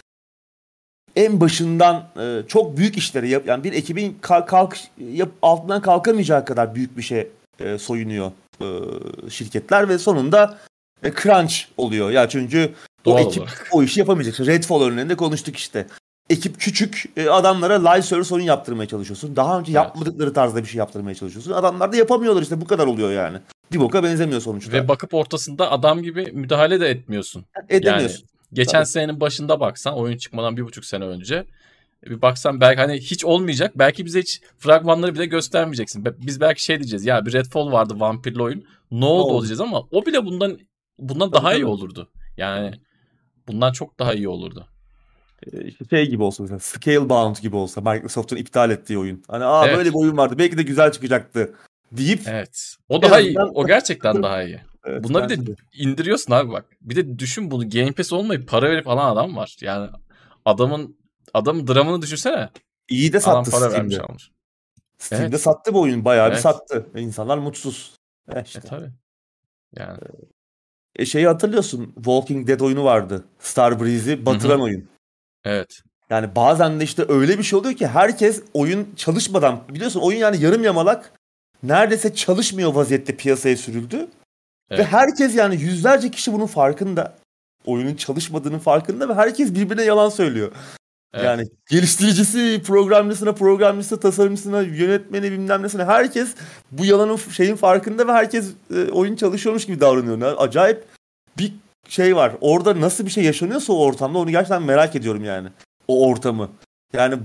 en 1.16 1.40
başından 1.42 2.08
e, 2.20 2.48
çok 2.48 2.78
büyük 2.78 2.98
işleri 2.98 3.30
yap 3.30 3.44
yani 3.48 3.64
bir 3.64 3.74
ekibin 3.74 4.18
kalk, 4.22 4.48
kalk 4.48 4.78
yap, 5.14 5.30
altından 5.42 5.82
kalkamayacağı 5.82 6.46
kadar 6.46 6.76
büyük 6.76 6.98
bir 6.98 7.02
şey 7.02 7.28
e, 7.60 7.78
soyunuyor 7.78 8.32
e, 8.62 8.66
şirketler 9.30 9.90
ve 9.90 9.98
sonunda 9.98 10.58
e, 11.04 11.12
crunch 11.12 11.56
oluyor. 11.78 12.12
Ya 12.12 12.30
çünkü 12.30 12.74
Doğal 13.06 13.16
o 13.16 13.20
ekip 13.20 13.42
olarak. 13.42 13.70
o 13.72 13.84
işi 13.84 14.00
yapamayacak. 14.00 14.48
Redfall 14.48 14.82
örneğinde 14.82 15.16
konuştuk 15.16 15.58
işte. 15.58 15.88
Ekip 16.30 16.60
küçük 16.60 17.06
e, 17.18 17.30
adamlara 17.30 17.90
live 17.90 18.02
service 18.02 18.36
oyun 18.36 18.46
yaptırmaya 18.46 18.88
çalışıyorsun. 18.88 19.36
Daha 19.36 19.60
önce 19.60 19.72
evet. 19.72 19.76
yapmadıkları 19.76 20.34
tarzda 20.34 20.64
bir 20.64 20.68
şey 20.68 20.80
yaptırmaya 20.80 21.16
çalışıyorsun. 21.16 21.52
Adamlar 21.52 21.92
da 21.92 21.98
yapamıyorlar 21.98 22.42
işte 22.42 22.62
bu 22.62 22.68
kadar 22.68 22.88
oluyor 22.88 23.12
yani. 23.12 23.38
Bir 23.72 23.80
boka 23.80 24.04
benzemiyor 24.04 24.42
sonuçta. 24.42 24.72
Ve 24.72 24.88
bakıp 24.88 25.14
ortasında 25.14 25.72
adam 25.72 26.02
gibi 26.02 26.32
müdahale 26.34 26.80
de 26.80 26.90
etmiyorsun. 26.90 27.46
Edemiyorsun. 27.70 28.26
Geçen 28.54 28.72
Tabii. 28.72 28.86
senenin 28.86 29.20
başında 29.20 29.60
baksan 29.60 29.98
oyun 29.98 30.18
çıkmadan 30.18 30.58
bir 30.58 30.62
buçuk 30.62 30.86
sene 30.86 31.04
önce 31.04 31.46
bir 32.06 32.22
baksan 32.22 32.62
belki 32.62 32.82
hani 32.82 32.98
hiç 32.98 33.26
olmayacak. 33.26 33.72
Belki 33.76 34.06
bize 34.06 34.20
hiç 34.20 34.42
fragmanları 34.58 35.16
bile 35.16 35.26
göstermeyeceksin. 35.26 36.06
Biz 36.18 36.42
belki 36.42 36.64
şey 36.64 36.80
diyeceğiz 36.80 37.06
ya 37.06 37.26
bir 37.26 37.34
Redfall 37.34 37.72
vardı 37.72 37.94
vampirli 37.98 38.42
oyun. 38.42 38.66
Ne 38.92 39.06
oldu, 39.06 39.24
oldu? 39.24 39.42
diyeceğiz 39.42 39.62
ama 39.62 39.84
o 39.92 40.06
bile 40.06 40.26
bundan 40.26 40.60
bundan 41.00 41.34
daha 41.34 41.54
iyi 41.54 41.66
olurdu. 41.66 42.10
Yani 42.38 42.74
bundan 43.48 43.72
çok 43.72 44.00
daha 44.00 44.14
iyi 44.14 44.28
olurdu. 44.28 44.68
İşte 45.66 45.86
şey 45.90 46.10
gibi 46.10 46.24
olsa 46.24 46.44
mesela 46.44 46.60
Scalebound 46.60 47.36
gibi 47.36 47.56
olsa 47.56 47.82
Microsoft'un 47.82 48.36
iptal 48.36 48.72
ettiği 48.72 48.98
oyun. 48.98 49.24
Hani 49.28 49.44
aa 49.44 49.68
evet. 49.68 49.78
böyle 49.78 49.90
bir 49.90 49.96
oyun 49.96 50.18
vardı 50.18 50.36
belki 50.38 50.58
de 50.58 50.64
güzel 50.64 50.92
çıkacaktı 50.92 51.54
deyip 51.92 52.22
Evet. 52.28 52.76
O 52.90 53.02
daha 53.02 53.20
iyi. 53.20 53.40
O 53.40 53.68
gerçekten 53.68 54.24
daha 54.24 54.44
iyi. 54.44 54.62
Evet, 54.86 55.04
Buna 55.04 55.30
bir 55.30 55.30
de, 55.30 55.48
de 55.48 55.56
indiriyorsun 55.74 56.34
abi 56.34 56.52
bak. 56.52 56.66
Bir 56.82 56.96
de 56.96 57.20
düşün 57.20 57.52
bunu 57.52 57.70
Game 57.70 57.92
Pass 57.92 58.14
olmayıp 58.14 58.50
para 58.50 58.70
verip 58.70 58.88
alan 58.88 59.14
adam 59.14 59.36
var. 59.36 59.58
Yani 59.62 59.90
adamın 60.46 60.98
adamın 61.34 61.68
dramını 61.68 62.02
düşünsene. 62.02 62.50
İyi 62.90 63.14
de 63.14 63.20
sattı 63.20 63.52
para 63.52 63.70
Steam'de. 63.70 64.02
almış. 64.02 64.32
Steam'de 64.98 65.26
evet. 65.26 65.42
sattı 65.42 65.74
bu 65.74 65.82
oyun. 65.82 66.06
Bayağı 66.06 66.28
evet. 66.28 66.38
bir 66.38 66.42
sattı. 66.42 66.88
İnsanlar 66.96 67.38
mutsuz. 67.38 67.96
E 68.36 68.42
işte. 68.42 68.60
E 68.60 68.62
tabii. 68.62 68.92
Yani. 69.76 70.00
E 70.96 71.06
şeyi 71.06 71.28
hatırlıyorsun. 71.28 71.94
Walking 71.96 72.48
Dead 72.48 72.60
oyunu 72.60 72.84
vardı. 72.84 73.26
Starbreeze'i 73.40 74.26
batıran 74.26 74.56
Hı-hı. 74.56 74.64
oyun. 74.64 74.90
Evet. 75.44 75.82
Yani 76.10 76.36
bazen 76.36 76.80
de 76.80 76.84
işte 76.84 77.06
öyle 77.08 77.38
bir 77.38 77.44
şey 77.44 77.60
oluyor 77.60 77.76
ki 77.76 77.88
herkes 77.88 78.44
oyun 78.54 78.96
çalışmadan 78.96 79.64
biliyorsun 79.70 80.00
oyun 80.00 80.18
yani 80.18 80.44
yarım 80.44 80.64
yamalak 80.64 81.14
neredeyse 81.64 82.16
çalışmıyor 82.16 82.74
vaziyette 82.74 83.16
piyasaya 83.16 83.58
sürüldü. 83.58 84.08
Evet. 84.72 84.80
Ve 84.80 84.84
herkes 84.84 85.36
yani 85.36 85.62
yüzlerce 85.62 86.12
kişi 86.12 86.34
bunun 86.34 86.46
farkında. 86.46 87.16
Oyunun 87.66 87.96
çalışmadığının 87.96 88.60
farkında 88.60 89.10
ve 89.10 89.14
herkes 89.14 89.54
birbirine 89.54 89.84
yalan 89.84 90.10
söylüyor. 90.10 90.52
Evet. 91.14 91.26
Yani 91.26 91.44
geliştiricisi, 91.70 92.62
programcısına, 92.66 93.34
programcısına, 93.34 94.00
tasarımcısına, 94.00 94.62
yönetmeni 94.62 95.32
bilmem 95.32 95.64
nesine 95.64 95.84
herkes 95.84 96.36
bu 96.72 96.86
yalanın 96.86 97.16
şeyin 97.16 97.56
farkında 97.56 98.08
ve 98.08 98.12
herkes 98.12 98.52
e, 98.76 98.92
oyun 98.92 99.16
çalışıyormuş 99.16 99.66
gibi 99.66 99.80
davranıyor. 99.80 100.18
Yani 100.18 100.38
acayip 100.38 100.84
bir 101.38 101.54
şey 101.88 102.16
var. 102.16 102.34
Orada 102.42 102.82
nasıl 102.82 103.06
bir 103.06 103.10
şey 103.10 103.24
yaşanıyorsa 103.24 103.74
o 103.74 103.86
ortamda 103.86 104.18
onu 104.18 104.30
gerçekten 104.32 104.64
merak 104.64 104.96
ediyorum 104.96 105.24
yani. 105.24 105.48
O 105.88 106.08
ortamı. 106.08 106.50
Yani 106.94 107.16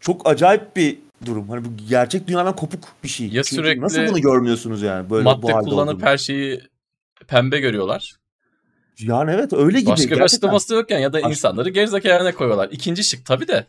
çok 0.00 0.28
acayip 0.28 0.76
bir 0.76 0.98
durum. 1.26 1.48
Hani 1.48 1.64
bu 1.64 1.68
gerçek 1.88 2.26
dünyadan 2.28 2.56
kopuk 2.56 2.84
bir 3.04 3.08
şey. 3.08 3.26
Ya 3.26 3.42
Çünkü 3.42 3.62
sürekli 3.62 3.80
nasıl 3.80 4.06
bunu 4.06 4.20
görmüyorsunuz 4.20 4.82
yani 4.82 5.10
böyle 5.10 5.24
madde 5.24 5.42
bu 5.42 5.52
halde 5.52 5.70
kullanıp 5.70 5.94
olduğunu. 5.94 6.06
her 6.06 6.18
şeyi 6.18 6.60
pembe 7.26 7.60
görüyorlar. 7.60 8.14
Yani 8.98 9.30
evet 9.30 9.52
öyle 9.52 9.80
gibi. 9.80 9.90
Başka 9.90 10.16
bir 10.16 10.20
açıklaması 10.20 10.74
yokken 10.74 10.98
ya 10.98 11.12
da 11.12 11.16
Başka... 11.16 11.28
insanları 11.28 11.70
gerizekalarına 11.70 12.34
koyuyorlar. 12.34 12.68
İkinci 12.72 13.04
şık 13.04 13.26
tabii 13.26 13.48
de 13.48 13.66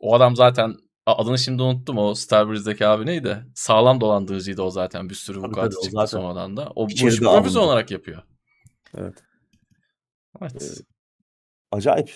o 0.00 0.14
adam 0.14 0.36
zaten 0.36 0.76
adını 1.06 1.38
şimdi 1.38 1.62
unuttum 1.62 1.98
o 1.98 2.14
Star 2.14 2.44
Wars'daki 2.44 2.86
abi 2.86 3.06
neydi? 3.06 3.46
Sağlam 3.54 4.00
dolandırıcıydı 4.00 4.62
o 4.62 4.70
zaten 4.70 5.10
bir 5.10 5.14
sürü 5.14 5.38
vukuatı 5.38 5.76
çıktı 5.82 5.90
zaten... 5.90 6.06
sonradan 6.06 6.56
da. 6.56 6.72
O 6.74 6.88
bu 6.88 6.92
işi 6.92 7.20
profesyonel 7.20 7.68
olarak 7.68 7.90
yapıyor. 7.90 8.22
Evet. 8.98 9.24
Evet. 10.42 10.62
Ee, 10.62 10.66
acayip. 11.72 12.14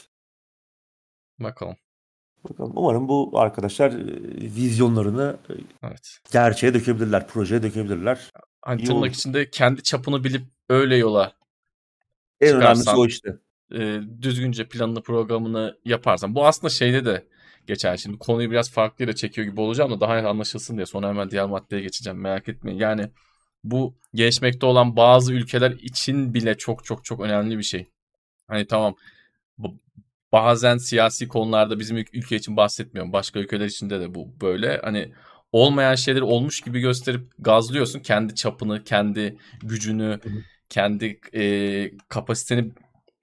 Bakalım. 1.39 1.77
Bakalım. 2.51 2.73
Umarım 2.77 3.09
bu 3.09 3.31
arkadaşlar 3.35 3.91
e, 3.91 4.05
vizyonlarını 4.41 5.37
e, 5.51 5.53
evet. 5.83 6.19
gerçeğe 6.33 6.75
dökebilirler, 6.75 7.29
projeye 7.29 7.63
dökebilirler. 7.63 8.31
Hani 8.63 8.81
İyi 8.81 8.85
tırnak 8.85 8.99
olur. 8.99 9.07
içinde 9.07 9.51
kendi 9.51 9.83
çapını 9.83 10.25
bilip 10.25 10.43
öyle 10.69 10.97
yola 10.97 11.33
en 12.41 12.57
önemlisi 12.57 12.91
o 12.91 13.07
işte. 13.07 13.37
E, 13.73 14.01
düzgünce 14.23 14.69
planını 14.69 15.03
programını 15.03 15.79
yaparsan. 15.85 16.35
Bu 16.35 16.47
aslında 16.47 16.71
şeyde 16.71 17.05
de 17.05 17.27
geçer. 17.67 17.97
Şimdi 17.97 18.19
konuyu 18.19 18.51
biraz 18.51 18.71
farklı 18.71 19.05
yere 19.05 19.15
çekiyor 19.15 19.47
gibi 19.47 19.61
olacağım 19.61 19.91
da 19.91 20.01
daha 20.01 20.21
iyi 20.21 20.27
anlaşılsın 20.27 20.77
diye 20.77 20.87
sonra 20.87 21.09
hemen 21.09 21.31
diğer 21.31 21.47
maddeye 21.47 21.83
geçeceğim. 21.83 22.21
Merak 22.21 22.49
etmeyin. 22.49 22.79
Yani 22.79 23.11
bu 23.65 23.95
gelişmekte 24.15 24.67
olan 24.67 24.97
bazı 24.97 25.35
ülkeler 25.35 25.71
için 25.71 26.35
bile 26.35 26.57
çok 26.57 26.85
çok 26.85 27.05
çok 27.05 27.21
önemli 27.21 27.59
bir 27.59 27.63
şey. 27.63 27.87
Hani 28.49 28.67
tamam 28.67 28.95
bazen 30.37 30.77
siyasi 30.77 31.29
konularda 31.29 31.79
bizim 31.79 31.97
ülke 31.97 32.37
için 32.37 32.57
bahsetmiyorum. 32.57 33.13
Başka 33.13 33.39
ülkeler 33.39 33.67
içinde 33.67 34.01
de 34.01 34.15
bu 34.15 34.41
böyle. 34.41 34.81
Hani 34.85 35.13
olmayan 35.53 35.95
şeyleri 35.95 36.25
olmuş 36.25 36.61
gibi 36.61 36.81
gösterip 36.81 37.31
gazlıyorsun. 37.39 38.01
Kendi 38.01 38.35
çapını, 38.35 38.85
kendi 38.85 39.37
gücünü, 39.63 40.21
kendi 40.69 41.21
e, 41.35 41.45
kapasiteni 42.09 42.71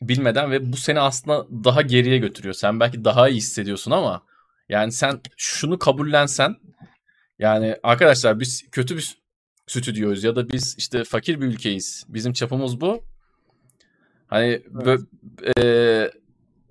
bilmeden 0.01 0.51
ve 0.51 0.73
bu 0.73 0.77
seni 0.77 0.99
aslında 0.99 1.47
daha 1.63 1.81
geriye 1.81 2.17
götürüyor. 2.17 2.53
Sen 2.53 2.79
belki 2.79 3.05
daha 3.05 3.29
iyi 3.29 3.37
hissediyorsun 3.37 3.91
ama 3.91 4.23
yani 4.69 4.91
sen 4.91 5.21
şunu 5.37 5.79
kabullensen 5.79 6.55
yani 7.39 7.77
arkadaşlar 7.83 8.39
biz 8.39 8.69
kötü 8.71 8.97
bir 8.97 9.17
stüdyoyuz 9.67 10.23
ya 10.23 10.35
da 10.35 10.49
biz 10.49 10.75
işte 10.77 11.03
fakir 11.03 11.41
bir 11.41 11.45
ülkeyiz. 11.45 12.05
Bizim 12.07 12.33
çapımız 12.33 12.81
bu. 12.81 13.03
Hani 14.27 14.61
evet. 14.83 14.99
e, 15.57 16.22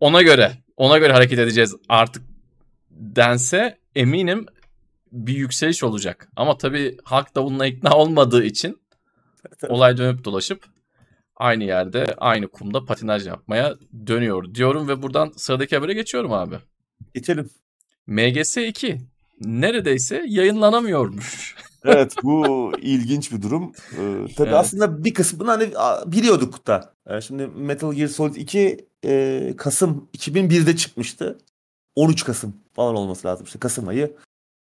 ona 0.03 0.23
göre 0.23 0.53
ona 0.77 0.99
göre 0.99 1.13
hareket 1.13 1.39
edeceğiz 1.39 1.75
artık 1.89 2.23
dense 2.91 3.79
eminim 3.95 4.47
bir 5.13 5.35
yükseliş 5.35 5.85
olacak. 5.85 6.29
Ama 6.37 6.59
tabii 6.59 6.97
halk 7.05 7.35
da 7.35 7.45
bununla 7.45 7.67
ikna 7.67 7.97
olmadığı 7.97 8.45
için 8.45 8.83
olay 9.69 9.97
dönüp 9.97 10.25
dolaşıp 10.25 10.65
aynı 11.37 11.65
yerde 11.65 12.15
aynı 12.19 12.49
kumda 12.49 12.85
patinaj 12.85 13.27
yapmaya 13.27 13.77
dönüyor 14.07 14.55
diyorum 14.55 14.89
ve 14.89 15.03
buradan 15.03 15.33
sıradaki 15.37 15.77
habere 15.77 15.93
geçiyorum 15.95 16.33
abi. 16.33 16.57
Geçelim. 17.15 17.51
MGS 18.07 18.57
2 18.57 18.99
neredeyse 19.41 20.25
yayınlanamıyormuş. 20.29 21.57
Evet 21.85 22.15
bu 22.23 22.73
ilginç 22.83 23.33
bir 23.33 23.43
durum. 23.43 23.73
Ee, 23.93 23.97
tabii 24.37 24.49
evet. 24.49 24.55
aslında 24.55 25.05
bir 25.05 25.15
kısmını 25.15 25.51
hani 25.51 25.73
biliyorduk 26.13 26.67
da. 26.67 26.93
Yani 27.09 27.23
şimdi 27.23 27.47
Metal 27.47 27.93
Gear 27.93 28.09
Solid 28.09 28.35
2 28.35 28.87
e, 29.05 29.55
Kasım 29.57 30.09
2001'de 30.19 30.77
çıkmıştı. 30.77 31.39
13 31.97 32.25
Kasım 32.25 32.57
falan 32.73 32.95
olması 32.95 33.29
lazım 33.29 33.47
işte 33.47 33.59
Kasım 33.59 33.89
ayı. 33.89 34.13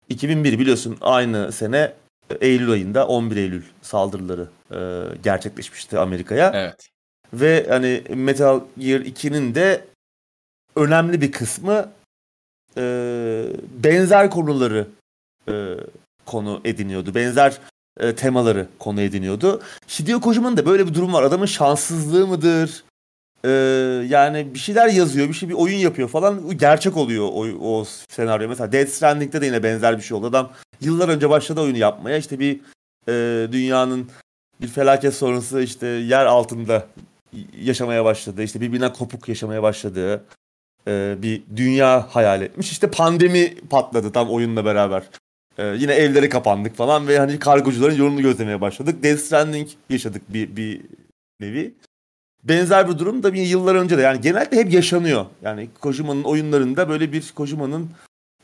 2001 0.08 0.58
biliyorsun 0.58 0.96
aynı 1.00 1.52
sene 1.52 1.92
Eylül 2.40 2.70
ayında 2.70 3.06
11 3.06 3.36
Eylül 3.36 3.62
saldırıları 3.82 4.48
e, 4.70 4.78
gerçekleşmişti 5.22 5.98
Amerika'ya. 5.98 6.50
Evet. 6.54 6.88
Ve 7.32 7.66
hani 7.68 8.02
Metal 8.14 8.60
Gear 8.78 9.00
2'nin 9.00 9.54
de 9.54 9.84
önemli 10.76 11.20
bir 11.20 11.32
kısmı 11.32 11.92
e, 12.76 12.82
benzer 13.84 14.30
konuları 14.30 14.88
e, 15.48 15.74
konu 16.26 16.60
ediniyordu. 16.64 17.14
Benzer 17.14 17.58
e, 18.00 18.14
temaları 18.14 18.66
konu 18.78 19.00
ediniyordu. 19.00 19.62
Hideo 19.98 20.20
Kojima'nın 20.20 20.56
da 20.56 20.66
böyle 20.66 20.86
bir 20.86 20.94
durum 20.94 21.12
var. 21.12 21.22
Adamın 21.22 21.46
şanssızlığı 21.46 22.26
mıdır? 22.26 22.84
Ee, 23.44 23.50
yani 24.08 24.54
bir 24.54 24.58
şeyler 24.58 24.88
yazıyor, 24.88 25.28
bir 25.28 25.34
şey 25.34 25.48
bir 25.48 25.54
oyun 25.54 25.78
yapıyor 25.78 26.08
falan. 26.08 26.58
Gerçek 26.58 26.96
oluyor 26.96 27.28
o, 27.32 27.46
o 27.70 27.84
senaryo. 28.08 28.48
Mesela 28.48 28.72
Dead 28.72 28.86
Stranding'de 28.86 29.40
de 29.40 29.46
yine 29.46 29.62
benzer 29.62 29.96
bir 29.96 30.02
şey 30.02 30.16
oldu. 30.16 30.26
Adam 30.26 30.50
yıllar 30.80 31.08
önce 31.08 31.30
başladı 31.30 31.60
oyunu 31.60 31.78
yapmaya. 31.78 32.16
İşte 32.16 32.38
bir 32.38 32.60
e, 33.08 33.12
dünyanın 33.52 34.10
bir 34.60 34.68
felaket 34.68 35.14
sonrası 35.14 35.62
işte 35.62 35.86
yer 35.86 36.26
altında 36.26 36.86
yaşamaya 37.60 38.04
başladı. 38.04 38.42
İşte 38.42 38.60
birbirinden 38.60 38.92
kopuk 38.92 39.28
yaşamaya 39.28 39.62
başladı. 39.62 40.24
e, 40.88 41.14
bir 41.22 41.42
dünya 41.56 42.06
hayal 42.10 42.42
etmiş. 42.42 42.72
İşte 42.72 42.90
pandemi 42.90 43.54
patladı 43.70 44.12
tam 44.12 44.30
oyunla 44.30 44.64
beraber. 44.64 45.02
E, 45.58 45.66
yine 45.66 45.92
evlere 45.92 46.28
kapandık 46.28 46.76
falan 46.76 47.08
ve 47.08 47.18
hani 47.18 47.38
kargocuların 47.38 47.94
yolunu 47.94 48.22
gözlemeye 48.22 48.60
başladık. 48.60 49.02
Death 49.02 49.20
Stranding 49.20 49.68
yaşadık 49.90 50.22
bir, 50.28 50.56
bir 50.56 50.80
nevi. 51.40 51.74
Benzer 52.44 52.88
bir 52.88 52.98
durum 52.98 53.22
da 53.22 53.34
bir 53.34 53.42
yıllar 53.42 53.74
önce 53.74 53.98
de 53.98 54.02
yani 54.02 54.20
genelde 54.20 54.56
hep 54.56 54.72
yaşanıyor. 54.72 55.26
Yani 55.42 55.68
Kojima'nın 55.80 56.22
oyunlarında 56.22 56.88
böyle 56.88 57.12
bir 57.12 57.32
Kojima'nın 57.34 57.90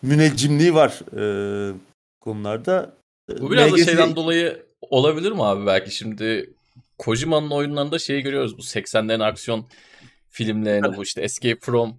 müneccimliği 0.03 0.75
var 0.75 1.01
e, 1.17 1.73
konularda. 2.21 2.95
Bu 3.41 3.51
biraz 3.51 3.73
MGS... 3.73 3.81
da 3.81 3.85
şeyden 3.85 4.17
dolayı 4.17 4.63
olabilir 4.81 5.33
mi 5.33 5.45
abi 5.45 5.67
belki 5.67 5.91
şimdi 5.91 6.51
Kojima'nın 6.99 7.51
oyunlarında 7.51 7.99
şeyi 7.99 8.23
görüyoruz 8.23 8.59
bu 8.59 8.63
80'lerin 8.63 9.25
aksiyon 9.25 9.67
filmlerini 10.29 10.97
bu 10.97 11.03
işte 11.03 11.23
Escape 11.23 11.61
from 11.61 11.97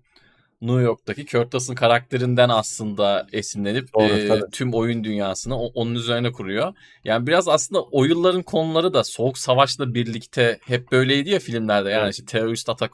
New 0.62 0.82
York'taki 0.82 1.26
Kurt 1.26 1.56
Russell 1.56 1.76
karakterinden 1.76 2.50
aslında 2.50 3.28
esinlenip 3.34 3.94
Doğru, 3.94 4.14
e, 4.14 4.50
tüm 4.52 4.74
oyun 4.74 5.04
dünyasını 5.04 5.60
onun 5.60 5.96
üzerine 5.96 6.32
kuruyor. 6.32 6.74
Yani 7.04 7.28
biraz 7.28 7.48
aslında 7.48 7.84
oyunların 7.84 8.42
konuları 8.42 8.94
da 8.94 9.04
Soğuk 9.04 9.38
Savaş'la 9.38 9.94
birlikte 9.94 10.60
hep 10.66 10.92
böyleydi 10.92 11.30
ya 11.30 11.40
filmlerde. 11.40 11.90
Yani 11.90 12.04
evet. 12.04 12.14
işte 12.14 12.26
terörist 12.26 12.70
atak, 12.70 12.92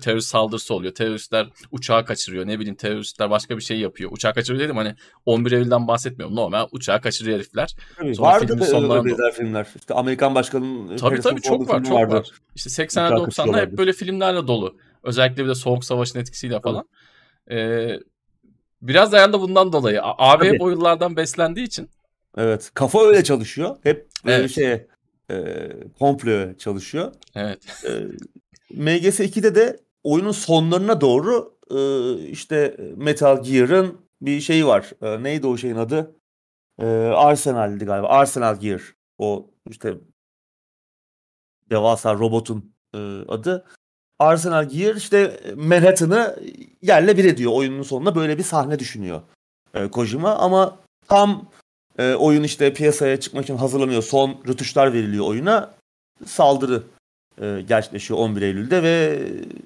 terörist 0.00 0.28
saldırısı 0.28 0.74
oluyor. 0.74 0.94
Teröristler 0.94 1.48
uçağı 1.70 2.04
kaçırıyor. 2.04 2.46
Ne 2.46 2.58
bileyim 2.58 2.76
teröristler 2.76 3.30
başka 3.30 3.56
bir 3.56 3.62
şey 3.62 3.80
yapıyor. 3.80 4.10
Uçağı 4.12 4.34
kaçırıyor 4.34 4.64
dedim 4.64 4.76
hani 4.76 4.94
11 5.26 5.52
Eylül'den 5.52 5.88
bahsetmiyorum. 5.88 6.36
Normal 6.36 6.66
uçağı 6.72 7.00
kaçırıyor 7.00 7.36
herifler. 7.36 7.76
Tabii, 7.96 8.14
Sonra 8.14 8.28
vardı 8.28 8.58
da 8.58 8.64
sonlarında... 8.64 9.30
filmler. 9.30 9.66
İşte 9.76 9.94
Amerikan 9.94 10.34
başkanının 10.34 10.96
Tabii 10.96 11.20
tabii 11.20 11.40
çok 11.40 11.68
var 11.68 11.84
çok 11.84 11.92
vardı. 11.92 12.14
var. 12.14 12.30
İşte 12.54 12.70
80'ler 12.70 13.10
90'lar 13.10 13.60
hep 13.60 13.78
böyle 13.78 13.92
filmlerle 13.92 14.46
dolu. 14.46 14.76
Özellikle 15.02 15.44
bir 15.44 15.48
de 15.48 15.54
Soğuk 15.54 15.84
Savaş'ın 15.84 16.18
etkisiyle 16.18 16.60
falan. 16.60 16.84
Evet. 16.90 17.09
Ee, 17.50 18.00
biraz 18.82 19.12
da 19.12 19.32
da 19.32 19.40
bundan 19.40 19.72
dolayı. 19.72 20.00
Abi 20.02 20.46
hep 20.46 20.60
o 20.60 20.70
yıllardan 20.70 21.16
beslendiği 21.16 21.66
için. 21.66 21.90
Evet. 22.36 22.70
Kafa 22.74 23.02
öyle 23.02 23.24
çalışıyor. 23.24 23.76
Hep 23.82 24.08
böyle 24.24 24.36
evet. 24.36 24.50
şey 24.50 24.86
e, 25.30 25.68
komplo 25.98 26.54
çalışıyor. 26.54 27.12
Evet. 27.34 27.84
E, 27.84 27.90
MGS 28.74 29.20
2'de 29.20 29.54
de 29.54 29.80
oyunun 30.04 30.32
sonlarına 30.32 31.00
doğru 31.00 31.54
e, 31.70 31.78
işte 32.28 32.76
Metal 32.96 33.42
Gear'ın 33.42 34.00
bir 34.22 34.40
şeyi 34.40 34.66
var. 34.66 34.92
E, 35.02 35.22
neydi 35.22 35.46
o 35.46 35.56
şeyin 35.56 35.76
adı? 35.76 36.16
E, 36.78 36.86
Arsenal'di 37.14 37.84
galiba. 37.84 38.08
Arsenal 38.08 38.60
Gear. 38.60 38.82
O 39.18 39.50
işte 39.70 39.94
devasa 41.70 42.14
robotun 42.14 42.74
e, 42.94 42.98
adı. 43.28 43.64
Arsenal 44.20 44.64
Gear 44.64 44.94
işte 44.94 45.40
Manhattan'ı 45.56 46.36
yerle 46.82 47.16
bir 47.16 47.24
ediyor. 47.24 47.52
Oyunun 47.52 47.82
sonunda 47.82 48.14
böyle 48.14 48.38
bir 48.38 48.42
sahne 48.42 48.78
düşünüyor 48.78 49.22
e, 49.74 49.88
Kojima 49.88 50.34
ama 50.34 50.78
tam 51.08 51.48
e, 51.98 52.14
oyun 52.14 52.42
işte 52.42 52.74
piyasaya 52.74 53.20
çıkmak 53.20 53.44
için 53.44 53.56
hazırlanıyor. 53.56 54.02
Son 54.02 54.40
rötuşlar 54.48 54.92
veriliyor 54.92 55.26
oyuna. 55.26 55.74
Saldırı 56.26 56.82
e, 57.42 57.60
gerçekleşiyor 57.68 58.20
11 58.20 58.42
Eylül'de 58.42 58.82
ve 58.82 59.22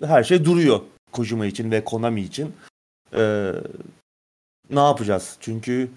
her 0.06 0.24
şey 0.24 0.44
duruyor 0.44 0.80
Kojima 1.12 1.46
için 1.46 1.70
ve 1.70 1.84
Konami 1.84 2.20
için. 2.20 2.54
E, 3.16 3.52
ne 4.70 4.80
yapacağız? 4.80 5.36
Çünkü 5.40 5.90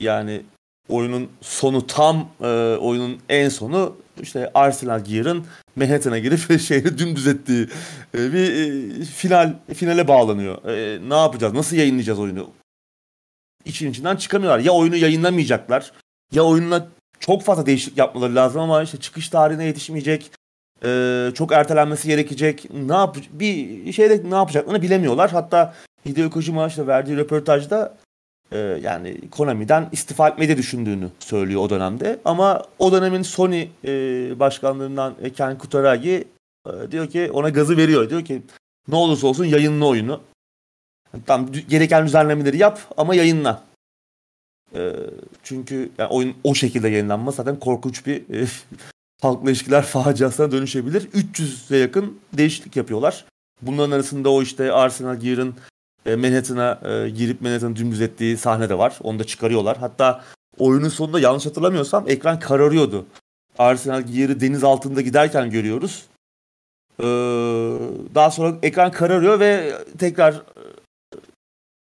yani 0.00 0.42
oyunun 0.88 1.30
sonu 1.40 1.86
tam 1.86 2.28
e, 2.40 2.46
oyunun 2.80 3.18
en 3.28 3.48
sonu 3.48 3.96
işte 4.22 4.50
Arsenal 4.54 5.04
Gear'ın 5.04 5.44
Manhattan'a 5.76 6.18
girip 6.18 6.60
şehri 6.60 6.98
dümdüz 6.98 7.26
ettiği 7.26 7.68
e, 8.14 8.32
bir 8.32 8.50
e, 8.50 9.04
final 9.04 9.54
finale 9.74 10.08
bağlanıyor. 10.08 10.64
E, 10.64 11.08
ne 11.08 11.14
yapacağız? 11.14 11.54
Nasıl 11.54 11.76
yayınlayacağız 11.76 12.18
oyunu? 12.18 12.50
İçin 13.64 13.90
içinden 13.90 14.16
çıkamıyorlar. 14.16 14.60
Ya 14.60 14.72
oyunu 14.72 14.96
yayınlamayacaklar 14.96 15.92
ya 16.32 16.42
oyununa 16.42 16.88
çok 17.20 17.42
fazla 17.42 17.66
değişiklik 17.66 17.98
yapmaları 17.98 18.34
lazım 18.34 18.60
ama 18.60 18.82
işte 18.82 19.00
çıkış 19.00 19.28
tarihine 19.28 19.64
yetişmeyecek. 19.64 20.30
Çok 21.34 21.52
ertelenmesi 21.52 22.08
gerekecek. 22.08 22.70
Ne 22.70 22.92
yap 22.92 23.16
bir 23.30 23.92
şeyde 23.92 24.30
ne 24.30 24.34
yapacaklarını 24.34 24.82
bilemiyorlar. 24.82 25.30
Hatta 25.30 25.74
Hideo 26.06 26.30
Kojima 26.30 26.66
işte 26.66 26.86
verdiği 26.86 27.16
röportajda 27.16 27.96
e, 28.52 28.58
yani 28.58 29.20
Konami'den 29.30 29.88
istifa 29.92 30.28
etmeyi 30.28 30.56
düşündüğünü 30.56 31.08
söylüyor 31.18 31.60
o 31.60 31.70
dönemde. 31.70 32.20
Ama 32.24 32.62
o 32.78 32.92
dönemin 32.92 33.22
Sony 33.22 33.68
e, 33.84 33.90
başkanlarından 34.40 35.14
Ken 35.36 35.58
Kutaragi 35.58 36.24
e, 36.66 36.90
diyor 36.90 37.06
ki 37.06 37.30
ona 37.32 37.48
gazı 37.48 37.76
veriyor. 37.76 38.10
Diyor 38.10 38.24
ki 38.24 38.42
ne 38.88 38.94
olursa 38.94 39.26
olsun 39.26 39.44
yayınla 39.44 39.86
oyunu. 39.86 40.20
Tam 41.26 41.52
gereken 41.52 42.06
düzenlemeleri 42.06 42.58
yap 42.58 42.80
ama 42.96 43.14
yayınla. 43.14 43.62
E, 44.74 44.92
çünkü 45.42 45.90
yani 45.98 46.08
oyun 46.08 46.34
o 46.44 46.54
şekilde 46.54 46.88
yayınlanmaz 46.88 47.34
zaten 47.34 47.58
korkunç 47.58 48.06
bir 48.06 48.40
e, 48.40 48.46
halkla 49.22 49.50
ilişkiler 49.50 49.82
faciasına 49.82 50.52
dönüşebilir. 50.52 51.02
300'e 51.02 51.78
yakın 51.78 52.18
değişiklik 52.32 52.76
yapıyorlar. 52.76 53.24
Bunların 53.62 53.90
arasında 53.90 54.30
o 54.30 54.42
işte 54.42 54.72
Arsenal 54.72 55.16
Gear'ın 55.16 55.54
e, 56.06 56.16
Manhattan'a 56.16 56.80
e, 56.90 57.10
girip 57.10 57.40
Manhattan'ı 57.40 57.76
dümdüz 57.76 58.00
ettiği 58.00 58.36
sahne 58.36 58.68
de 58.68 58.78
var. 58.78 58.98
Onu 59.02 59.18
da 59.18 59.24
çıkarıyorlar. 59.24 59.76
Hatta 59.76 60.24
oyunun 60.58 60.88
sonunda 60.88 61.20
yanlış 61.20 61.46
hatırlamıyorsam 61.46 62.08
ekran 62.08 62.38
kararıyordu. 62.38 63.06
Arsenal 63.58 64.02
Gear'ı 64.02 64.40
deniz 64.40 64.64
altında 64.64 65.00
giderken 65.00 65.50
görüyoruz. 65.50 66.06
Ee, 67.00 67.04
daha 68.14 68.30
sonra 68.30 68.56
ekran 68.62 68.90
kararıyor 68.90 69.40
ve 69.40 69.72
tekrar 69.98 70.34
e, 70.34 70.62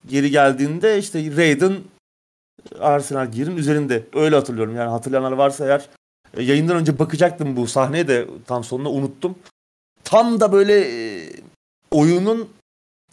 geri 0.08 0.32
geldiğinde 0.32 0.98
işte 0.98 1.38
Raiden 1.38 1.78
Arsenal 2.80 3.32
Gear'ın 3.32 3.58
üzerinde. 3.58 4.04
Öyle 4.14 4.36
hatırlıyorum. 4.36 4.76
Yani 4.76 4.90
hatırlayanlar 4.90 5.32
varsa 5.32 5.66
eğer 5.66 5.90
e, 6.38 6.44
yayından 6.44 6.78
önce 6.78 7.00
bakacaktım 7.00 7.56
bu 7.56 7.68
sahneye 7.68 8.08
de 8.08 8.28
tam 8.48 8.64
sonunda 8.64 8.90
unuttum. 8.90 9.36
Tam 10.04 10.40
da 10.40 10.52
böyle 10.52 10.80
e, 10.80 11.30
oyunun 11.92 12.50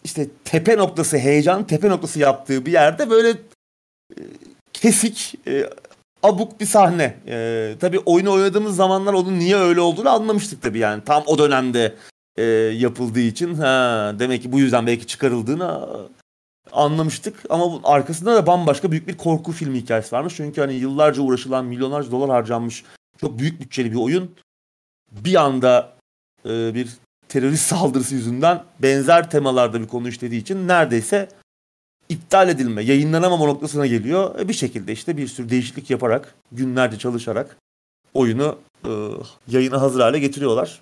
işte 0.03 0.27
tepe 0.45 0.77
noktası, 0.77 1.17
heyecan 1.17 1.67
tepe 1.67 1.89
noktası 1.89 2.19
yaptığı 2.19 2.65
bir 2.65 2.71
yerde 2.71 3.09
böyle 3.09 3.29
e, 3.29 4.19
kesik, 4.73 5.35
e, 5.47 5.69
abuk 6.23 6.59
bir 6.59 6.65
sahne. 6.65 7.17
E, 7.27 7.75
tabii 7.79 7.99
oyunu 7.99 8.31
oynadığımız 8.31 8.75
zamanlar 8.75 9.13
onun 9.13 9.39
niye 9.39 9.55
öyle 9.55 9.81
olduğunu 9.81 10.09
anlamıştık 10.09 10.61
tabii 10.61 10.79
yani. 10.79 11.03
Tam 11.03 11.23
o 11.25 11.37
dönemde 11.37 11.95
yapıldığı 12.73 13.19
için 13.19 13.53
ha 13.53 14.15
demek 14.19 14.41
ki 14.41 14.51
bu 14.51 14.59
yüzden 14.59 14.87
belki 14.87 15.07
çıkarıldığını 15.07 15.87
anlamıştık. 16.71 17.43
Ama 17.49 17.71
bu 17.71 17.81
arkasında 17.83 18.35
da 18.35 18.47
bambaşka 18.47 18.91
büyük 18.91 19.07
bir 19.07 19.17
korku 19.17 19.51
filmi 19.51 19.77
hikayesi 19.77 20.15
varmış. 20.15 20.33
Çünkü 20.35 20.61
hani 20.61 20.73
yıllarca 20.73 21.21
uğraşılan, 21.21 21.65
milyonlarca 21.65 22.11
dolar 22.11 22.29
harcanmış 22.29 22.83
çok 23.21 23.39
büyük 23.39 23.61
bütçeli 23.61 23.91
bir 23.91 23.97
oyun 23.97 24.35
bir 25.11 25.35
anda 25.35 25.93
e, 26.45 26.73
bir 26.73 26.89
terörist 27.29 27.65
saldırısı 27.65 28.15
yüzünden 28.15 28.63
benzer 28.79 29.29
temalarda 29.29 29.81
bir 29.81 29.87
konu 29.87 30.07
işlediği 30.07 30.41
için 30.41 30.67
neredeyse 30.67 31.29
iptal 32.09 32.49
edilme, 32.49 32.83
yayınlanamama 32.83 33.45
noktasına 33.45 33.87
geliyor. 33.87 34.39
E 34.39 34.47
bir 34.47 34.53
şekilde 34.53 34.91
işte 34.91 35.17
bir 35.17 35.27
sürü 35.27 35.49
değişiklik 35.49 35.89
yaparak, 35.89 36.35
günlerce 36.51 36.97
çalışarak 36.97 37.57
oyunu 38.13 38.57
e, 38.85 38.91
yayına 39.47 39.81
hazır 39.81 39.99
hale 39.99 40.19
getiriyorlar. 40.19 40.81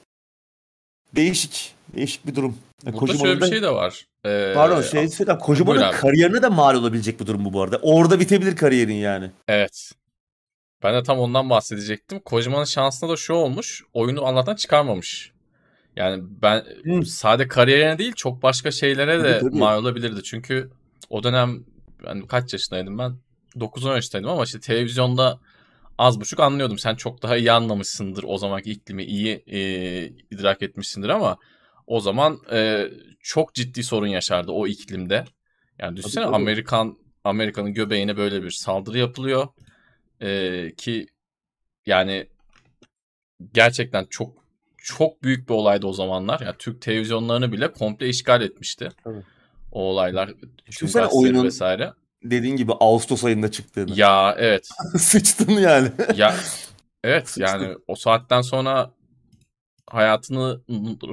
Değişik, 1.16 1.76
değişik 1.96 2.28
bir 2.28 2.36
durum. 2.36 2.58
E, 2.84 2.86
Burada 2.86 2.98
Kojima'nın 3.00 3.24
şöyle 3.24 3.42
bir 3.42 3.48
şey 3.48 3.62
de 3.62 3.70
var. 3.74 4.06
Ee, 4.26 4.52
pardon 4.56 4.82
şey 4.82 5.08
söyleyeyim. 5.08 5.40
Kojima'nın 5.40 5.92
kariyerine 5.92 6.42
de 6.42 6.48
mal 6.48 6.76
olabilecek 6.76 7.20
bir 7.20 7.26
durum 7.26 7.46
bu 7.46 7.54
bu 7.54 7.62
arada. 7.62 7.80
Orada 7.82 8.20
bitebilir 8.20 8.56
kariyerin 8.56 8.94
yani. 8.94 9.32
Evet. 9.48 9.92
Ben 10.84 10.96
de 10.96 11.04
tam 11.04 11.20
ondan 11.20 11.50
bahsedecektim. 11.50 12.20
Kojima'nın 12.20 12.66
şansına 12.66 13.10
da 13.10 13.16
şu 13.16 13.34
olmuş. 13.34 13.84
Oyunu 13.94 14.26
Allah'tan 14.26 14.56
çıkarmamış. 14.56 15.32
Yani 15.98 16.24
ben 16.42 16.66
hmm. 16.84 17.06
sade 17.06 17.48
kariyerine 17.48 17.98
değil 17.98 18.14
çok 18.14 18.44
başka 18.44 18.72
şeylere 18.72 19.24
de 19.24 19.40
tabii, 19.40 19.50
tabii. 19.50 19.60
mal 19.60 19.80
olabilirdi. 19.80 20.24
Çünkü 20.24 20.70
o 21.10 21.24
dönem 21.24 21.66
ben 22.04 22.22
kaç 22.22 22.54
yaşındaydım 22.54 22.98
ben? 22.98 23.18
9-10 23.56 23.96
yaşındaydım 23.96 24.30
ama 24.30 24.44
işte 24.44 24.60
televizyonda 24.60 25.40
az 25.98 26.20
buçuk 26.22 26.40
anlıyordum. 26.40 26.78
Sen 26.78 26.96
çok 26.96 27.24
daha 27.24 27.38
iyi 27.38 27.52
anlamışsındır 27.52 28.24
o 28.28 28.38
zamanki 28.38 28.72
iklimi 28.72 29.04
iyi 29.04 29.44
e, 29.48 29.60
idrak 30.32 30.62
etmişsindir 30.62 31.10
ama 31.10 31.38
o 31.88 32.00
zaman 32.00 32.40
e, 32.52 32.88
çok 33.20 33.54
ciddi 33.54 33.84
sorun 33.84 34.08
yaşardı 34.08 34.52
o 34.52 34.68
iklimde. 34.68 35.26
Yani 35.80 35.98
düşünsene 35.98 36.24
tabii, 36.24 36.32
tabii. 36.32 36.42
Amerikan 36.42 36.98
Amerika'nın 37.24 37.74
göbeğine 37.74 38.18
böyle 38.18 38.44
bir 38.44 38.52
saldırı 38.52 38.98
yapılıyor. 38.98 39.48
E, 40.22 40.72
ki 40.78 41.08
yani 41.86 42.28
gerçekten 43.54 44.06
çok 44.10 44.47
çok 44.88 45.24
büyük 45.24 45.50
bir 45.50 45.54
olaydı 45.54 45.88
o 45.88 45.94
zamanlar. 45.94 46.40
Yani 46.40 46.56
Türk 46.60 46.82
televizyonlarını 46.82 47.52
bile 47.52 47.72
komple 47.72 48.10
işgal 48.10 48.42
etmişti. 48.42 48.90
Tabii. 49.04 49.24
O 49.72 49.82
olaylar. 49.82 50.34
Düşünsene 50.68 51.06
oyunun 51.06 51.44
vesaire. 51.46 51.94
dediğin 52.24 52.56
gibi 52.56 52.72
Ağustos 52.80 53.24
ayında 53.24 53.52
çıktığını. 53.52 54.00
Ya 54.00 54.36
evet. 54.38 54.70
Sıçtın 54.98 55.52
yani. 55.52 55.92
ya 56.16 56.36
evet 57.04 57.30
Sıçtın. 57.30 57.42
yani 57.42 57.76
o 57.88 57.96
saatten 57.96 58.42
sonra 58.42 58.92
hayatını 59.88 60.62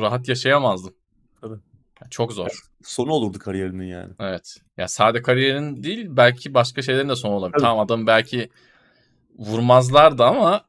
rahat 0.01 0.29
yaşayamazdın. 0.29 0.95
Tabii. 1.41 1.59
Çok 2.11 2.33
zor. 2.33 2.49
sonu 2.83 3.12
olurdu 3.12 3.39
kariyerinin 3.39 3.87
yani. 3.87 4.12
Evet. 4.20 4.57
Ya 4.77 4.89
sade 4.89 5.22
kariyerin 5.22 5.83
değil 5.83 6.07
belki 6.11 6.55
başka 6.55 6.83
şeylerin 6.83 7.09
de 7.09 7.16
sonu 7.16 7.35
olabilir. 7.35 7.59
Tamam 7.61 7.79
adam 7.79 8.07
belki 8.07 8.51
vurmazlardı 9.39 10.25
ama 10.25 10.64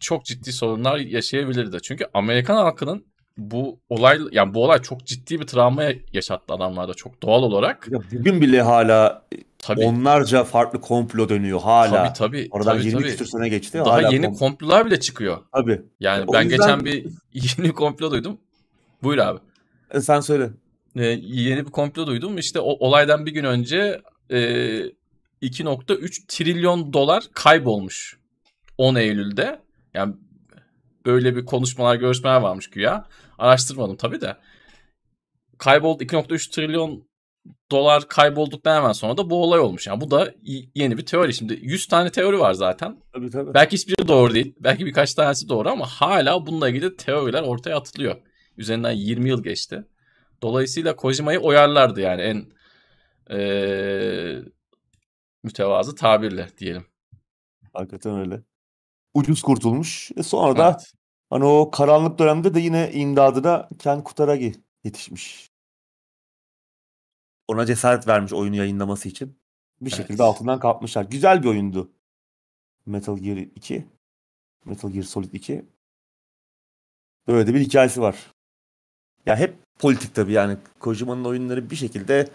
çok 0.00 0.24
ciddi 0.24 0.52
sorunlar 0.52 0.98
yaşayabilirdi. 0.98 1.78
Çünkü 1.82 2.06
Amerikan 2.14 2.56
halkının 2.56 3.04
bu 3.36 3.80
olay 3.88 4.18
yani 4.32 4.54
bu 4.54 4.64
olay 4.64 4.82
çok 4.82 5.06
ciddi 5.06 5.40
bir 5.40 5.46
travma 5.46 5.84
yaşattı 6.12 6.54
adamlarda 6.54 6.94
çok 6.94 7.22
doğal 7.22 7.42
olarak. 7.42 7.88
Ya 7.90 7.98
bugün 8.12 8.40
bile 8.40 8.62
hala 8.62 9.26
tabii. 9.58 9.80
onlarca 9.84 10.44
farklı 10.44 10.80
komplo 10.80 11.28
dönüyor 11.28 11.60
hala. 11.60 11.90
Tabii 11.90 12.18
tabii. 12.18 12.48
Oradan 12.50 12.76
tabii, 12.76 12.86
20 12.86 13.00
tabii. 13.00 13.10
küsur 13.10 13.26
sene 13.26 13.48
geçti. 13.48 13.78
Daha 13.78 13.92
hala 13.92 14.12
yeni 14.12 14.26
kom- 14.26 14.38
komplolar 14.38 14.86
bile 14.86 15.00
çıkıyor. 15.00 15.38
Tabii. 15.52 15.82
Yani 16.00 16.24
o 16.26 16.32
ben 16.32 16.42
yüzden... 16.42 16.58
geçen 16.58 16.84
bir 16.84 17.06
yeni 17.58 17.72
komplo 17.72 18.10
duydum. 18.10 18.38
Buyur 19.02 19.18
abi. 19.18 19.38
E, 19.90 20.00
sen 20.00 20.20
söyle. 20.20 20.50
Ee, 20.96 21.04
yeni 21.22 21.66
bir 21.66 21.70
komplo 21.70 22.06
duydum. 22.06 22.38
İşte 22.38 22.60
o 22.60 22.70
olaydan 22.70 23.26
bir 23.26 23.32
gün 23.32 23.44
önce 23.44 24.02
e, 24.30 24.38
2.3 25.42 26.26
trilyon 26.28 26.92
dolar 26.92 27.24
kaybolmuş 27.32 28.21
10 28.78 28.94
Eylül'de. 28.94 29.60
Yani 29.94 30.14
böyle 31.06 31.36
bir 31.36 31.44
konuşmalar, 31.44 31.96
görüşmeler 31.96 32.40
varmış 32.40 32.70
güya. 32.70 33.04
Araştırmadım 33.38 33.96
tabii 33.96 34.20
de. 34.20 34.36
Kayboldu 35.58 36.04
2.3 36.04 36.50
trilyon 36.50 37.08
dolar 37.70 38.08
kaybolduktan 38.08 38.76
hemen 38.76 38.92
sonra 38.92 39.16
da 39.16 39.30
bu 39.30 39.42
olay 39.42 39.60
olmuş. 39.60 39.86
Yani 39.86 40.00
bu 40.00 40.10
da 40.10 40.34
yeni 40.74 40.98
bir 40.98 41.06
teori. 41.06 41.34
Şimdi 41.34 41.58
100 41.62 41.86
tane 41.86 42.10
teori 42.10 42.38
var 42.38 42.52
zaten. 42.52 42.96
Tabii 43.12 43.30
tabii. 43.30 43.54
Belki 43.54 43.76
hiçbiri 43.76 44.08
doğru 44.08 44.34
değil. 44.34 44.54
Belki 44.60 44.86
birkaç 44.86 45.14
tanesi 45.14 45.48
doğru 45.48 45.68
ama 45.68 45.86
hala 45.86 46.46
bununla 46.46 46.68
ilgili 46.68 46.96
teoriler 46.96 47.42
ortaya 47.42 47.76
atılıyor. 47.76 48.16
Üzerinden 48.56 48.92
20 48.92 49.28
yıl 49.28 49.42
geçti. 49.42 49.84
Dolayısıyla 50.42 50.96
Kojima'yı 50.96 51.38
oyarlardı 51.38 52.00
yani 52.00 52.22
en 52.22 52.46
ee, 53.30 54.38
mütevazı 55.42 55.94
tabirle 55.94 56.48
diyelim. 56.58 56.86
Hakikaten 57.72 58.18
öyle. 58.18 58.42
Ucuz 59.14 59.42
kurtulmuş. 59.42 60.10
E 60.16 60.22
sonra 60.22 60.58
da 60.58 60.70
evet. 60.70 60.92
hani 61.30 61.44
o 61.44 61.70
karanlık 61.70 62.18
dönemde 62.18 62.54
de 62.54 62.60
yine 62.60 62.92
imdadına 62.92 63.68
Ken 63.78 64.04
Kutaragi 64.04 64.54
yetişmiş. 64.84 65.50
Ona 67.48 67.66
cesaret 67.66 68.08
vermiş 68.08 68.32
oyunu 68.32 68.56
yayınlaması 68.56 69.08
için. 69.08 69.38
Bir 69.80 69.90
evet. 69.90 69.96
şekilde 69.96 70.22
altından 70.22 70.60
kalkmışlar. 70.60 71.04
Güzel 71.04 71.42
bir 71.42 71.48
oyundu. 71.48 71.92
Metal 72.86 73.18
Gear 73.18 73.36
2. 73.36 73.86
Metal 74.64 74.90
Gear 74.90 75.02
Solid 75.02 75.32
2. 75.32 75.64
Böyle 77.26 77.46
de 77.46 77.54
bir 77.54 77.60
hikayesi 77.60 78.00
var. 78.00 78.16
Ya 79.26 79.36
hep 79.36 79.54
politik 79.78 80.14
tabii 80.14 80.32
yani 80.32 80.56
Kojima'nın 80.80 81.24
oyunları 81.24 81.70
bir 81.70 81.76
şekilde 81.76 82.28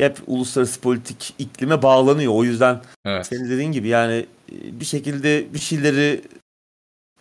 hep 0.00 0.18
uluslararası 0.26 0.80
politik 0.80 1.34
iklime 1.38 1.82
bağlanıyor. 1.82 2.32
O 2.34 2.44
yüzden 2.44 2.80
evet. 3.04 3.26
senin 3.26 3.50
dediğin 3.50 3.72
gibi 3.72 3.88
yani 3.88 4.26
e, 4.52 4.80
bir 4.80 4.84
şekilde 4.84 5.54
bir 5.54 5.58
şeyleri 5.58 6.22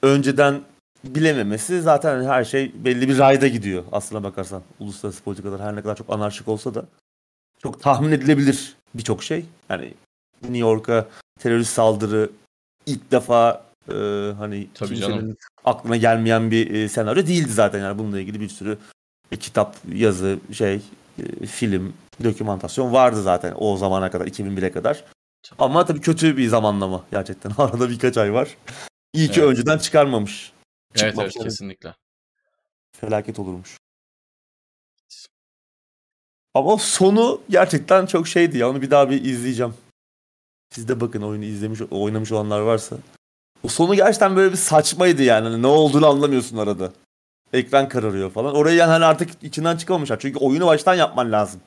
önceden 0.01 0.61
bilememesi 1.03 1.81
zaten 1.81 2.23
her 2.23 2.43
şey 2.43 2.71
belli 2.75 3.09
bir 3.09 3.17
rayda 3.17 3.47
gidiyor 3.47 3.83
aslına 3.91 4.23
bakarsan. 4.23 4.61
Uluslararası 4.79 5.23
politikalar 5.23 5.61
her 5.61 5.75
ne 5.75 5.81
kadar 5.81 5.95
çok 5.95 6.09
anarşik 6.09 6.47
olsa 6.47 6.75
da 6.75 6.85
çok 7.63 7.81
tahmin 7.81 8.11
edilebilir 8.11 8.75
birçok 8.95 9.23
şey. 9.23 9.45
Yani 9.69 9.93
New 10.43 10.57
York'a 10.57 11.07
terörist 11.39 11.73
saldırı 11.73 12.29
ilk 12.85 13.11
defa 13.11 13.65
e, 13.87 13.93
hani 14.37 14.67
Tabii 14.73 14.89
kimsenin 14.89 15.19
canım. 15.19 15.37
aklına 15.65 15.97
gelmeyen 15.97 16.51
bir 16.51 16.71
e, 16.71 16.89
senaryo 16.89 17.27
değildi 17.27 17.51
zaten 17.51 17.79
yani 17.79 17.99
bununla 17.99 18.19
ilgili 18.19 18.39
bir 18.39 18.49
sürü 18.49 18.77
e, 19.31 19.37
kitap, 19.37 19.75
yazı, 19.93 20.39
şey, 20.53 20.81
film, 21.45 21.93
dokümantasyon 22.23 22.93
vardı 22.93 23.23
zaten 23.23 23.53
o 23.57 23.77
zamana 23.77 24.11
kadar 24.11 24.27
2001'e 24.27 24.71
kadar. 24.71 25.03
Ama 25.59 25.85
tabii 25.85 26.01
kötü 26.01 26.37
bir 26.37 26.47
zamanlama 26.47 27.05
gerçekten. 27.11 27.49
Arada 27.57 27.89
birkaç 27.89 28.17
ay 28.17 28.33
var. 28.33 28.57
İyi 29.13 29.31
ki 29.31 29.39
evet. 29.39 29.49
önceden 29.49 29.77
çıkarmamış. 29.77 30.53
Evet 30.95 31.15
evet 31.19 31.33
kesinlikle. 31.33 31.95
Felaket 32.91 33.39
olurmuş. 33.39 33.77
Ama 36.53 36.77
sonu 36.77 37.41
gerçekten 37.49 38.05
çok 38.05 38.27
şeydi 38.27 38.57
ya. 38.57 38.69
Onu 38.69 38.81
bir 38.81 38.91
daha 38.91 39.09
bir 39.09 39.25
izleyeceğim. 39.25 39.73
Siz 40.69 40.87
de 40.87 41.01
bakın 41.01 41.21
oyunu 41.21 41.45
izlemiş, 41.45 41.81
oynamış 41.91 42.31
olanlar 42.31 42.59
varsa. 42.59 42.97
O 43.63 43.67
sonu 43.67 43.95
gerçekten 43.95 44.35
böyle 44.35 44.51
bir 44.51 44.57
saçmaydı 44.57 45.23
yani. 45.23 45.47
Hani 45.47 45.61
ne 45.61 45.67
olduğunu 45.67 46.07
anlamıyorsun 46.07 46.57
arada. 46.57 46.93
Ekran 47.53 47.89
kararıyor 47.89 48.31
falan. 48.31 48.55
Orayı 48.55 48.77
yani 48.77 48.89
hani 48.89 49.05
artık 49.05 49.29
içinden 49.41 49.77
çıkamamışlar. 49.77 50.19
Çünkü 50.19 50.39
oyunu 50.39 50.65
baştan 50.65 50.95
yapman 50.95 51.31
lazım. 51.31 51.61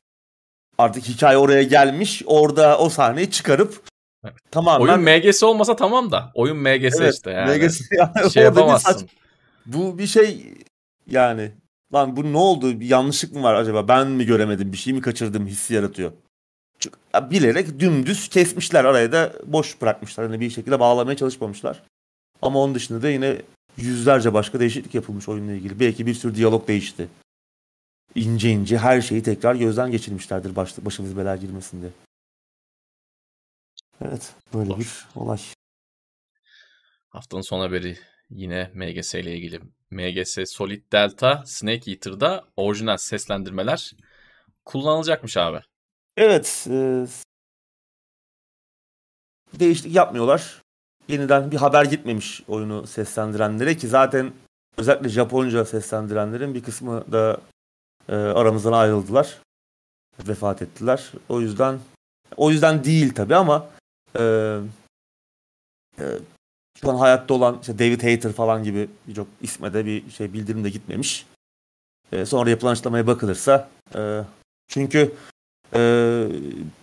Artık 0.79 1.09
hikaye 1.09 1.39
oraya 1.39 1.63
gelmiş. 1.63 2.23
Orada 2.27 2.79
o 2.79 2.89
sahneyi 2.89 3.31
çıkarıp 3.31 3.83
evet. 4.25 4.35
tamamen... 4.51 4.87
Oyun 4.87 5.01
MGS 5.01 5.43
olmasa 5.43 5.77
tamam 5.77 6.13
da. 6.13 6.31
Oyun 6.35 6.57
MGS 6.57 7.01
evet, 7.01 7.15
işte 7.15 7.31
yani. 7.31 7.57
MGS 7.57 7.81
yani 7.93 8.31
şey 8.33 8.43
yapamazsın. 8.43 8.95
Bir 8.95 8.99
saç... 8.99 9.11
Bu 9.67 9.99
bir 9.99 10.07
şey 10.07 10.55
yani 11.07 11.53
lan 11.95 12.17
bu 12.17 12.33
ne 12.33 12.39
oldu? 12.39 12.81
Bir 12.81 12.87
yanlışlık 12.87 13.33
mı 13.33 13.43
var 13.43 13.55
acaba? 13.55 13.89
Ben 13.89 14.09
mi 14.09 14.27
göremedim? 14.27 14.73
Bir 14.73 14.77
şey 14.77 14.93
mi 14.93 15.01
kaçırdım 15.01 15.47
hissi 15.47 15.75
yaratıyor. 15.75 16.13
Bilerek 17.31 17.81
dümdüz 17.81 18.29
kesmişler. 18.29 18.85
Araya 18.85 19.13
da 19.13 19.33
boş 19.47 19.81
bırakmışlar. 19.81 20.27
Hani 20.27 20.41
bir 20.41 20.51
şekilde 20.51 20.81
bağlamaya 20.81 21.17
çalışmamışlar. 21.17 21.83
Ama 22.43 22.59
onun 22.59 22.75
dışında 22.75 23.03
da 23.03 23.09
yine 23.09 23.37
yüzlerce 23.77 24.35
başka 24.35 24.61
değişiklik 24.61 24.95
yapılmış 24.95 25.29
oyunla 25.29 25.53
ilgili. 25.53 25.81
Belki 25.81 26.07
bir 26.07 26.15
sürü 26.15 26.35
diyalog 26.35 26.69
değişti. 26.69 27.09
İnce 28.15 28.51
ince 28.51 28.79
her 28.79 29.01
şeyi 29.01 29.23
tekrar 29.23 29.55
gözden 29.55 29.91
geçirmişlerdir 29.91 30.57
baş, 30.57 30.79
başımız 30.79 31.17
belaya 31.17 31.37
girmesin 31.37 31.81
diye. 31.81 31.93
Evet 34.01 34.35
böyle 34.55 34.73
Olur. 34.73 34.81
bir 34.81 35.21
olay. 35.21 35.41
Haftanın 37.09 37.43
son 37.43 37.61
haberi 37.61 37.99
yine 38.31 38.71
MGS 38.75 39.15
ile 39.15 39.37
ilgili. 39.37 39.61
MGS 39.91 40.39
Solid 40.47 40.93
Delta 40.93 41.43
Snake 41.47 41.91
Eater'da 41.91 42.45
orijinal 42.57 42.97
seslendirmeler 42.97 43.93
kullanılacakmış 44.65 45.37
abi. 45.37 45.61
Evet. 46.17 46.67
E, 46.71 47.07
değişiklik 49.61 49.95
yapmıyorlar. 49.95 50.62
Yeniden 51.09 51.51
bir 51.51 51.57
haber 51.57 51.85
gitmemiş 51.85 52.43
oyunu 52.49 52.87
seslendirenlere 52.87 53.77
ki 53.77 53.89
zaten 53.89 54.33
özellikle 54.77 55.09
Japonca 55.09 55.65
seslendirenlerin 55.65 56.55
bir 56.55 56.63
kısmı 56.63 57.13
da 57.13 57.41
e, 58.09 58.15
aramızdan 58.15 58.73
ayrıldılar. 58.73 59.39
Vefat 60.29 60.63
ettiler. 60.63 61.13
O 61.29 61.41
yüzden 61.41 61.79
o 62.37 62.51
yüzden 62.51 62.85
değil 62.85 63.15
tabi 63.15 63.37
ama 63.37 63.69
e, 64.19 64.23
e, 65.99 66.05
şu 66.81 66.91
an 66.91 66.97
hayatta 66.97 67.35
olan 67.35 67.59
işte 67.61 67.79
David 67.79 68.03
Hayter 68.03 68.33
falan 68.33 68.65
gibi 68.65 68.89
birçok 69.09 69.27
isme 69.41 69.75
de 69.75 69.87
bir 69.87 70.11
şey 70.11 70.33
bildirim 70.33 70.65
de 70.65 70.71
gitmemiş. 70.71 71.27
E, 72.13 72.27
sonra 72.27 72.51
yapılan 72.51 72.73
açıklamaya 72.73 73.07
bakılırsa 73.07 73.69
e, 73.95 74.21
çünkü 74.69 75.15
e, 75.75 75.79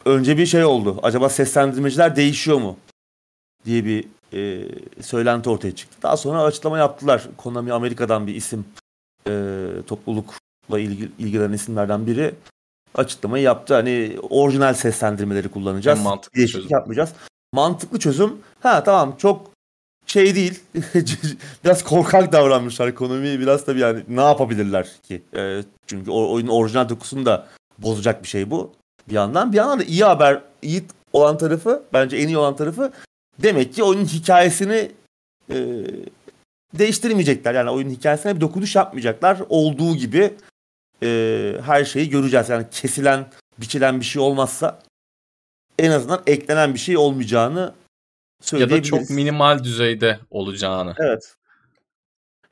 önce 0.06 0.38
bir 0.38 0.46
şey 0.46 0.66
oldu. 0.66 1.00
Acaba 1.04 1.30
seslendirmeciler 1.30 2.16
değişiyor 2.16 2.58
mu? 2.58 2.78
Diye 3.70 3.86
bir 3.86 4.08
e, 4.34 4.68
söylenti 5.02 5.50
ortaya 5.50 5.76
çıktı. 5.76 5.98
Daha 6.04 6.18
sonra 6.18 6.44
açıklama 6.44 6.78
yaptılar. 6.78 7.28
Konami 7.38 7.74
Amerika'dan 7.74 8.28
bir 8.28 8.36
isim 8.36 8.66
e, 9.28 9.32
toplulukla 9.88 10.80
ilgili, 10.80 11.12
ilgilenen 11.20 11.54
isimlerden 11.54 12.08
biri 12.08 12.36
açıklamayı 12.96 13.44
yaptı. 13.44 13.74
Hani 13.74 14.18
orijinal 14.30 14.74
seslendirmeleri 14.74 15.50
kullanacağız. 15.50 16.02
mantıklı 16.02 16.38
Değişiklik 16.38 16.64
çözüm. 16.64 16.78
yapmayacağız. 16.78 17.10
Mantıklı 17.54 18.00
çözüm. 18.00 18.38
Ha 18.60 18.84
tamam 18.84 19.16
çok 19.18 19.52
şey 20.06 20.36
değil. 20.36 20.60
biraz 21.64 21.84
korkak 21.84 22.32
davranmışlar 22.32 22.96
Konami. 22.96 23.40
Biraz 23.40 23.66
tabii 23.66 23.80
yani 23.80 24.04
ne 24.08 24.22
yapabilirler 24.22 24.88
ki? 25.04 25.22
E, 25.36 25.64
çünkü 25.88 26.12
o, 26.12 26.34
oyunun 26.34 26.52
orijinal 26.52 26.90
dokusunu 26.90 27.26
da 27.26 27.48
bozacak 27.78 28.24
bir 28.24 28.28
şey 28.28 28.52
bu. 28.52 28.72
Bir 29.10 29.14
yandan. 29.14 29.52
Bir 29.52 29.58
yandan 29.58 29.80
da 29.80 29.84
iyi 29.84 30.04
haber, 30.04 30.42
iyi 30.62 30.84
olan 31.14 31.38
tarafı, 31.38 31.84
bence 31.94 32.18
en 32.18 32.28
iyi 32.28 32.38
olan 32.38 32.56
tarafı 32.56 32.92
demek 33.44 33.74
ki 33.74 33.84
oyunun 33.84 34.06
hikayesini 34.06 34.92
e, 35.50 35.86
değiştirmeyecekler. 36.74 37.54
Yani 37.54 37.70
oyunun 37.70 37.92
hikayesine 37.92 38.36
bir 38.36 38.42
dokunuş 38.42 38.76
yapmayacaklar. 38.76 39.42
Olduğu 39.50 39.96
gibi 39.96 40.34
e, 41.04 41.54
her 41.66 41.86
şeyi 41.86 42.10
göreceğiz. 42.10 42.50
Yani 42.50 42.66
kesilen, 42.72 43.32
biçilen 43.58 44.00
bir 44.00 44.06
şey 44.06 44.22
olmazsa 44.22 44.80
en 45.80 45.92
azından 45.92 46.22
eklenen 46.28 46.74
bir 46.74 46.80
şey 46.80 46.98
olmayacağını 46.98 47.74
söyleyebiliriz. 48.42 48.92
Ya 48.92 48.98
da 48.98 49.06
çok 49.06 49.10
minimal 49.10 49.64
düzeyde 49.64 50.20
olacağını. 50.30 50.96
Evet. 50.98 51.36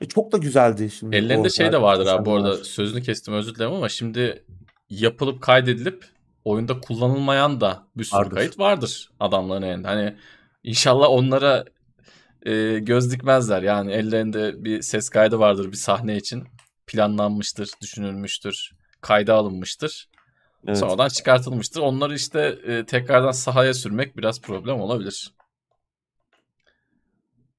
E 0.00 0.08
çok 0.08 0.32
da 0.32 0.38
güzeldi 0.38 0.90
şimdi. 0.90 1.16
Ellerinde 1.16 1.50
şey 1.50 1.72
de 1.72 1.82
vardır 1.82 2.06
abi 2.06 2.24
bu 2.24 2.34
arada 2.34 2.64
sözünü 2.64 3.02
kestim 3.02 3.34
özür 3.34 3.54
dilerim 3.54 3.72
ama 3.72 3.88
şimdi 3.88 4.44
yapılıp 4.90 5.42
kaydedilip 5.42 6.04
oyunda 6.44 6.80
kullanılmayan 6.80 7.60
da 7.60 7.86
bir 7.96 8.04
sürü 8.04 8.18
vardır. 8.18 8.34
kayıt 8.34 8.58
vardır 8.58 9.10
adamların 9.20 9.62
elinde. 9.62 9.88
Hani 9.88 10.16
İnşallah 10.62 11.08
onlara 11.10 11.64
e, 12.46 12.78
göz 12.78 13.12
dikmezler. 13.12 13.62
Yani 13.62 13.92
ellerinde 13.92 14.64
bir 14.64 14.82
ses 14.82 15.08
kaydı 15.08 15.38
vardır 15.38 15.72
bir 15.72 15.76
sahne 15.76 16.16
için. 16.16 16.44
Planlanmıştır, 16.86 17.70
düşünülmüştür. 17.80 18.72
kayda 19.00 19.34
alınmıştır. 19.34 20.08
Evet. 20.66 20.78
Sonradan 20.78 21.08
çıkartılmıştır. 21.08 21.80
Onları 21.80 22.14
işte 22.14 22.58
e, 22.66 22.86
tekrardan 22.86 23.30
sahaya 23.30 23.74
sürmek 23.74 24.16
biraz 24.16 24.40
problem 24.40 24.80
olabilir. 24.80 25.34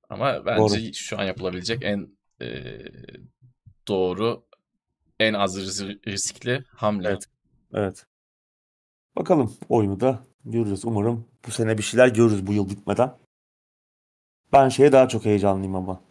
Ama 0.10 0.45
bence 0.45 0.86
doğru. 0.86 0.93
şu 0.93 1.20
an 1.20 1.24
yapılabilecek 1.24 1.84
en 1.84 2.08
e, 2.41 2.78
doğru, 3.88 4.43
en 5.20 5.34
az 5.34 5.58
riskli 6.08 6.64
hamle. 6.76 7.10
Evet. 7.10 7.26
evet. 7.74 8.06
Bakalım 9.16 9.58
oyunu 9.70 10.00
da 10.00 10.29
görürüz. 10.46 10.86
Umarım 10.86 11.26
bu 11.48 11.52
sene 11.52 11.78
bir 11.78 11.84
şeyler 11.84 12.08
görürüz 12.08 12.48
bu 12.48 12.54
yıl 12.54 12.70
bitmeden. 12.70 13.18
Ben 14.54 14.70
şeye 14.70 14.92
daha 14.92 15.08
çok 15.08 15.26
heyecanlıyım 15.26 15.76
ama. 15.76 16.02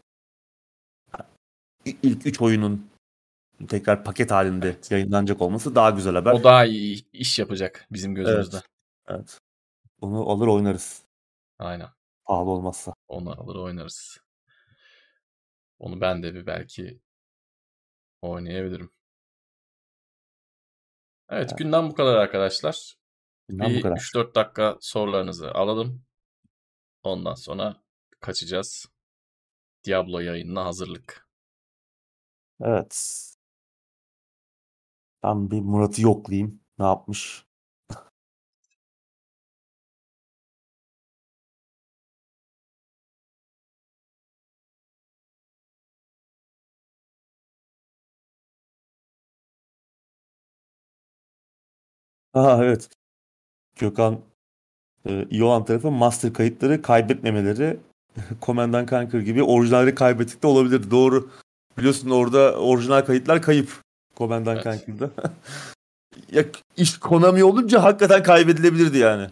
İlk 1.84 2.26
üç 2.26 2.40
oyunun 2.40 2.90
tekrar 3.68 4.04
paket 4.04 4.30
halinde 4.30 4.68
evet. 4.68 4.90
yayınlanacak 4.90 5.42
olması 5.42 5.74
daha 5.74 5.90
güzel 5.90 6.14
haber. 6.14 6.32
O 6.32 6.44
daha 6.44 6.64
iyi 6.64 7.10
iş 7.12 7.38
yapacak 7.38 7.86
bizim 7.90 8.14
gözümüzde. 8.14 8.56
Evet. 8.56 8.66
evet. 9.08 9.40
Onu 10.00 10.30
alır 10.30 10.46
oynarız. 10.46 11.02
Aynen. 11.58 11.88
Pahalı 12.24 12.50
olmazsa. 12.50 12.94
Onu 13.08 13.40
alır 13.40 13.56
oynarız. 13.56 14.18
Onu 15.78 16.00
ben 16.00 16.22
de 16.22 16.34
bir 16.34 16.46
belki 16.46 17.00
oynayabilirim. 18.22 18.90
Evet, 21.30 21.48
evet. 21.48 21.58
günden 21.58 21.90
bu 21.90 21.94
kadar 21.94 22.16
arkadaşlar. 22.16 22.97
Günden 23.48 23.70
bir 23.70 23.84
3-4 23.84 24.34
dakika 24.34 24.76
sorularınızı 24.80 25.52
alalım. 25.52 26.02
Ondan 27.02 27.34
sonra 27.34 27.82
kaçacağız. 28.20 28.86
Diablo 29.84 30.20
yayınına 30.20 30.64
hazırlık. 30.64 31.28
Evet. 32.60 33.24
Ben 35.22 35.50
bir 35.50 35.60
Murat'ı 35.60 36.02
yoklayayım. 36.02 36.60
Ne 36.78 36.84
yapmış? 36.84 37.46
Ha 52.32 52.58
evet. 52.64 52.97
Gökhan 53.78 54.18
e, 55.08 55.26
iyi 55.30 55.44
olan 55.44 55.64
tarafı 55.64 55.90
master 55.90 56.32
kayıtları 56.32 56.82
kaybetmemeleri 56.82 57.76
Command 58.42 58.88
Conquer 58.88 59.20
gibi 59.20 59.42
orijinalleri 59.42 59.94
kaybettik 59.94 60.42
de 60.42 60.46
olabilir. 60.46 60.90
Doğru. 60.90 61.30
Biliyorsun 61.78 62.10
orada 62.10 62.52
orijinal 62.60 63.00
kayıtlar 63.04 63.42
kayıp. 63.42 63.70
Command 64.16 64.46
evet. 64.46 64.64
Conquer'da. 64.64 65.10
ya 66.32 66.44
iş 66.76 66.98
Konami 66.98 67.44
olunca 67.44 67.82
hakikaten 67.82 68.22
kaybedilebilirdi 68.22 68.98
yani. 68.98 69.30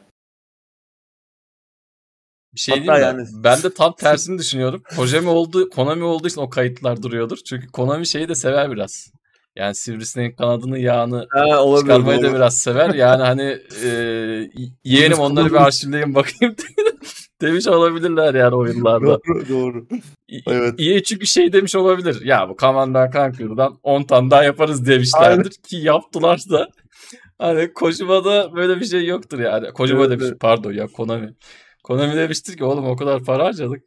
Bir 2.55 2.61
şey 2.61 2.79
Hatta 2.79 2.97
diyeyim 2.97 3.19
yani... 3.19 3.29
Ben 3.33 3.63
de 3.63 3.75
tam 3.75 3.93
tersini 3.93 4.39
düşünüyorum. 4.39 4.83
Konami 4.97 5.29
oldu, 5.29 5.71
Konami 5.71 6.05
olduğu 6.05 6.29
için 6.29 6.41
o 6.41 6.51
kayıtlar 6.51 7.03
duruyordur. 7.03 7.37
Çünkü 7.37 7.67
Konami 7.67 8.07
şeyi 8.07 8.29
de 8.29 8.35
sever 8.35 8.71
biraz. 8.71 9.13
Yani 9.57 9.75
sivrisineğin 9.75 10.33
kanadını 10.33 10.79
yağını 10.79 11.27
ha, 11.31 11.63
olabilir, 11.65 11.81
çıkarmayı 11.81 12.23
doğru. 12.23 12.31
da 12.31 12.35
biraz 12.35 12.59
sever. 12.59 12.95
Yani 12.95 13.23
hani 13.23 13.43
e, 13.85 13.89
yeğenim 14.85 15.19
onları 15.19 15.51
bir 15.51 15.67
arşivleyin 15.67 16.15
bakayım 16.15 16.57
demiş 17.41 17.67
olabilirler 17.67 18.35
yani 18.35 18.55
oyunlarda. 18.55 19.07
Doğru 19.29 19.49
doğru. 19.49 19.87
Evet. 20.47 20.75
İyi 20.79 21.03
çünkü 21.03 21.27
şey 21.27 21.53
demiş 21.53 21.75
olabilir. 21.75 22.25
Ya 22.25 22.49
bu 22.49 22.57
Command 22.57 23.13
Conquer'dan 23.13 23.79
10 23.83 24.03
tane 24.03 24.31
daha 24.31 24.45
yaparız 24.45 24.87
demişlerdir 24.87 25.37
Aynen. 25.37 25.69
ki 25.69 25.77
yaptılar 25.77 26.41
da. 26.51 26.69
Hani 27.39 27.73
Kojima'da 27.73 28.57
böyle 28.57 28.81
bir 28.81 28.85
şey 28.85 29.07
yoktur 29.07 29.39
yani. 29.39 29.73
Kojima 29.73 30.01
evet, 30.01 30.11
demiş 30.11 30.27
evet. 30.29 30.41
pardon 30.41 30.73
ya 30.73 30.87
Konami. 30.87 31.35
Konami 31.85 32.17
demiştir 32.17 32.57
ki 32.57 32.65
oğlum 32.65 32.87
o 32.87 32.97
kadar 32.97 33.25
para 33.25 33.45
harcadık. 33.45 33.83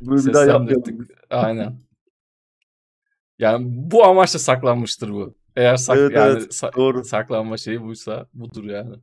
Bunu 0.00 0.26
bir 0.26 0.32
daha 0.32 0.44
yapmayalım. 0.44 1.08
Aynen. 1.30 1.83
Yani 3.38 3.66
bu 3.68 4.04
amaçla 4.04 4.38
saklanmıştır 4.38 5.10
bu. 5.10 5.34
Eğer 5.56 5.76
sak 5.76 5.96
evet, 5.98 6.16
yani 6.16 6.32
evet, 6.32 6.52
sa- 6.52 6.76
doğru. 6.76 7.04
saklanma 7.04 7.56
şeyi 7.56 7.82
buysa 7.82 8.26
budur 8.34 8.64
yani. 8.64 8.96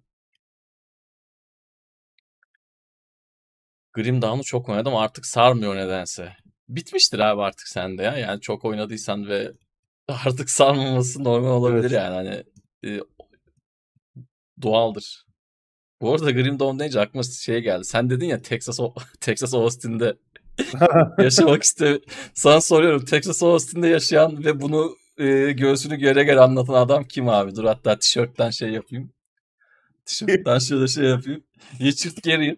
Grim 3.93 4.21
Dawn'u 4.21 4.43
çok 4.43 4.69
oynadım 4.69 4.95
artık 4.95 5.25
sarmıyor 5.25 5.75
nedense. 5.75 6.33
Bitmiştir 6.69 7.19
abi 7.19 7.41
artık 7.41 7.67
sende 7.67 8.03
ya. 8.03 8.17
Yani 8.17 8.41
çok 8.41 8.65
oynadıysan 8.65 9.27
ve 9.27 9.51
artık 10.07 10.49
sarmaması 10.49 11.23
normal 11.23 11.49
olabilir 11.49 11.81
evet. 11.81 11.91
yani. 11.91 12.15
Hani 12.15 12.43
e, 12.85 12.99
doğaldır. 14.61 15.25
Bu 16.01 16.13
arada 16.13 16.31
Grim 16.31 16.59
Dawn 16.59 16.79
deyince 16.79 16.99
aklıma 16.99 17.23
şey 17.23 17.61
geldi. 17.61 17.85
Sen 17.85 18.09
dedin 18.09 18.25
ya 18.25 18.41
Texas 18.41 18.79
Texas 19.21 19.53
Austin'de 19.53 20.17
yaşamak 21.17 21.63
iste. 21.63 21.99
Sana 22.33 22.61
soruyorum 22.61 23.05
Texas 23.05 23.43
Austin'de 23.43 23.87
yaşayan 23.87 24.43
ve 24.43 24.61
bunu 24.61 24.95
e, 25.17 25.51
göğsünü 25.51 25.95
göre 25.95 26.23
göre 26.23 26.39
anlatan 26.39 26.73
adam 26.73 27.03
kim 27.03 27.29
abi? 27.29 27.55
Dur 27.55 27.63
hatta 27.65 27.99
tişörtten 27.99 28.49
şey 28.49 28.69
yapayım. 28.69 29.11
Tişörtten 30.05 30.59
şöyle 30.67 30.87
şey 30.87 31.05
yapayım. 31.05 31.43
Richard 31.81 32.17
Gere 32.23 32.57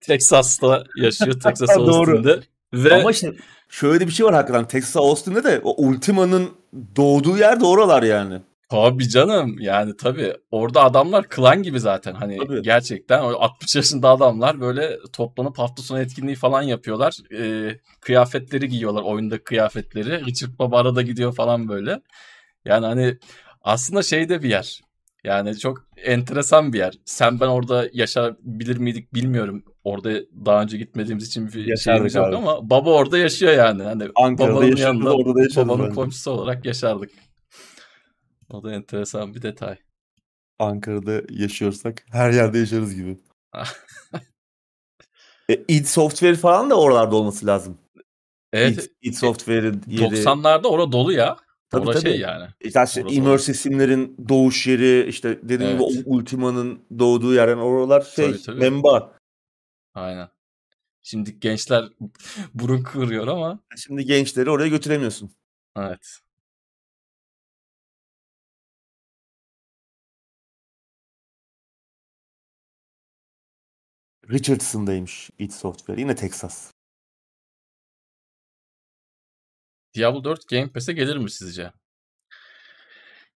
Texas'ta 0.00 0.84
yaşıyor. 0.96 1.40
Texas 1.44 1.76
Austin'de. 1.76 2.40
Ve... 2.72 2.94
Ama 2.94 3.10
işte 3.10 3.32
şöyle 3.68 4.06
bir 4.06 4.12
şey 4.12 4.26
var 4.26 4.34
hakikaten. 4.34 4.68
Texas 4.68 4.96
Austin'de 4.96 5.44
de 5.44 5.60
o 5.64 5.86
Ultima'nın 5.86 6.50
doğduğu 6.96 7.36
yer 7.36 7.60
de 7.60 7.64
oralar 7.64 8.02
yani. 8.02 8.40
Tabii 8.70 9.08
canım 9.08 9.56
yani 9.60 9.96
tabii 9.96 10.34
orada 10.50 10.84
adamlar 10.84 11.28
klan 11.28 11.62
gibi 11.62 11.80
zaten 11.80 12.14
hani 12.14 12.36
tabii. 12.36 12.62
gerçekten 12.62 13.18
60 13.20 13.76
yaşında 13.76 14.08
adamlar 14.08 14.60
böyle 14.60 14.98
toplanıp 15.12 15.58
hafta 15.58 15.82
sonu 15.82 16.00
etkinliği 16.00 16.36
falan 16.36 16.62
yapıyorlar. 16.62 17.16
Ee, 17.38 17.78
kıyafetleri 18.00 18.68
giyiyorlar 18.68 19.02
oyunda 19.02 19.44
kıyafetleri. 19.44 20.26
Richard 20.26 20.58
Baba 20.58 20.78
arada 20.78 21.02
gidiyor 21.02 21.34
falan 21.34 21.68
böyle. 21.68 22.00
Yani 22.64 22.86
hani 22.86 23.18
aslında 23.62 24.02
şeyde 24.02 24.42
bir 24.42 24.48
yer. 24.48 24.80
Yani 25.24 25.58
çok 25.58 25.84
enteresan 25.96 26.72
bir 26.72 26.78
yer. 26.78 26.94
Sen 27.04 27.40
ben 27.40 27.46
orada 27.46 27.88
yaşayabilir 27.92 28.76
miydik 28.76 29.14
bilmiyorum. 29.14 29.64
Orada 29.84 30.12
daha 30.46 30.62
önce 30.62 30.78
gitmediğimiz 30.78 31.26
için 31.26 31.48
bir 31.52 31.66
Yaşardık 31.66 31.82
şeyimiz 31.82 32.14
yok 32.14 32.26
abi. 32.26 32.36
ama 32.36 32.70
baba 32.70 32.90
orada 32.90 33.18
yaşıyor 33.18 33.52
yani. 33.52 33.82
Hani 33.82 34.04
Ankara'da 34.14 34.54
babanın 34.54 34.76
yanında 34.76 35.14
orada 35.14 35.34
da 35.34 35.56
babanın 35.56 35.84
bence. 35.84 35.94
komşusu 35.94 36.30
olarak 36.30 36.64
yaşardık. 36.64 37.10
O 38.50 38.62
da 38.62 38.72
enteresan 38.72 39.34
bir 39.34 39.42
detay. 39.42 39.78
Ankara'da 40.58 41.22
yaşıyorsak 41.30 42.04
her 42.10 42.30
yerde 42.30 42.58
yaşarız 42.58 42.94
gibi. 42.94 43.18
e, 45.48 45.54
id 45.68 45.84
Software 45.84 46.36
falan 46.36 46.70
da 46.70 46.80
oralarda 46.80 47.16
olması 47.16 47.46
lazım. 47.46 47.78
Evet. 48.52 48.90
id, 49.02 49.08
id 49.08 49.14
Software'in 49.14 49.82
yeri. 49.86 50.02
90'larda 50.02 50.66
orada 50.66 50.92
dolu 50.92 51.12
ya. 51.12 51.36
Tabii, 51.70 51.82
Orada 51.82 52.00
tabii. 52.00 52.10
şey 52.10 52.20
yani. 52.20 52.48
İşte 52.60 52.84
işte 52.86 53.02
Immersive 53.10 53.56
Sim'lerin 53.56 54.16
doğuş 54.28 54.66
yeri, 54.66 55.08
işte 55.08 55.38
dediğim 55.42 55.80
evet. 55.80 55.90
gibi 55.90 56.02
Ultima'nın 56.06 56.80
doğduğu 56.98 57.34
yer. 57.34 57.48
Yani 57.48 57.62
oralar 57.62 58.00
şey, 58.00 58.26
tabii, 58.26 58.42
tabii. 58.42 58.60
memba. 58.60 59.18
Aynen. 59.94 60.28
Şimdi 61.02 61.40
gençler 61.40 61.84
burun 62.54 62.82
kıvırıyor 62.82 63.26
ama. 63.26 63.60
Şimdi 63.76 64.04
gençleri 64.04 64.50
oraya 64.50 64.68
götüremiyorsun. 64.68 65.30
Evet. 65.76 66.18
Richardson'daymış 74.30 75.30
id 75.38 75.50
Software. 75.50 76.00
Yine 76.00 76.14
Texas. 76.14 76.72
Diablo 79.94 80.24
4 80.24 80.48
Game 80.48 80.68
Pass'e 80.68 80.92
gelir 80.92 81.16
mi 81.16 81.30
sizce? 81.30 81.72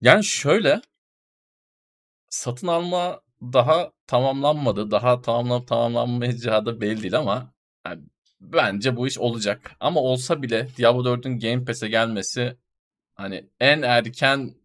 Yani 0.01 0.23
şöyle 0.23 0.81
satın 2.29 2.67
alma 2.67 3.21
daha 3.41 3.91
tamamlanmadı. 4.07 4.91
Daha 4.91 5.21
tamamlanıp 5.21 5.67
tamamlanmayacağı 5.67 6.65
da 6.65 6.81
belli 6.81 7.01
değil 7.01 7.17
ama 7.17 7.53
yani 7.85 8.03
bence 8.41 8.95
bu 8.95 9.07
iş 9.07 9.17
olacak. 9.17 9.71
Ama 9.79 9.99
olsa 9.99 10.41
bile 10.41 10.67
Diablo 10.77 11.03
4'ün 11.03 11.39
Game 11.39 11.65
Pass'e 11.65 11.87
gelmesi 11.87 12.57
hani 13.15 13.49
en 13.59 13.81
erken 13.81 14.55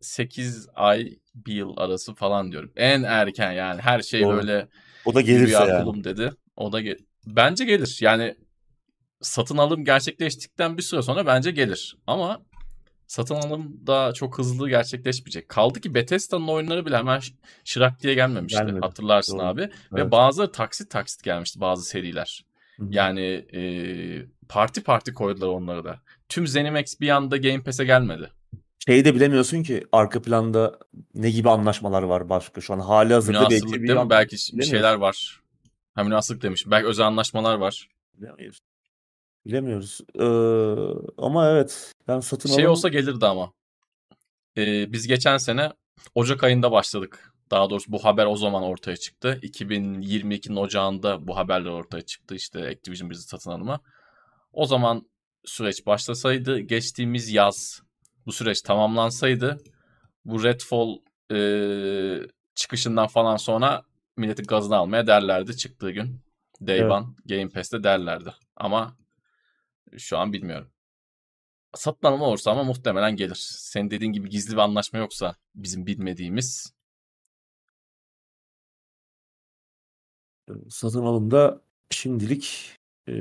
8 0.00 0.68
ay 0.74 1.18
bir 1.34 1.54
yıl 1.54 1.76
arası 1.76 2.14
falan 2.14 2.52
diyorum. 2.52 2.72
En 2.76 3.02
erken 3.02 3.52
yani 3.52 3.80
her 3.80 4.02
şey 4.02 4.22
Doğru. 4.22 4.36
böyle 4.36 4.68
o 5.06 5.14
da 5.14 5.20
gelirse 5.20 5.52
yani. 5.52 6.04
dedi. 6.04 6.32
O 6.56 6.72
da 6.72 6.80
gel 6.80 6.96
bence 7.26 7.64
gelir. 7.64 7.98
Yani 8.00 8.34
satın 9.20 9.56
alım 9.56 9.84
gerçekleştikten 9.84 10.76
bir 10.76 10.82
süre 10.82 11.02
sonra 11.02 11.26
bence 11.26 11.50
gelir. 11.50 11.96
Ama 12.06 12.42
satın 13.06 13.34
alım 13.34 13.86
da 13.86 14.12
çok 14.12 14.38
hızlı 14.38 14.68
gerçekleşmeyecek. 14.68 15.48
Kaldı 15.48 15.80
ki 15.80 15.94
Bethesda'nın 15.94 16.48
oyunları 16.48 16.86
bile 16.86 16.96
hemen 16.96 17.20
şırak 17.64 18.02
diye 18.02 18.14
gelmemişti. 18.14 18.58
Gelmedi. 18.58 18.80
Hatırlarsın 18.80 19.38
Doğru. 19.38 19.46
abi. 19.46 19.60
Evet. 19.60 19.72
Ve 19.92 20.10
bazıları 20.10 20.52
taksit 20.52 20.90
taksit 20.90 21.22
gelmişti 21.22 21.60
bazı 21.60 21.82
seriler. 21.82 22.44
Hı-hı. 22.76 22.88
Yani 22.90 23.46
e, 23.54 23.62
parti 24.48 24.82
parti 24.82 25.14
koydular 25.14 25.48
onları 25.48 25.84
da. 25.84 26.00
Tüm 26.28 26.46
ZeniMax 26.46 27.00
bir 27.00 27.08
anda 27.08 27.36
Game 27.36 27.62
Pass'e 27.62 27.84
gelmedi. 27.84 28.30
Şeyi 28.88 29.04
de 29.04 29.14
bilemiyorsun 29.14 29.62
ki 29.62 29.86
arka 29.92 30.22
planda 30.22 30.78
ne 31.14 31.30
gibi 31.30 31.50
anlaşmalar 31.50 32.02
var 32.02 32.28
başka 32.28 32.60
şu 32.60 32.74
an 32.74 32.80
hali 32.80 33.14
hazırda 33.14 33.50
belki 33.50 33.72
bir 33.72 33.88
değil 33.88 34.00
mi? 34.00 34.10
Belki 34.10 34.36
bir 34.52 34.64
şeyler 34.64 34.94
var. 34.94 35.40
Ha 35.94 36.04
münasırlık 36.04 36.42
demiş. 36.42 36.64
Belki 36.66 36.86
özel 36.86 37.06
anlaşmalar 37.06 37.54
var. 37.54 37.88
Bilemiyoruz. 38.14 38.60
Bilemiyoruz. 39.46 40.00
Ee, 40.14 40.24
ama 41.18 41.50
evet 41.50 41.92
ben 42.08 42.20
satın 42.20 42.48
Şey 42.48 42.64
alım... 42.64 42.72
olsa 42.72 42.88
gelirdi 42.88 43.26
ama. 43.26 43.52
Ee, 44.56 44.92
biz 44.92 45.06
geçen 45.06 45.36
sene 45.36 45.72
Ocak 46.14 46.44
ayında 46.44 46.72
başladık. 46.72 47.32
Daha 47.50 47.70
doğrusu 47.70 47.92
bu 47.92 48.04
haber 48.04 48.26
o 48.26 48.36
zaman 48.36 48.62
ortaya 48.62 48.96
çıktı. 48.96 49.38
2022'nin 49.42 50.56
Ocağında 50.56 51.28
bu 51.28 51.36
haberler 51.36 51.70
ortaya 51.70 52.02
çıktı. 52.02 52.34
İşte 52.34 52.68
Activision 52.68 53.10
bizi 53.10 53.22
satın 53.22 53.50
alma. 53.50 53.80
O 54.52 54.66
zaman 54.66 55.08
süreç 55.44 55.86
başlasaydı 55.86 56.58
geçtiğimiz 56.58 57.32
yaz 57.32 57.82
bu 58.26 58.32
süreç 58.32 58.62
tamamlansaydı 58.62 59.58
bu 60.24 60.44
Redfall 60.44 60.96
e, 61.32 61.38
çıkışından 62.54 63.06
falan 63.06 63.36
sonra 63.36 63.82
milleti 64.16 64.42
gazını 64.42 64.76
almaya 64.76 65.06
derlerdi 65.06 65.56
çıktığı 65.56 65.90
gün. 65.90 66.20
Day 66.60 66.78
evet. 66.78 66.92
One 66.92 67.06
Game 67.26 67.48
Pass'te 67.48 67.82
derlerdi. 67.82 68.34
Ama 68.56 68.96
şu 69.98 70.18
an 70.18 70.32
bilmiyorum. 70.32 70.70
Satın 71.74 72.06
alma 72.06 72.24
olursa 72.24 72.50
ama 72.50 72.64
muhtemelen 72.64 73.16
gelir. 73.16 73.38
Senin 73.40 73.90
dediğin 73.90 74.12
gibi 74.12 74.28
gizli 74.28 74.52
bir 74.52 74.58
anlaşma 74.58 74.98
yoksa 74.98 75.36
bizim 75.54 75.86
bilmediğimiz. 75.86 76.72
Satın 80.68 81.02
alımda 81.02 81.60
şimdilik 81.90 82.76
e, 83.08 83.12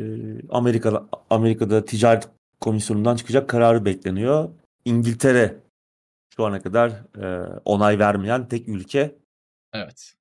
Amerika'da 0.50 1.10
Amerika'da 1.30 1.86
ticaret 1.86 2.30
komisyonundan 2.62 3.16
çıkacak 3.16 3.50
kararı 3.50 3.86
bekleniyor. 3.86 4.50
İngiltere 4.86 5.60
şu 6.36 6.46
ana 6.46 6.62
kadar 6.62 6.90
e, 7.22 7.60
onay 7.66 8.00
vermeyen 8.00 8.48
tek 8.48 8.68
ülke. 8.68 9.16
Evet. 9.74 10.14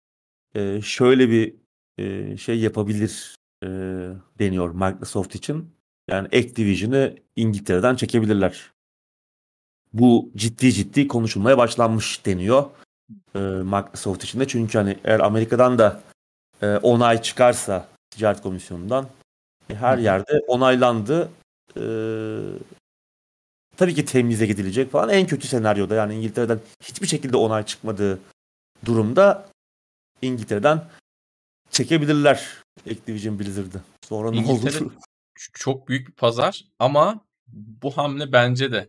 E, 0.55 0.81
şöyle 0.83 1.31
bir 1.31 1.55
e, 1.99 2.37
şey 2.37 2.61
yapabilir 2.61 3.37
e, 3.63 3.69
deniyor 4.39 4.71
Microsoft 4.71 5.35
için. 5.35 5.75
Yani 6.09 6.27
Activision'ı 6.27 7.17
İngiltere'den 7.37 7.95
çekebilirler. 7.95 8.73
Bu 9.93 10.31
ciddi 10.37 10.73
ciddi 10.73 11.09
konuşulmaya 11.09 11.59
başlanmış 11.59 12.27
deniyor 12.27 12.71
e, 13.35 13.39
Microsoft 13.39 14.25
için 14.25 14.41
de. 14.41 14.49
Çünkü 14.49 14.79
hani 14.79 14.99
eğer 15.05 15.21
Amerika'dan 15.21 15.79
da 15.79 16.01
e, 16.63 16.77
onay 16.77 17.23
çıkarsa 17.23 17.89
ticaret 18.11 18.43
komisyonundan 18.43 19.09
e, 19.71 19.75
her 19.75 19.99
yerde 19.99 20.41
onaylandı. 20.47 21.29
E, 21.77 21.83
tabii 23.77 23.95
ki 23.95 24.05
temize 24.05 24.47
gidilecek 24.47 24.93
falan. 24.93 25.09
En 25.09 25.27
kötü 25.27 25.49
senaryoda 25.49 25.95
yani 25.95 26.15
İngiltere'den 26.15 26.61
hiçbir 26.83 27.07
şekilde 27.07 27.37
onay 27.37 27.67
çıkmadığı 27.67 28.19
durumda 28.85 29.49
İngiltere'den 30.23 30.85
çekebilirler 31.71 32.49
Activision 32.91 33.39
Blizzard'ı. 33.39 33.83
Sonra 34.09 34.31
ne 34.31 34.47
olur? 34.47 34.93
çok 35.53 35.89
büyük 35.89 36.09
bir 36.09 36.13
pazar 36.13 36.65
ama 36.79 37.27
bu 37.47 37.97
hamle 37.97 38.33
bence 38.33 38.73
de 38.73 38.89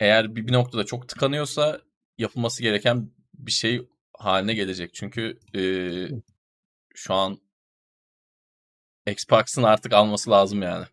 eğer 0.00 0.36
bir, 0.36 0.46
bir 0.46 0.52
noktada 0.52 0.84
çok 0.84 1.08
tıkanıyorsa 1.08 1.80
yapılması 2.18 2.62
gereken 2.62 3.10
bir 3.34 3.52
şey 3.52 3.88
haline 4.18 4.54
gelecek. 4.54 4.94
Çünkü 4.94 5.38
e, 5.54 5.62
şu 6.94 7.14
an 7.14 7.38
Xbox'ın 9.06 9.62
artık 9.62 9.92
alması 9.92 10.30
lazım 10.30 10.62
yani. 10.62 10.86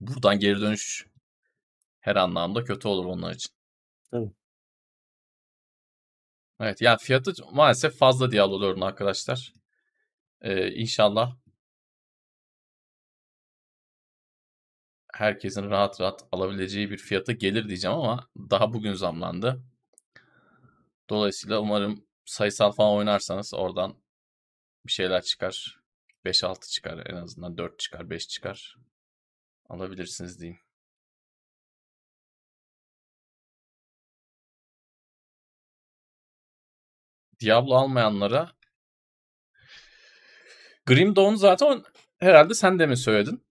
Buradan 0.00 0.38
geri 0.38 0.60
dönüş 0.60 1.06
her 2.00 2.16
anlamda 2.16 2.64
kötü 2.64 2.88
olur 2.88 3.04
onlar 3.04 3.34
için. 3.34 3.50
Evet. 4.12 4.32
Evet 6.60 6.80
yani 6.82 6.98
fiyatı 6.98 7.32
maalesef 7.52 7.96
fazla 7.98 8.32
Diablo 8.32 8.60
4'ün 8.60 8.80
arkadaşlar. 8.80 9.54
Ee, 10.40 10.72
inşallah 10.72 11.36
herkesin 15.12 15.70
rahat 15.70 16.00
rahat 16.00 16.24
alabileceği 16.32 16.90
bir 16.90 16.98
fiyata 16.98 17.32
gelir 17.32 17.68
diyeceğim 17.68 17.96
ama 17.96 18.30
daha 18.50 18.72
bugün 18.72 18.92
zamlandı. 18.92 19.62
Dolayısıyla 21.10 21.60
umarım 21.60 22.06
sayısal 22.24 22.72
falan 22.72 22.92
oynarsanız 22.92 23.54
oradan 23.54 24.02
bir 24.86 24.92
şeyler 24.92 25.22
çıkar. 25.22 25.80
5-6 26.24 26.70
çıkar 26.70 27.06
en 27.06 27.16
azından 27.16 27.58
4 27.58 27.78
çıkar 27.78 28.10
5 28.10 28.28
çıkar. 28.28 28.76
Alabilirsiniz 29.68 30.40
diyeyim. 30.40 30.60
Diablo 37.40 37.74
almayanlara 37.74 38.50
Grim 40.86 41.16
Dawn 41.16 41.34
zaten 41.34 41.82
herhalde 42.18 42.54
sen 42.54 42.78
de 42.78 42.86
mi 42.86 42.96
söyledin? 42.96 43.42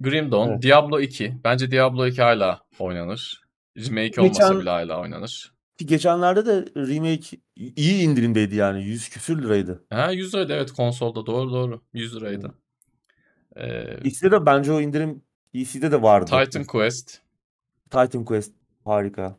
Grim 0.00 0.32
Dawn, 0.32 0.50
evet. 0.50 0.62
Diablo 0.62 1.00
2. 1.00 1.34
Bence 1.44 1.70
Diablo 1.70 2.06
2 2.06 2.22
hala 2.22 2.66
oynanır. 2.78 3.42
Remake 3.76 4.06
Geçen... 4.06 4.22
olmasa 4.22 4.60
bile 4.60 4.70
hala 4.70 5.00
oynanır. 5.00 5.52
Geçenlerde 5.78 6.46
de 6.46 6.64
remake 6.76 7.36
iyi 7.56 8.02
indirimdeydi 8.02 8.56
yani. 8.56 8.84
100 8.84 9.08
küsür 9.08 9.42
liraydı. 9.42 9.84
Ha 9.90 10.10
100 10.10 10.34
liraydı 10.34 10.52
evet 10.52 10.72
konsolda 10.72 11.26
doğru 11.26 11.52
doğru. 11.52 11.82
100 11.92 12.16
liraydı. 12.16 12.54
Ee, 13.56 13.96
PC'de 13.96 14.30
de 14.30 14.46
bence 14.46 14.72
o 14.72 14.80
indirim 14.80 15.22
PC'de 15.54 15.92
de 15.92 16.02
vardı. 16.02 16.44
Titan 16.44 16.64
Quest. 16.64 17.20
Titan 17.90 18.24
Quest 18.24 18.52
harika. 18.84 19.38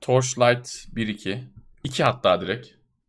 Torchlight 0.00 0.68
1-2. 0.68 1.38
2 1.84 2.04
hatta 2.04 2.40
direkt. 2.40 2.68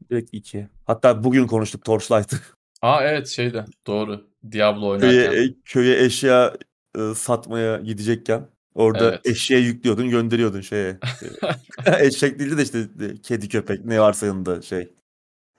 Direkt 0.10 0.30
2. 0.34 0.68
Hatta 0.86 1.24
bugün 1.24 1.48
konuştuk 1.48 1.86
Torchlight'ı. 1.86 2.36
Aa 2.82 3.04
evet 3.04 3.28
şeyde 3.28 3.66
doğru. 3.88 4.28
Diablo 4.52 4.88
oynarken. 4.88 5.32
Köye, 5.32 5.56
köye 5.66 6.06
eşya 6.06 6.54
e, 6.98 7.14
satmaya 7.16 7.78
gidecekken 7.78 8.48
orada 8.76 9.10
evet. 9.10 9.26
eşeğe 9.26 9.60
yüklüyordun 9.60 10.10
gönderiyordun 10.10 10.62
şeye. 10.62 11.00
Eşek 12.00 12.40
değildi 12.40 12.58
de 12.58 12.64
işte 12.64 12.80
e, 13.06 13.22
kedi 13.22 13.50
köpek 13.50 13.86
ne 13.86 14.02
varsa 14.02 14.26
yanında 14.26 14.62
şey. 14.62 14.94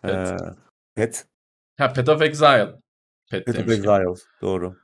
Evet. 0.05 0.43
Ee, 0.43 0.47
pet. 0.95 1.27
Ha 1.79 1.93
Pet 1.93 2.09
of 2.09 2.23
Exile. 2.23 2.81
Pet, 3.31 3.47
Pet 3.47 3.59
of 3.59 3.69
Exile 3.69 4.05
doğru. 4.43 4.77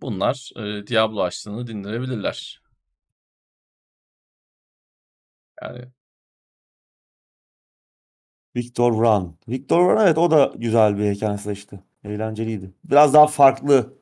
Bunlar 0.00 0.50
e, 0.56 0.86
Diablo 0.86 1.22
açtığını 1.22 1.66
dindirebilirler. 1.66 2.62
Yani 5.62 5.92
Victor 8.56 8.92
Run. 8.92 9.38
Victor 9.48 9.90
Run 9.90 10.00
evet 10.00 10.18
o 10.18 10.30
da 10.30 10.52
güzel 10.56 10.98
bir 10.98 11.12
hikayesi 11.14 11.52
işte. 11.52 11.80
Eğlenceliydi. 12.04 12.74
Biraz 12.84 13.14
daha 13.14 13.26
farklı 13.26 13.98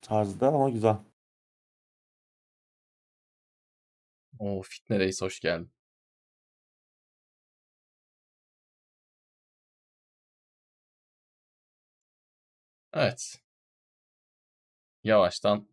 tarzda 0.00 0.48
ama 0.48 0.70
güzel. 0.70 0.96
O 4.38 4.62
Fitne 4.62 4.98
Reis 4.98 5.22
hoş 5.22 5.40
geldin. 5.40 5.70
Evet. 12.92 13.40
Yavaştan. 15.04 15.68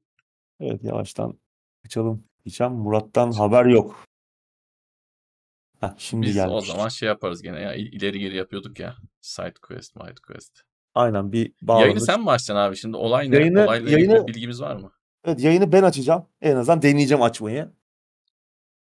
Evet 0.60 0.84
yavaştan 0.84 1.40
kaçalım. 1.84 2.24
Diyeceğim 2.46 2.74
Murat'tan 2.74 3.32
haber 3.32 3.66
yok. 3.66 4.06
Heh, 5.84 5.90
şimdi 5.98 6.28
Biz 6.28 6.34
gelmiş. 6.34 6.54
o 6.54 6.62
zaman 6.62 6.88
şey 6.88 7.08
yaparız 7.08 7.42
gene 7.42 7.60
ya. 7.60 7.76
ileri 7.76 8.20
geri 8.20 8.36
yapıyorduk 8.36 8.80
ya. 8.80 8.96
Side 9.22 9.54
quest, 9.62 9.94
side 9.94 10.16
quest. 10.28 10.62
Aynen 10.96 11.32
bir 11.32 11.54
bağlanır. 11.62 11.84
Yayını 11.86 12.02
sen 12.02 12.22
mi 12.22 12.30
açacaksın 12.30 12.56
abi 12.56 12.76
şimdi? 12.76 12.98
Olay 12.98 13.32
ne? 13.32 13.36
Yayını, 13.36 13.64
Olayla 13.64 13.92
yayını, 13.92 14.28
bilgimiz 14.28 14.62
var 14.62 14.76
mı? 14.76 14.92
Evet 15.26 15.40
yayını 15.40 15.72
ben 15.72 15.84
açacağım. 15.84 16.26
En 16.42 16.56
azından 16.56 16.82
deneyeceğim 16.82 17.24
açmayı. 17.24 17.72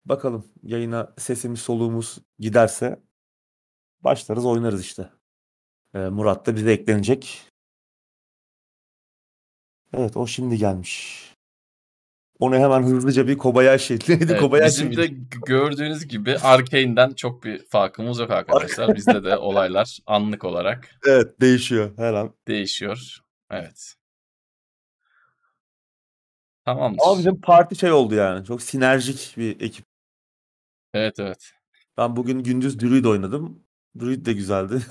Bakalım 0.05 0.45
yayına 0.63 1.15
sesimiz 1.19 1.61
soluğumuz 1.61 2.19
giderse 2.39 3.01
başlarız 4.01 4.47
oynarız 4.47 4.81
işte. 4.81 5.11
Ee, 5.95 5.99
Murat 5.99 6.47
da 6.47 6.57
bize 6.57 6.73
eklenecek. 6.73 7.43
Evet 9.93 10.17
o 10.17 10.27
şimdi 10.27 10.59
gelmiş. 10.59 11.25
Onu 12.39 12.57
hemen 12.57 12.83
hızlıca 12.83 13.29
bir 13.29 13.39
Kobayashi. 13.39 13.99
Neydi 14.09 14.25
evet, 14.31 14.41
Kobayashi 14.41 14.91
Bizim 14.91 14.97
de 14.97 15.07
gördüğünüz 15.47 16.07
gibi 16.09 16.39
Arkane'den 16.39 17.11
çok 17.11 17.45
bir 17.45 17.65
farkımız 17.65 18.19
yok 18.19 18.31
arkadaşlar. 18.31 18.95
Bizde 18.97 19.25
de 19.25 19.37
olaylar 19.37 19.99
anlık 20.07 20.45
olarak. 20.45 20.91
Evet 21.07 21.41
değişiyor 21.41 21.91
her 21.97 22.15
an. 22.15 22.35
Değişiyor. 22.49 23.19
Evet. 23.51 23.95
Tamamdır. 26.65 26.99
Ama 27.07 27.19
bizim 27.19 27.41
parti 27.41 27.77
şey 27.77 27.93
oldu 27.93 28.15
yani. 28.15 28.45
Çok 28.45 28.63
sinerjik 28.63 29.35
bir 29.37 29.61
ekip. 29.61 29.85
Evet 30.95 31.19
evet. 31.19 31.53
Ben 31.97 32.17
bugün 32.17 32.43
gündüz 32.43 32.81
Druid 32.81 33.05
oynadım. 33.05 33.66
Druid 34.01 34.27
de 34.27 34.33
güzeldi. 34.33 34.81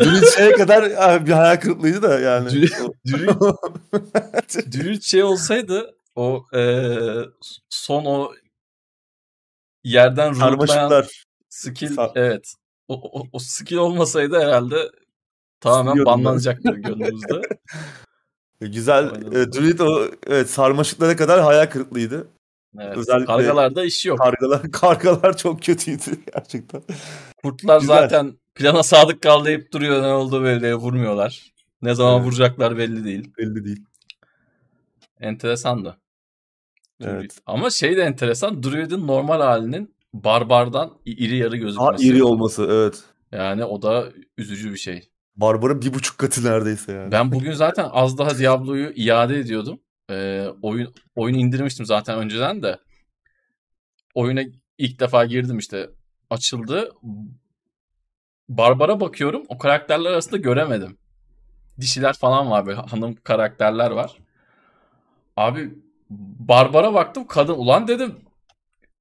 Druid 0.00 0.24
şeye 0.36 0.52
kadar 0.52 1.26
bir 1.26 1.32
hayal 1.32 1.56
kırıklığıydı 1.56 2.02
da 2.02 2.20
yani. 2.20 2.50
Druid, 2.50 2.72
Druid 4.72 5.02
şey 5.02 5.22
olsaydı 5.22 5.96
o 6.14 6.44
e, 6.54 6.88
son 7.68 8.04
o 8.04 8.32
yerden 9.84 10.40
rootlayan 10.40 11.04
skill 11.48 11.94
Sar- 11.94 12.12
evet. 12.14 12.54
O, 12.88 13.20
o, 13.20 13.26
o 13.32 13.38
skill 13.38 13.76
olmasaydı 13.76 14.40
herhalde 14.40 14.90
tamamen 15.60 16.04
banlanacaktı 16.04 16.70
gönlümüzde. 16.70 17.42
Güzel. 18.60 19.06
E, 19.32 19.52
Druid 19.52 19.78
o 19.78 20.10
evet 20.26 20.50
sarmaşıklara 20.50 21.16
kadar 21.16 21.40
hayal 21.40 21.66
kırıklığıydı. 21.66 22.28
Evet. 22.78 22.96
Özellikle 22.96 23.26
kargalarda 23.26 23.84
iş 23.84 24.06
yok. 24.06 24.18
Kargalar, 24.18 24.62
kargalar 24.72 25.36
çok 25.36 25.62
kötüydü 25.62 26.24
gerçekten. 26.34 26.82
Kurtlar 27.42 27.80
Güzel. 27.80 27.96
zaten 27.96 28.38
plana 28.54 28.82
sadık 28.82 29.22
kaldı 29.22 29.72
duruyor. 29.72 30.02
Ne 30.02 30.12
oldu 30.12 30.44
belli 30.44 30.74
vurmuyorlar. 30.74 31.52
Ne 31.82 31.94
zaman 31.94 32.16
evet. 32.16 32.26
vuracaklar 32.26 32.78
belli 32.78 33.04
değil. 33.04 33.32
Belli 33.38 33.64
değil. 33.64 33.84
Enteresandı. 35.20 35.96
Evet. 37.00 37.38
Ama 37.46 37.70
şey 37.70 37.96
de 37.96 38.02
enteresan. 38.02 38.62
Druid'in 38.62 39.06
normal 39.06 39.40
halinin 39.40 39.94
barbardan 40.12 40.92
iri 41.04 41.36
yarı 41.36 41.56
gözükmesi. 41.56 41.90
Ha 41.90 41.96
iri 41.98 42.24
olması 42.24 42.68
evet. 42.70 43.04
Yani 43.32 43.64
o 43.64 43.82
da 43.82 44.04
üzücü 44.38 44.72
bir 44.72 44.78
şey. 44.78 45.10
Barbarın 45.36 45.82
bir 45.82 45.94
buçuk 45.94 46.18
katı 46.18 46.44
neredeyse 46.44 46.92
yani. 46.92 47.12
Ben 47.12 47.32
bugün 47.32 47.52
zaten 47.52 47.88
az 47.92 48.18
daha 48.18 48.38
Diablo'yu 48.38 48.92
iade 48.94 49.38
ediyordum. 49.38 49.80
Ee, 50.10 50.46
oyun 50.62 50.94
oyunu 51.16 51.38
indirmiştim 51.38 51.86
zaten 51.86 52.18
önceden 52.18 52.62
de. 52.62 52.78
Oyuna 54.14 54.42
ilk 54.78 55.00
defa 55.00 55.24
girdim 55.24 55.58
işte. 55.58 55.90
Açıldı. 56.30 56.92
Barbara 58.48 59.00
bakıyorum. 59.00 59.42
O 59.48 59.58
karakterler 59.58 60.10
arasında 60.10 60.36
göremedim. 60.36 60.98
Dişiler 61.80 62.12
falan 62.12 62.50
var 62.50 62.66
böyle 62.66 62.80
hanım 62.80 63.14
karakterler 63.14 63.90
var. 63.90 64.18
Abi 65.36 65.70
Barbara 66.38 66.94
baktım 66.94 67.26
kadın 67.26 67.54
ulan 67.54 67.88
dedim. 67.88 68.14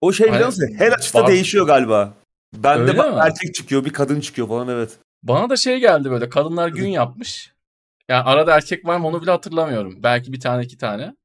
O 0.01 0.11
şey 0.11 0.33
biliyor 0.33 0.45
musun? 0.45 0.75
Her 0.77 0.91
açıda 0.91 1.23
Bar- 1.23 1.27
değişiyor 1.27 1.67
galiba. 1.67 2.13
Ben 2.53 2.87
de 2.87 2.91
erkek 3.17 3.55
çıkıyor 3.55 3.85
bir 3.85 3.93
kadın 3.93 4.19
çıkıyor 4.19 4.47
falan 4.47 4.67
evet. 4.67 4.99
Bana 5.23 5.49
da 5.49 5.55
şey 5.57 5.79
geldi 5.79 6.11
böyle 6.11 6.29
kadınlar 6.29 6.67
gün 6.67 6.87
yapmış. 6.87 7.53
Yani 8.09 8.23
arada 8.23 8.55
erkek 8.55 8.85
var 8.85 8.97
mı 8.97 9.07
onu 9.07 9.21
bile 9.21 9.31
hatırlamıyorum. 9.31 10.03
Belki 10.03 10.33
bir 10.33 10.39
tane 10.39 10.63
iki 10.63 10.77
tane. 10.77 11.15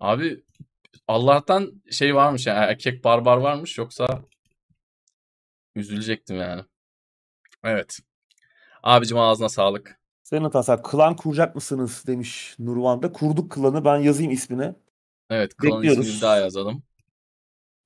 Abi 0.00 0.44
Allah'tan 1.08 1.82
şey 1.90 2.14
varmış 2.14 2.46
yani 2.46 2.58
erkek 2.58 3.04
barbar 3.04 3.36
varmış 3.36 3.78
yoksa 3.78 4.22
üzülecektim 5.74 6.36
yani. 6.36 6.62
Evet. 7.64 7.98
Abicim 8.82 9.18
ağzına 9.18 9.48
sağlık. 9.48 10.00
Senin 10.22 10.50
Hasan 10.50 10.82
klan 10.82 11.16
kuracak 11.16 11.54
mısınız 11.54 12.04
demiş 12.06 12.54
Nurvan'da. 12.58 13.12
Kurduk 13.12 13.52
klanı 13.52 13.84
ben 13.84 13.96
yazayım 13.96 14.32
ismini. 14.32 14.74
Evet 15.30 15.56
klan 15.56 15.82
ismini 15.82 16.20
daha 16.20 16.36
yazalım. 16.36 16.82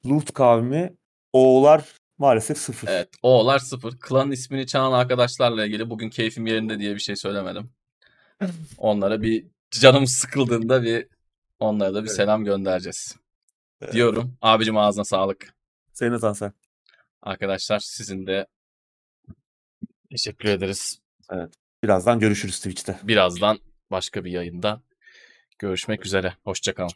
Lurt 0.07 0.33
kavmi 0.33 0.97
Oğullar 1.33 1.85
maalesef 2.19 2.59
sıfır. 2.59 2.89
Evet 2.89 3.09
Oğullar 3.23 3.59
sıfır. 3.59 3.99
Klan 3.99 4.31
ismini 4.31 4.67
çalan 4.67 4.93
arkadaşlarla 4.93 5.67
ilgili 5.67 5.91
bugün 5.91 6.11
keyfim 6.11 6.47
yerinde 6.47 6.79
diye 6.79 6.95
bir 6.95 7.01
şey 7.01 7.17
söylemedim. 7.17 7.76
Onlara 8.79 9.23
bir 9.23 9.47
canım 9.71 10.07
sıkıldığında 10.07 10.83
bir 10.83 11.09
onlara 11.59 11.95
da 11.95 12.03
bir 12.03 12.09
evet. 12.09 12.17
selam 12.17 12.45
göndereceğiz. 12.45 13.17
Evet. 13.81 13.93
Diyorum. 13.93 14.37
Abicim 14.43 14.77
ağzına 14.77 15.05
sağlık. 15.05 15.55
Senin 15.93 16.19
Hasan. 16.19 16.53
Arkadaşlar 17.23 17.79
sizin 17.79 18.27
de 18.27 18.47
teşekkür 20.11 20.49
ederiz. 20.49 21.01
Evet. 21.31 21.55
Birazdan 21.83 22.21
görüşürüz 22.21 22.57
Twitch'te. 22.57 22.99
Birazdan 23.03 23.59
başka 23.91 24.25
bir 24.25 24.31
yayında 24.31 24.83
görüşmek 25.59 26.07
üzere. 26.07 26.35
Hoşçakalın. 26.45 26.91